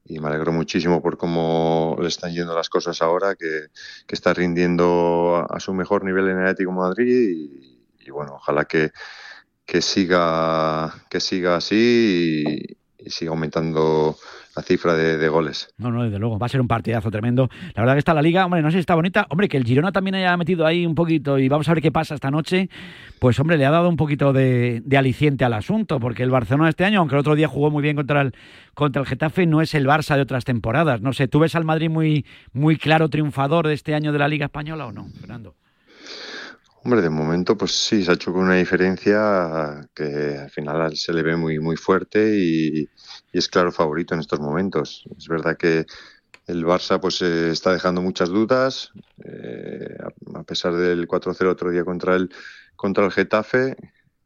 Y 0.09 0.21
me 0.21 0.29
alegro 0.29 0.53
muchísimo 0.53 1.03
por 1.03 1.19
cómo 1.19 1.97
le 2.01 2.09
están 2.09 2.33
yendo 2.33 2.55
las 2.55 2.71
cosas 2.71 3.03
ahora, 3.03 3.35
que, 3.35 3.67
que 4.07 4.15
está 4.15 4.33
rindiendo 4.33 5.47
a, 5.49 5.61
su 5.61 5.75
mejor 5.75 6.03
nivel 6.03 6.29
en 6.29 6.39
el 6.39 6.45
Atlético 6.45 6.73
Madrid. 6.73 7.31
Y, 7.31 7.87
y, 8.07 8.11
bueno, 8.11 8.37
ojalá 8.37 8.65
que, 8.65 8.91
que, 9.67 9.83
siga, 9.83 10.95
que 11.11 11.21
siga 11.21 11.57
así 11.57 12.45
y, 12.99 13.07
y 13.07 13.11
siga 13.11 13.33
aumentando 13.33 14.17
la 14.59 14.63
cifra 14.65 14.95
de, 14.95 15.19
de, 15.19 15.29
goles. 15.29 15.69
No, 15.79 15.93
no, 15.93 16.03
desde 16.03 16.19
luego, 16.19 16.37
va 16.37 16.47
a 16.47 16.49
ser 16.49 16.61
un 16.61 16.67
partidazo 16.67 17.13
tremendo. 17.13 17.49
La 17.77 17.83
verdad 17.83 17.95
que 17.95 18.01
está 18.01 18.13
la 18.13 18.23
liga, 18.23 18.45
hombre, 18.45 18.61
no 18.61 18.71
sé 18.71 18.79
si 18.79 18.81
está 18.81 18.97
bonita. 18.97 19.25
Hombre, 19.31 19.49
que 19.49 19.57
el 19.57 19.65
Girona 19.65 19.93
también 19.93 20.17
haya 20.17 20.37
metido 20.37 20.67
ahí 20.67 20.85
un 20.85 20.97
poquito 20.97 21.39
y 21.39 21.49
vamos 21.49 21.69
a 21.69 21.75
ver 21.75 21.83
qué 21.83 21.93
pasa 21.93 22.17
esta 22.17 22.33
noche. 22.33 22.69
Pues, 23.21 23.39
hombre, 23.39 23.57
le 23.57 23.67
ha 23.67 23.71
dado 23.71 23.89
un 23.89 23.97
poquito 23.97 24.33
de, 24.33 24.83
de 24.85 24.97
aliciente 24.97 25.45
al 25.45 25.53
asunto, 25.53 26.01
porque 26.01 26.25
el 26.25 26.31
Barcelona 26.31 26.69
este 26.69 26.85
año, 26.85 26.99
aunque 26.99 27.15
el 27.15 27.21
otro 27.21 27.37
día 27.37 27.47
jugó 27.47 27.71
muy 27.71 27.83
bien 27.85 27.95
contra 27.95 28.21
el, 28.23 28.35
contra 28.75 29.01
el 29.03 29.07
Getafe, 29.07 29.47
no 29.47 29.61
es 29.63 29.75
el 29.75 29.87
Barça 29.87 30.17
de 30.17 30.23
otras 30.23 30.45
temporadas. 30.45 31.01
No 31.01 31.13
sé, 31.13 31.29
¿tú 31.29 31.39
ves 31.39 31.55
al 31.55 31.65
Madrid 31.65 31.89
muy, 31.89 32.27
muy 32.53 32.77
claro 32.77 33.09
triunfador 33.09 33.69
de 33.69 33.75
este 33.75 33.95
año 33.95 34.11
de 34.11 34.19
la 34.19 34.27
Liga 34.27 34.47
Española 34.47 34.87
o 34.87 34.93
no, 34.93 35.07
Fernando? 35.21 35.55
Hombre, 36.85 37.03
de 37.03 37.11
momento, 37.11 37.57
pues 37.57 37.73
sí, 37.73 38.03
se 38.03 38.11
ha 38.11 38.15
hecho 38.15 38.33
con 38.33 38.45
una 38.45 38.55
diferencia 38.55 39.89
que 39.95 40.39
al 40.43 40.51
final 40.51 40.97
se 40.97 41.13
le 41.13 41.23
ve 41.23 41.37
muy, 41.37 41.59
muy 41.59 41.77
fuerte 41.77 42.39
y, 42.39 42.89
y 43.33 43.39
es 43.39 43.49
claro 43.49 43.73
favorito 43.73 44.15
en 44.15 44.21
estos 44.21 44.41
momentos. 44.41 45.05
Es 45.17 45.29
verdad 45.29 45.57
que 45.57 45.87
el 46.47 46.65
Barça 46.65 46.99
pues 46.99 47.21
eh, 47.23 47.51
está 47.51 47.73
dejando 47.73 48.03
muchas 48.03 48.31
dudas, 48.31 48.91
eh, 49.25 49.97
a, 50.01 50.39
a, 50.39 50.43
pesar 50.45 50.75
del 50.75 51.07
4-0 51.07 51.47
otro 51.47 51.71
día 51.71 51.85
contra 51.85 52.17
el, 52.17 52.31
contra 52.75 53.05
el 53.05 53.13
Getafe, 53.13 53.77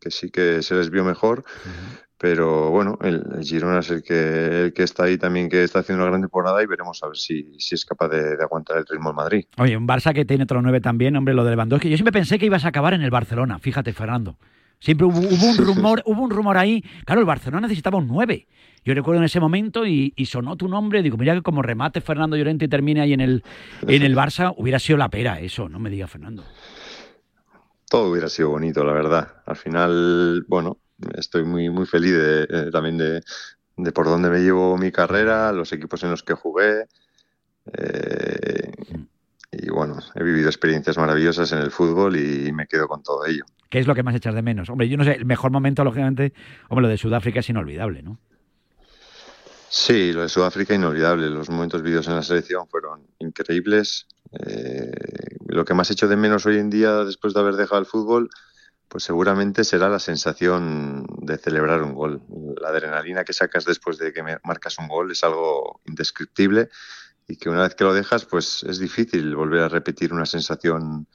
que 0.01 0.11
sí 0.11 0.31
que 0.31 0.63
se 0.63 0.75
les 0.75 0.91
vio 0.91 1.05
mejor, 1.05 1.41
uh 1.41 1.69
-huh. 1.69 2.03
pero 2.19 2.71
bueno, 2.71 2.97
el, 3.03 3.25
el, 3.35 3.43
Girona 3.43 3.81
es 3.81 3.91
el 3.91 4.03
que, 4.05 4.65
el 4.65 4.73
que 4.73 4.85
está 4.85 5.05
ahí 5.05 5.19
también, 5.19 5.49
que 5.49 5.65
está 5.65 5.81
haciendo 5.81 6.05
una 6.05 6.11
gran 6.11 6.23
temporada 6.23 6.63
y 6.63 6.67
veremos 6.67 7.03
a 7.03 7.09
ver 7.09 7.17
si, 7.17 7.55
si 7.59 7.75
es 7.75 7.85
capaz 7.85 8.09
de, 8.09 8.37
de 8.37 8.43
aguantar 8.43 8.79
el 8.79 8.87
ritmo 8.87 9.11
en 9.11 9.17
Madrid. 9.17 9.45
Oye, 9.59 9.77
un 9.77 9.87
Barça 9.89 10.15
que 10.15 10.25
tiene 10.25 10.45
otro 10.45 10.63
9 10.63 10.81
también, 10.81 11.17
hombre, 11.17 11.35
lo 11.35 11.45
de 11.45 11.51
Lewandowski. 11.51 11.91
Yo 11.91 11.97
siempre 11.97 12.13
pensé 12.13 12.39
que 12.39 12.47
ibas 12.47 12.65
a 12.65 12.69
acabar 12.69 12.95
en 12.95 13.03
el 13.03 13.11
Barcelona, 13.11 13.59
fíjate, 13.59 13.93
Fernando. 13.93 14.37
Siempre 14.83 15.07
hubo, 15.07 15.19
hubo 15.21 15.47
un 15.47 15.57
rumor, 15.67 16.03
hubo 16.07 16.23
un 16.23 16.31
rumor 16.31 16.59
ahí. 16.59 16.83
Claro, 17.05 17.21
el 17.21 17.27
Barcelona 17.27 17.69
necesitaba 17.69 17.99
un 17.99 18.09
9. 18.09 18.49
Yo 18.85 18.95
recuerdo 18.95 19.21
en 19.21 19.25
ese 19.27 19.39
momento 19.39 19.87
y, 19.87 20.13
y 20.17 20.27
sonó 20.27 20.57
tu 20.57 20.67
nombre. 20.67 21.03
Digo, 21.03 21.17
mira 21.17 21.35
que 21.35 21.43
como 21.43 21.63
remate 21.63 22.01
Fernando 22.01 22.37
Llorente 22.37 22.65
y 22.65 22.69
termine 22.69 23.01
ahí 23.01 23.13
en 23.13 23.21
el, 23.21 23.45
en 23.87 24.03
el 24.03 24.17
Barça, 24.17 24.53
hubiera 24.57 24.81
sido 24.81 24.97
la 24.97 25.09
pera 25.09 25.39
eso, 25.39 25.69
no 25.69 25.79
me 25.79 25.89
diga 25.89 26.09
Fernando. 26.09 26.43
Todo 27.89 28.11
hubiera 28.11 28.29
sido 28.29 28.51
bonito, 28.51 28.83
la 28.83 28.93
verdad. 28.93 29.43
Al 29.47 29.55
final, 29.57 30.45
bueno, 30.49 30.79
estoy 31.15 31.45
muy, 31.45 31.71
muy 31.71 31.87
feliz 31.87 32.13
de, 32.13 32.43
eh, 32.51 32.71
también 32.73 32.99
de, 32.99 33.23
de 33.77 33.93
por 33.93 34.07
dónde 34.07 34.31
me 34.31 34.41
llevo 34.41 34.77
mi 34.79 34.91
carrera, 34.91 35.53
los 35.53 35.73
equipos 35.73 36.03
en 36.03 36.11
los 36.11 36.25
que 36.25 36.35
jugué. 36.35 36.87
eh, 37.73 38.73
y 39.53 39.71
bueno, 39.71 39.99
he 40.17 40.25
vivido 40.25 40.49
experiencias 40.49 40.97
maravillosas 40.99 41.53
en 41.53 41.59
el 41.59 41.71
fútbol 41.71 42.17
y 42.17 42.51
me 42.53 42.67
quedo 42.67 42.89
con 42.89 43.03
todo 43.03 43.25
ello. 43.27 43.45
¿Qué 43.73 43.79
es 43.79 43.87
lo 43.87 43.95
que 43.95 44.03
más 44.03 44.15
echas 44.15 44.35
de 44.35 44.43
menos? 44.43 44.69
Hombre, 44.69 44.87
yo 44.87 44.99
no 44.99 45.05
sé, 45.05 45.13
el 45.13 45.25
mejor 45.25 45.51
momento, 45.51 45.83
lógicamente, 45.83 46.35
hombre, 46.69 46.83
lo 46.83 46.89
de 46.91 46.99
Sudáfrica 46.99 47.41
es 47.41 47.49
inolvidable, 47.49 48.03
¿no? 48.03 48.19
Sí, 49.71 50.13
lo 50.13 50.21
de 50.21 50.29
Sudáfrica 50.29 50.75
inolvidable. 50.75 51.31
Los 51.31 51.49
momentos 51.49 51.81
vividos 51.81 52.07
en 52.07 52.17
la 52.17 52.23
selección 52.23 52.69
fueron 52.69 53.07
increíbles. 53.19 54.09
Eh, 54.31 54.93
lo 55.47 55.65
que 55.65 55.73
más 55.73 55.91
echo 55.91 56.07
de 56.07 56.17
menos 56.17 56.45
hoy 56.45 56.59
en 56.59 56.69
día, 56.69 57.03
después 57.05 57.33
de 57.33 57.41
haber 57.41 57.55
dejado 57.55 57.81
el 57.81 57.87
fútbol, 57.87 58.29
pues 58.89 59.05
seguramente 59.05 59.65
será 59.65 59.89
la 59.89 60.01
sensación 60.01 61.07
de 61.23 61.39
celebrar 61.39 61.83
un 61.83 61.95
gol. 61.95 62.21
La 62.61 62.69
adrenalina 62.69 63.25
que 63.25 63.33
sacas 63.33 63.65
después 63.65 63.97
de 63.97 64.13
que 64.13 64.23
marcas 64.45 64.79
un 64.81 64.89
gol 64.89 65.13
es 65.13 65.25
algo 65.25 65.81
indescriptible 65.87 66.69
y 67.27 67.39
que 67.39 67.49
una 67.49 67.63
vez 67.63 67.75
que 67.75 67.85
lo 67.85 67.95
dejas, 67.95 68.27
pues 68.27 68.65
es 68.65 68.79
difícil 68.79 69.35
volver 69.35 69.63
a 69.63 69.69
repetir 69.71 70.13
una 70.13 70.27
sensación 70.27 71.07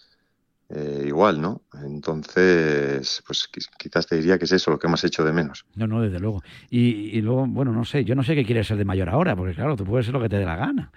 eh, 0.70 1.06
igual, 1.08 1.40
¿no? 1.42 1.62
Entonces, 1.84 3.24
pues 3.26 3.50
quiz- 3.52 3.70
quizás 3.78 4.08
te 4.08 4.16
diría 4.18 4.38
que 4.38 4.46
es 4.46 4.52
eso 4.52 4.72
lo 4.72 4.80
que 4.80 4.88
más 4.88 5.04
echo 5.04 5.24
de 5.24 5.34
menos. 5.34 5.66
No, 5.76 5.88
no, 5.88 6.02
desde 6.02 6.20
luego. 6.20 6.42
Y, 6.70 7.18
y 7.18 7.22
luego, 7.22 7.46
bueno, 7.48 7.72
no 7.72 7.86
sé, 7.86 8.04
yo 8.04 8.16
no 8.16 8.24
sé 8.24 8.36
qué 8.36 8.44
quieres 8.46 8.68
ser 8.68 8.78
de 8.78 8.86
mayor 8.86 9.10
ahora, 9.10 9.36
porque 9.36 9.54
claro, 9.56 9.76
tú 9.76 9.86
puedes 9.86 10.06
ser 10.06 10.14
lo 10.14 10.22
que 10.22 10.30
te 10.30 10.38
dé 10.38 10.46
la 10.46 10.56
gana. 10.56 10.92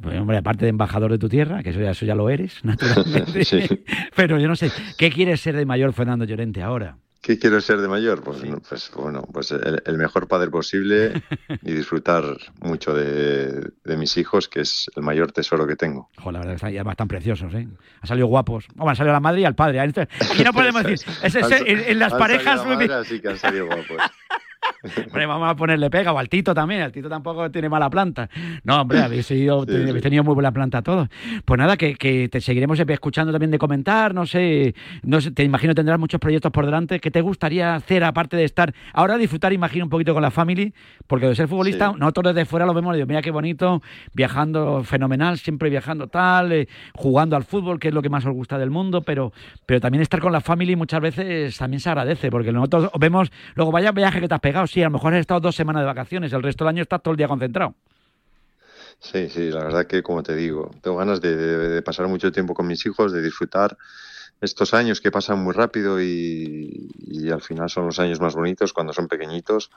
Pues, 0.00 0.18
hombre, 0.20 0.36
aparte 0.36 0.64
de 0.66 0.68
embajador 0.70 1.10
de 1.10 1.18
tu 1.18 1.28
tierra, 1.28 1.62
que 1.64 1.70
eso 1.70 1.80
ya, 1.80 1.90
eso 1.90 2.06
ya 2.06 2.14
lo 2.14 2.30
eres, 2.30 2.60
naturalmente. 2.64 3.44
Sí. 3.44 3.60
Pero 4.14 4.38
yo 4.38 4.46
no 4.48 4.54
sé, 4.56 4.70
¿qué 4.96 5.10
quieres 5.10 5.40
ser 5.40 5.56
de 5.56 5.66
mayor 5.66 5.92
Fernando 5.92 6.24
Llorente 6.24 6.62
ahora? 6.62 6.96
¿Qué 7.22 7.38
quiero 7.38 7.60
ser 7.60 7.80
de 7.82 7.88
mayor? 7.88 8.22
Pues, 8.22 8.38
pues 8.68 8.90
bueno, 8.94 9.22
pues 9.30 9.50
el, 9.50 9.82
el 9.84 9.98
mejor 9.98 10.26
padre 10.26 10.48
posible 10.50 11.22
y 11.62 11.72
disfrutar 11.72 12.24
mucho 12.60 12.94
de, 12.94 13.70
de 13.84 13.96
mis 13.98 14.16
hijos, 14.16 14.48
que 14.48 14.60
es 14.60 14.90
el 14.96 15.02
mayor 15.02 15.30
tesoro 15.30 15.66
que 15.66 15.76
tengo. 15.76 16.08
Joder, 16.16 16.32
la 16.32 16.38
verdad 16.38 16.52
que 16.52 16.56
están, 16.56 16.70
además 16.70 16.96
tan 16.96 17.08
preciosos, 17.08 17.52
¿eh? 17.54 17.68
Han 18.00 18.06
salido 18.08 18.26
guapos. 18.26 18.66
Hombre, 18.70 18.90
han 18.90 18.96
salido 18.96 19.12
la 19.12 19.20
madre 19.20 19.42
y 19.42 19.44
al 19.44 19.54
padre. 19.54 19.80
Aquí 19.80 20.42
no 20.44 20.52
podemos 20.54 20.82
decir. 20.84 21.12
Es, 21.22 21.34
es- 21.34 21.50
en, 21.66 21.78
en 21.80 21.98
las 21.98 22.12
Han 22.14 22.18
parejas. 22.18 22.60
salido 22.62 22.76
madre, 22.76 22.94
así 22.94 23.20
que 23.20 23.28
han 23.28 23.38
salido 23.38 23.66
guapos. 23.66 23.98
Hombre, 24.82 25.26
vamos 25.26 25.50
a 25.50 25.56
ponerle 25.56 25.90
pega, 25.90 26.12
o 26.12 26.18
al 26.18 26.28
Tito 26.28 26.54
también, 26.54 26.80
el 26.82 26.92
Tito 26.92 27.08
tampoco 27.08 27.50
tiene 27.50 27.68
mala 27.68 27.90
planta. 27.90 28.28
No, 28.64 28.80
hombre, 28.80 29.00
habéis, 29.02 29.26
sido- 29.26 29.64
Sí, 29.66 29.74
habéis 29.74 29.92
sí. 29.94 30.00
tenido 30.00 30.24
muy 30.24 30.34
buena 30.34 30.52
planta 30.52 30.80
todos. 30.82 31.08
Pues 31.44 31.58
nada, 31.58 31.76
que, 31.76 31.94
que 31.94 32.28
te 32.28 32.40
seguiremos 32.40 32.78
escuchando 32.80 33.32
también 33.32 33.50
de 33.50 33.58
comentar, 33.58 34.14
no 34.14 34.24
sé, 34.26 34.74
no 35.02 35.20
sé, 35.20 35.30
te 35.32 35.44
imagino 35.44 35.74
tendrás 35.74 35.98
muchos 35.98 36.18
proyectos 36.20 36.50
por 36.52 36.64
delante. 36.64 36.98
¿Qué 37.00 37.10
te 37.10 37.20
gustaría 37.20 37.74
hacer 37.74 38.04
aparte 38.04 38.36
de 38.36 38.44
estar, 38.44 38.72
ahora 38.94 39.18
disfrutar, 39.18 39.52
imagino, 39.52 39.84
un 39.84 39.90
poquito 39.90 40.14
con 40.14 40.22
la 40.22 40.30
family? 40.30 40.72
Porque 41.06 41.26
de 41.26 41.34
ser 41.34 41.48
futbolista, 41.48 41.90
Sí. 41.92 41.96
nosotros 41.98 42.34
desde 42.34 42.46
fuera 42.46 42.64
lo 42.66 42.72
vemos 42.74 42.94
digo, 42.94 43.06
mira 43.06 43.20
qué 43.22 43.30
bonito, 43.30 43.82
viajando 44.14 44.82
fenomenal, 44.84 45.38
siempre 45.38 45.70
viajando 45.70 46.08
tal, 46.08 46.52
eh, 46.52 46.68
jugando 46.94 47.36
al 47.36 47.44
fútbol, 47.44 47.78
que 47.78 47.88
es 47.88 47.94
lo 47.94 48.02
que 48.02 48.08
más 48.08 48.24
os 48.26 48.32
gusta 48.34 48.58
del 48.58 48.70
mundo, 48.70 49.02
pero, 49.02 49.32
pero 49.66 49.80
también 49.80 50.02
estar 50.02 50.20
con 50.20 50.32
la 50.32 50.40
family 50.40 50.76
muchas 50.76 51.00
veces 51.00 51.56
también 51.56 51.80
se 51.80 51.88
agradece, 51.90 52.30
porque 52.30 52.52
nosotros 52.52 52.90
vemos, 52.98 53.30
luego 53.54 53.72
vaya 53.72 53.92
viaje 53.92 54.20
que 54.20 54.28
te 54.28 54.34
has 54.34 54.40
pegado, 54.40 54.66
sí, 54.70 54.80
a 54.82 54.86
lo 54.86 54.90
mejor 54.92 55.14
has 55.14 55.20
estado 55.20 55.40
dos 55.40 55.56
semanas 55.56 55.82
de 55.82 55.86
vacaciones, 55.86 56.32
el 56.32 56.42
resto 56.42 56.64
del 56.64 56.70
año 56.70 56.82
estás 56.82 57.02
todo 57.02 57.12
el 57.12 57.18
día 57.18 57.28
concentrado. 57.28 57.74
Sí, 58.98 59.28
sí, 59.30 59.50
la 59.50 59.64
verdad 59.64 59.86
que, 59.86 60.02
como 60.02 60.22
te 60.22 60.34
digo, 60.36 60.70
tengo 60.82 60.98
ganas 60.98 61.20
de, 61.20 61.34
de- 61.36 61.68
de 61.70 61.82
pasar 61.82 62.06
mucho 62.08 62.30
tiempo 62.32 62.54
con 62.54 62.66
mis 62.66 62.84
hijos, 62.86 63.12
de 63.12 63.22
disfrutar 63.22 63.76
estos 64.40 64.72
años 64.74 65.00
que 65.00 65.10
pasan 65.10 65.38
muy 65.38 65.52
rápido 65.52 66.00
y, 66.02 66.90
y 66.98 67.30
al 67.30 67.40
final 67.42 67.68
son 67.70 67.86
los 67.86 67.98
años 67.98 68.20
más 68.20 68.34
bonitos 68.34 68.72
cuando 68.72 68.92
son 68.92 69.08
pequeñitos. 69.08 69.70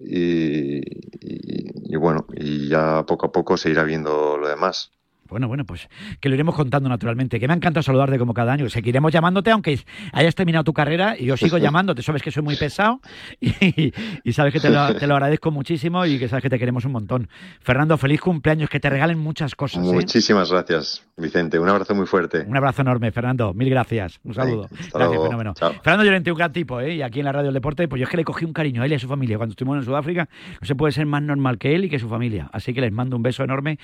Y, 0.00 0.78
y- 0.78 1.92
y 1.92 1.96
bueno, 1.96 2.26
y 2.34 2.68
ya 2.68 3.04
poco 3.06 3.26
a 3.26 3.32
poco 3.32 3.56
se 3.56 3.70
irá 3.70 3.84
viendo 3.84 4.36
lo 4.36 4.48
demás. 4.48 4.90
Bueno, 5.34 5.48
bueno, 5.48 5.64
pues 5.64 5.88
que 6.20 6.28
lo 6.28 6.36
iremos 6.36 6.54
contando 6.54 6.88
naturalmente. 6.88 7.40
Que 7.40 7.48
me 7.48 7.54
ha 7.54 7.56
encantado 7.56 7.82
saludarte 7.82 8.20
como 8.20 8.34
cada 8.34 8.52
año. 8.52 8.70
Seguiremos 8.70 9.12
llamándote, 9.12 9.50
aunque 9.50 9.80
hayas 10.12 10.36
terminado 10.36 10.62
tu 10.62 10.72
carrera, 10.72 11.16
y 11.18 11.24
yo 11.24 11.36
sigo 11.36 11.58
llamándote. 11.58 12.04
Sabes 12.04 12.22
que 12.22 12.30
soy 12.30 12.44
muy 12.44 12.54
pesado 12.54 13.00
y, 13.40 13.92
y 14.22 14.32
sabes 14.32 14.52
que 14.52 14.60
te 14.60 14.70
lo, 14.70 14.94
te 14.94 15.08
lo 15.08 15.14
agradezco 15.14 15.50
muchísimo 15.50 16.06
y 16.06 16.20
que 16.20 16.28
sabes 16.28 16.44
que 16.44 16.50
te 16.50 16.58
queremos 16.60 16.84
un 16.84 16.92
montón. 16.92 17.28
Fernando, 17.60 17.98
feliz 17.98 18.20
cumpleaños, 18.20 18.70
que 18.70 18.78
te 18.78 18.88
regalen 18.88 19.18
muchas 19.18 19.56
cosas. 19.56 19.84
¿eh? 19.84 19.92
Muchísimas 19.92 20.52
gracias, 20.52 21.04
Vicente. 21.16 21.58
Un 21.60 21.68
abrazo 21.68 21.94
muy 21.94 22.06
fuerte. 22.06 22.44
Un 22.48 22.56
abrazo 22.56 22.82
enorme, 22.82 23.12
Fernando. 23.12 23.54
Mil 23.54 23.70
gracias. 23.70 24.18
Un 24.24 24.34
saludo. 24.34 24.64
hasta 24.64 24.76
Gracias, 24.76 24.98
luego. 25.08 25.24
fenómeno. 25.26 25.54
Chao. 25.54 25.72
Fernando 25.74 26.04
Llorente, 26.04 26.32
un 26.32 26.38
gran 26.38 26.52
tipo, 26.52 26.80
¿eh? 26.80 26.94
Y 26.96 27.02
aquí 27.02 27.20
en 27.20 27.26
la 27.26 27.32
radio 27.32 27.46
del 27.46 27.54
deporte, 27.54 27.86
pues 27.86 28.00
yo 28.00 28.04
es 28.04 28.10
que 28.10 28.16
le 28.16 28.24
cogí 28.24 28.44
un 28.44 28.52
cariño 28.52 28.82
a 28.82 28.86
él 28.86 28.92
y 28.92 28.94
a 28.96 28.98
su 28.98 29.06
familia. 29.06 29.36
Cuando 29.36 29.52
estuvimos 29.52 29.78
en 29.78 29.84
Sudáfrica, 29.84 30.28
no 30.60 30.66
se 30.66 30.74
puede 30.74 30.92
ser 30.92 31.06
más 31.06 31.22
normal 31.22 31.58
que 31.58 31.74
él 31.76 31.84
y 31.84 31.88
que 31.88 32.00
su 32.00 32.08
familia. 32.08 32.50
Así 32.52 32.74
que 32.74 32.80
les 32.80 32.90
mando 32.90 33.16
un 33.16 33.22
beso 33.22 33.44
enorme 33.44 33.78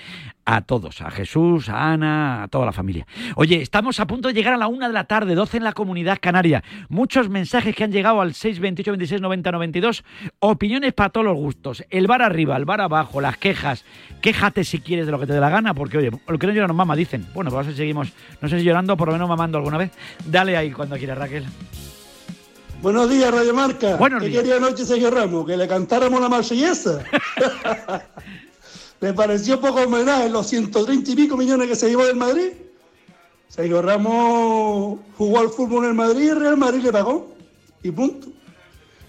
a 0.44 0.62
todos, 0.62 1.00
a 1.02 1.10
Jesús, 1.12 1.68
a 1.68 1.92
Ana, 1.92 2.42
a 2.42 2.48
toda 2.48 2.66
la 2.66 2.72
familia. 2.72 3.06
Oye, 3.36 3.62
estamos 3.62 4.00
a 4.00 4.06
punto 4.08 4.26
de 4.26 4.34
llegar 4.34 4.54
a 4.54 4.56
la 4.56 4.66
una 4.66 4.88
de 4.88 4.94
la 4.94 5.04
tarde, 5.04 5.36
12 5.36 5.58
en 5.58 5.64
la 5.64 5.72
comunidad 5.72 6.18
canaria. 6.20 6.64
Muchos 6.88 7.28
mensajes 7.28 7.76
que 7.76 7.84
han 7.84 7.92
llegado 7.92 8.20
al 8.20 8.34
628 8.34 8.90
26 8.90 9.20
90 9.20 9.52
92. 9.52 10.04
Opiniones 10.40 10.92
para 10.94 11.10
todos 11.10 11.26
los 11.26 11.36
gustos. 11.36 11.84
El 11.90 12.08
bar 12.08 12.22
arriba, 12.22 12.56
el 12.56 12.64
bar 12.64 12.80
abajo, 12.80 13.20
las 13.20 13.36
quejas. 13.36 13.84
Quéjate 14.20 14.64
si 14.64 14.80
quieres 14.80 15.06
de 15.06 15.12
lo 15.12 15.20
que 15.20 15.26
te 15.28 15.32
dé 15.32 15.38
la 15.40 15.48
gana, 15.50 15.74
porque 15.74 15.98
oye, 15.98 16.10
lo 16.26 16.38
que 16.38 16.46
no 16.48 16.52
llora 16.52 16.66
no 16.66 16.74
mama, 16.74 16.96
dicen. 16.96 17.19
Bueno, 17.34 17.50
pues 17.50 17.74
seguimos, 17.76 18.08
no 18.40 18.48
sé 18.48 18.58
si 18.58 18.64
llorando, 18.64 18.96
por 18.96 19.08
lo 19.08 19.12
menos 19.14 19.28
mamando 19.28 19.58
alguna 19.58 19.78
vez. 19.78 19.90
Dale 20.26 20.56
ahí 20.56 20.70
cuando 20.70 20.96
quieras, 20.96 21.18
Raquel. 21.18 21.44
Buenos 22.82 23.10
días, 23.10 23.30
Radio 23.30 23.54
Marca. 23.54 23.96
Buenos 23.96 24.22
¿Qué 24.22 24.28
días. 24.28 24.42
quería 24.42 24.56
anoche 24.56 24.84
Sergio 24.86 25.10
Ramos? 25.10 25.46
¿Que 25.46 25.56
le 25.56 25.68
cantáramos 25.68 26.20
la 26.20 26.28
marsellesa? 26.28 27.04
¿Le 29.00 29.12
pareció 29.12 29.60
poco 29.60 29.82
homenaje 29.82 30.28
los 30.28 30.46
130 30.46 31.10
y 31.10 31.14
pico 31.16 31.36
millones 31.36 31.68
que 31.68 31.76
se 31.76 31.88
llevó 31.88 32.06
del 32.06 32.16
Madrid? 32.16 32.52
Sergio 33.48 33.82
Ramos 33.82 34.98
jugó 35.16 35.40
al 35.40 35.48
fútbol 35.50 35.84
en 35.84 35.90
el 35.90 35.96
Madrid 35.96 36.24
y 36.26 36.28
el 36.28 36.40
Real 36.40 36.56
Madrid 36.56 36.82
le 36.82 36.92
pagó. 36.92 37.34
Y 37.82 37.90
punto. 37.90 38.28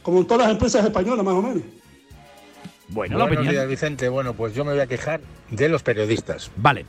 Como 0.01 0.19
en 0.19 0.25
todas 0.25 0.43
las 0.43 0.51
empresas 0.51 0.83
españolas, 0.83 1.23
más 1.23 1.33
o 1.33 1.41
menos. 1.41 1.63
Bueno, 2.87 3.17
la 3.17 3.25
Buenos 3.25 3.37
opinión. 3.37 3.53
días, 3.53 3.67
Vicente. 3.69 4.09
Bueno, 4.09 4.33
pues 4.33 4.53
yo 4.55 4.65
me 4.65 4.71
voy 4.71 4.81
a 4.81 4.87
quejar 4.87 5.21
de 5.49 5.69
los 5.69 5.83
periodistas. 5.83 6.51
Vale. 6.57 6.85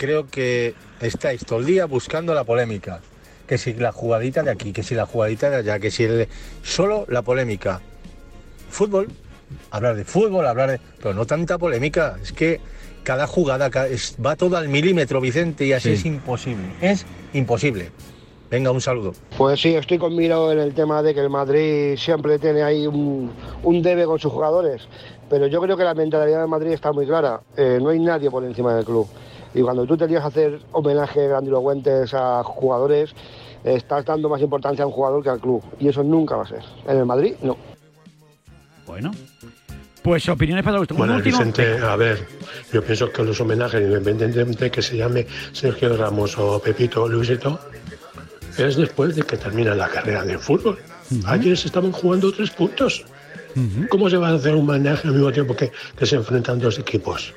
Creo 0.00 0.26
que 0.28 0.72
estáis 1.02 1.44
todo 1.44 1.58
el 1.58 1.66
día 1.66 1.84
buscando 1.84 2.32
la 2.32 2.42
polémica. 2.44 3.00
Que 3.46 3.58
si 3.58 3.74
la 3.74 3.92
jugadita 3.92 4.42
de 4.42 4.50
aquí, 4.50 4.72
que 4.72 4.82
si 4.82 4.94
la 4.94 5.04
jugadita 5.04 5.50
de 5.50 5.56
allá, 5.56 5.78
que 5.78 5.90
si 5.90 6.04
el... 6.04 6.26
Solo 6.62 7.04
la 7.08 7.20
polémica. 7.20 7.82
Fútbol, 8.70 9.08
hablar 9.70 9.96
de 9.96 10.06
fútbol, 10.06 10.46
hablar 10.46 10.70
de... 10.70 10.80
Pero 11.02 11.12
no 11.12 11.26
tanta 11.26 11.58
polémica. 11.58 12.16
Es 12.22 12.32
que 12.32 12.62
cada 13.02 13.26
jugada 13.26 13.68
va 14.24 14.36
todo 14.36 14.56
al 14.56 14.70
milímetro, 14.70 15.20
Vicente, 15.20 15.66
y 15.66 15.74
así 15.74 15.90
Sí. 15.90 15.94
es 15.96 16.04
imposible. 16.06 16.64
Es 16.80 17.04
imposible. 17.34 17.90
Venga, 18.50 18.70
un 18.70 18.80
saludo. 18.80 19.12
Pues 19.36 19.60
sí, 19.60 19.74
estoy 19.74 19.98
con 19.98 20.16
Miro 20.16 20.50
en 20.50 20.60
el 20.60 20.72
tema 20.72 21.02
de 21.02 21.12
que 21.12 21.20
el 21.20 21.28
Madrid 21.28 21.98
siempre 21.98 22.38
tiene 22.38 22.62
ahí 22.62 22.86
un, 22.86 23.30
un 23.64 23.82
debe 23.82 24.06
con 24.06 24.18
sus 24.18 24.32
jugadores, 24.32 24.80
pero 25.28 25.46
yo 25.46 25.60
creo 25.60 25.76
que 25.76 25.84
la 25.84 25.92
mentalidad 25.92 26.40
del 26.40 26.48
Madrid 26.48 26.72
está 26.72 26.90
muy 26.90 27.04
clara. 27.06 27.42
Eh, 27.54 27.78
no 27.82 27.90
hay 27.90 27.98
nadie 27.98 28.30
por 28.30 28.42
encima 28.44 28.74
del 28.74 28.86
club. 28.86 29.06
Y 29.54 29.62
cuando 29.62 29.84
tú 29.86 29.96
tenías 29.96 30.22
que 30.22 30.28
hacer 30.28 30.60
homenaje 30.72 31.26
grandilocuentes 31.26 32.14
a 32.14 32.42
jugadores, 32.44 33.14
estás 33.64 34.04
dando 34.04 34.28
más 34.28 34.40
importancia 34.40 34.84
a 34.84 34.86
un 34.86 34.92
jugador 34.92 35.22
que 35.22 35.30
al 35.30 35.40
club. 35.40 35.62
Y 35.78 35.88
eso 35.88 36.02
nunca 36.02 36.36
va 36.36 36.44
a 36.44 36.48
ser. 36.48 36.62
En 36.86 36.98
el 36.98 37.06
Madrid, 37.06 37.34
no. 37.42 37.56
Bueno. 38.86 39.10
Pues 40.02 40.28
opiniones 40.28 40.64
para. 40.64 40.80
Un 40.80 40.86
Bueno. 40.96 41.20
Vicente, 41.20 41.78
a 41.78 41.94
ver, 41.96 42.26
yo 42.72 42.82
pienso 42.82 43.10
que 43.10 43.22
los 43.22 43.40
homenajes, 43.40 43.82
independientemente 43.82 44.64
de 44.64 44.70
que 44.70 44.80
se 44.80 44.96
llame 44.96 45.26
Sergio 45.52 45.96
Ramos 45.96 46.38
o 46.38 46.58
Pepito 46.58 47.02
o 47.02 47.08
Luisito, 47.08 47.60
es 48.56 48.76
después 48.76 49.14
de 49.14 49.22
que 49.22 49.36
termina 49.36 49.74
la 49.74 49.88
carrera 49.88 50.24
de 50.24 50.38
fútbol. 50.38 50.78
Ayer 51.26 51.56
se 51.56 51.66
estaban 51.66 51.92
jugando 51.92 52.32
tres 52.32 52.50
puntos. 52.50 53.04
¿Cómo 53.90 54.08
se 54.08 54.16
va 54.16 54.28
a 54.28 54.34
hacer 54.34 54.54
un 54.54 54.68
homenaje 54.68 55.08
al 55.08 55.14
mismo 55.14 55.32
tiempo 55.32 55.56
que, 55.56 55.72
que 55.98 56.06
se 56.06 56.16
enfrentan 56.16 56.60
dos 56.60 56.78
equipos? 56.78 57.34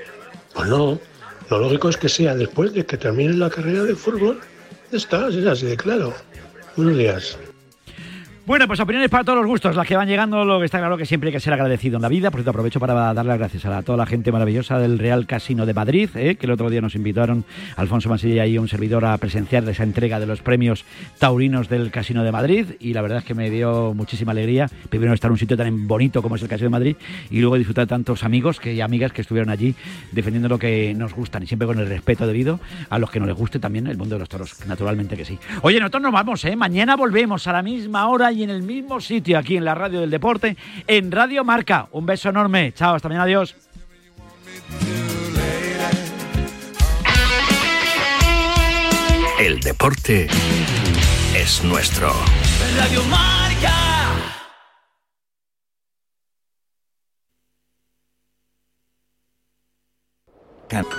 Pues 0.54 0.70
no, 0.70 1.00
lo 1.50 1.60
lógico 1.60 1.90
es 1.90 1.98
que 1.98 2.10
sea 2.10 2.36
después 2.36 2.74
de 2.74 2.86
que 2.86 2.98
termine 2.98 3.34
la 3.34 3.50
carrera 3.50 3.84
de 3.84 3.96
fútbol. 3.96 4.40
Está, 4.92 5.28
es 5.30 5.46
así 5.46 5.66
de 5.66 5.78
claro. 5.78 6.14
Buenos 6.76 6.98
días. 6.98 7.38
Bueno, 8.46 8.68
pues 8.68 8.82
opiniones 8.82 9.10
para 9.10 9.24
todos 9.24 9.38
los 9.38 9.48
gustos, 9.48 9.74
las 9.74 9.88
que 9.88 9.96
van 9.96 10.06
llegando, 10.06 10.44
lo 10.44 10.60
que 10.60 10.66
está 10.66 10.78
claro 10.78 10.98
que 10.98 11.06
siempre 11.06 11.30
hay 11.30 11.32
que 11.34 11.40
ser 11.40 11.54
agradecido 11.54 11.96
en 11.96 12.02
la 12.02 12.10
vida. 12.10 12.30
Por 12.30 12.40
cierto, 12.40 12.50
aprovecho 12.50 12.78
para 12.78 13.14
dar 13.14 13.26
las 13.26 13.38
gracias 13.38 13.66
a 13.66 13.82
toda 13.84 13.98
la 13.98 14.06
gente 14.06 14.34
maravillosa 14.34 14.80
del 14.80 15.00
Real 15.00 15.26
Casino 15.26 15.66
de 15.66 15.74
Madrid, 15.74 16.10
¿eh? 16.16 16.36
que 16.36 16.46
el 16.46 16.52
otro 16.52 16.70
día 16.70 16.82
nos 16.82 16.94
invitaron 16.94 17.46
Alfonso 17.78 18.10
Mansilla 18.10 18.46
y 18.46 18.58
un 18.58 18.68
servidor 18.68 19.06
a 19.06 19.18
presenciar 19.18 19.68
esa 19.70 19.84
entrega 19.84 20.20
de 20.20 20.26
los 20.26 20.42
premios 20.42 20.84
taurinos 21.20 21.70
del 21.70 21.90
Casino 21.90 22.26
de 22.26 22.34
Madrid. 22.34 22.66
Y 22.82 22.92
la 22.94 23.02
verdad 23.02 23.20
es 23.20 23.24
que 23.24 23.34
me 23.34 23.50
dio 23.50 23.94
muchísima 23.94 24.34
alegría, 24.34 24.70
primero 24.90 25.14
estar 25.14 25.30
en 25.30 25.34
un 25.34 25.40
sitio 25.40 25.56
tan 25.56 25.88
bonito 25.88 26.22
como 26.22 26.36
es 26.36 26.42
el 26.42 26.50
Casino 26.50 26.66
de 26.66 26.72
Madrid 26.72 26.96
y 27.32 27.40
luego 27.40 27.56
disfrutar 27.56 27.88
tantos 27.88 28.26
amigos 28.26 28.60
que, 28.60 28.74
y 28.74 28.82
amigas 28.82 29.14
que 29.14 29.22
estuvieron 29.22 29.52
allí 29.52 29.74
defendiendo 30.12 30.50
lo 30.50 30.60
que 30.60 30.94
nos 30.98 31.14
gustan 31.14 31.44
y 31.44 31.48
siempre 31.48 31.66
con 31.66 31.80
el 31.80 31.88
respeto 31.88 32.28
debido 32.28 32.60
a 32.90 33.00
los 33.00 33.10
que 33.10 33.22
no 33.22 33.26
les 33.26 33.38
guste 33.38 33.60
también 33.60 33.88
el 33.88 33.96
mundo 33.96 34.16
de 34.16 34.20
los 34.20 34.28
toros, 34.28 34.68
naturalmente 34.68 35.16
que 35.16 35.24
sí. 35.24 35.40
Oye, 35.62 35.80
nosotros 35.80 36.04
nos 36.04 36.12
vamos, 36.12 36.44
¿eh? 36.44 36.58
mañana 36.58 36.98
volvemos 36.98 37.48
a 37.48 37.54
la 37.54 37.62
misma 37.62 38.10
hora 38.10 38.33
y 38.34 38.44
en 38.44 38.50
el 38.50 38.64
mismo 38.64 39.00
sitio 39.00 39.38
aquí 39.38 39.58
en 39.58 39.66
la 39.66 39.76
radio 39.76 40.02
del 40.02 40.10
deporte, 40.10 40.58
en 40.88 41.12
Radio 41.12 41.44
Marca. 41.44 41.88
Un 41.92 42.06
beso 42.06 42.30
enorme. 42.30 42.74
Chao, 42.74 42.96
hasta 42.96 43.08
mañana. 43.08 43.24
Adiós. 43.24 43.56
El 49.40 49.60
deporte 49.60 50.28
es 51.36 51.64
nuestro. 51.64 52.14
Radio 52.78 53.04
Marca. 53.06 53.94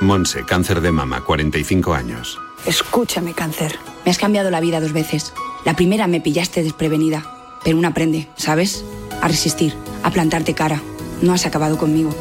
Monse, 0.01 0.45
cáncer 0.45 0.81
de 0.81 0.93
mama, 0.93 1.23
45 1.23 1.95
años. 1.95 2.39
Escúchame, 2.67 3.35
cáncer. 3.35 3.79
Me 4.05 4.11
has 4.11 4.19
cambiado 4.19 4.51
la 4.51 4.61
vida 4.61 4.81
dos 4.81 4.93
veces. 4.93 5.35
La 5.65 5.75
primera 5.77 6.07
me 6.07 6.21
pillaste 6.21 6.63
desprevenida, 6.63 7.25
pero 7.63 7.77
uno 7.77 7.89
aprende, 7.89 8.29
¿sabes? 8.37 8.85
A 9.21 9.29
resistir, 9.29 9.75
a 10.03 10.11
plantarte 10.11 10.55
cara. 10.55 10.81
No 11.21 11.35
has 11.35 11.45
acabado 11.45 11.77
conmigo. 11.77 12.15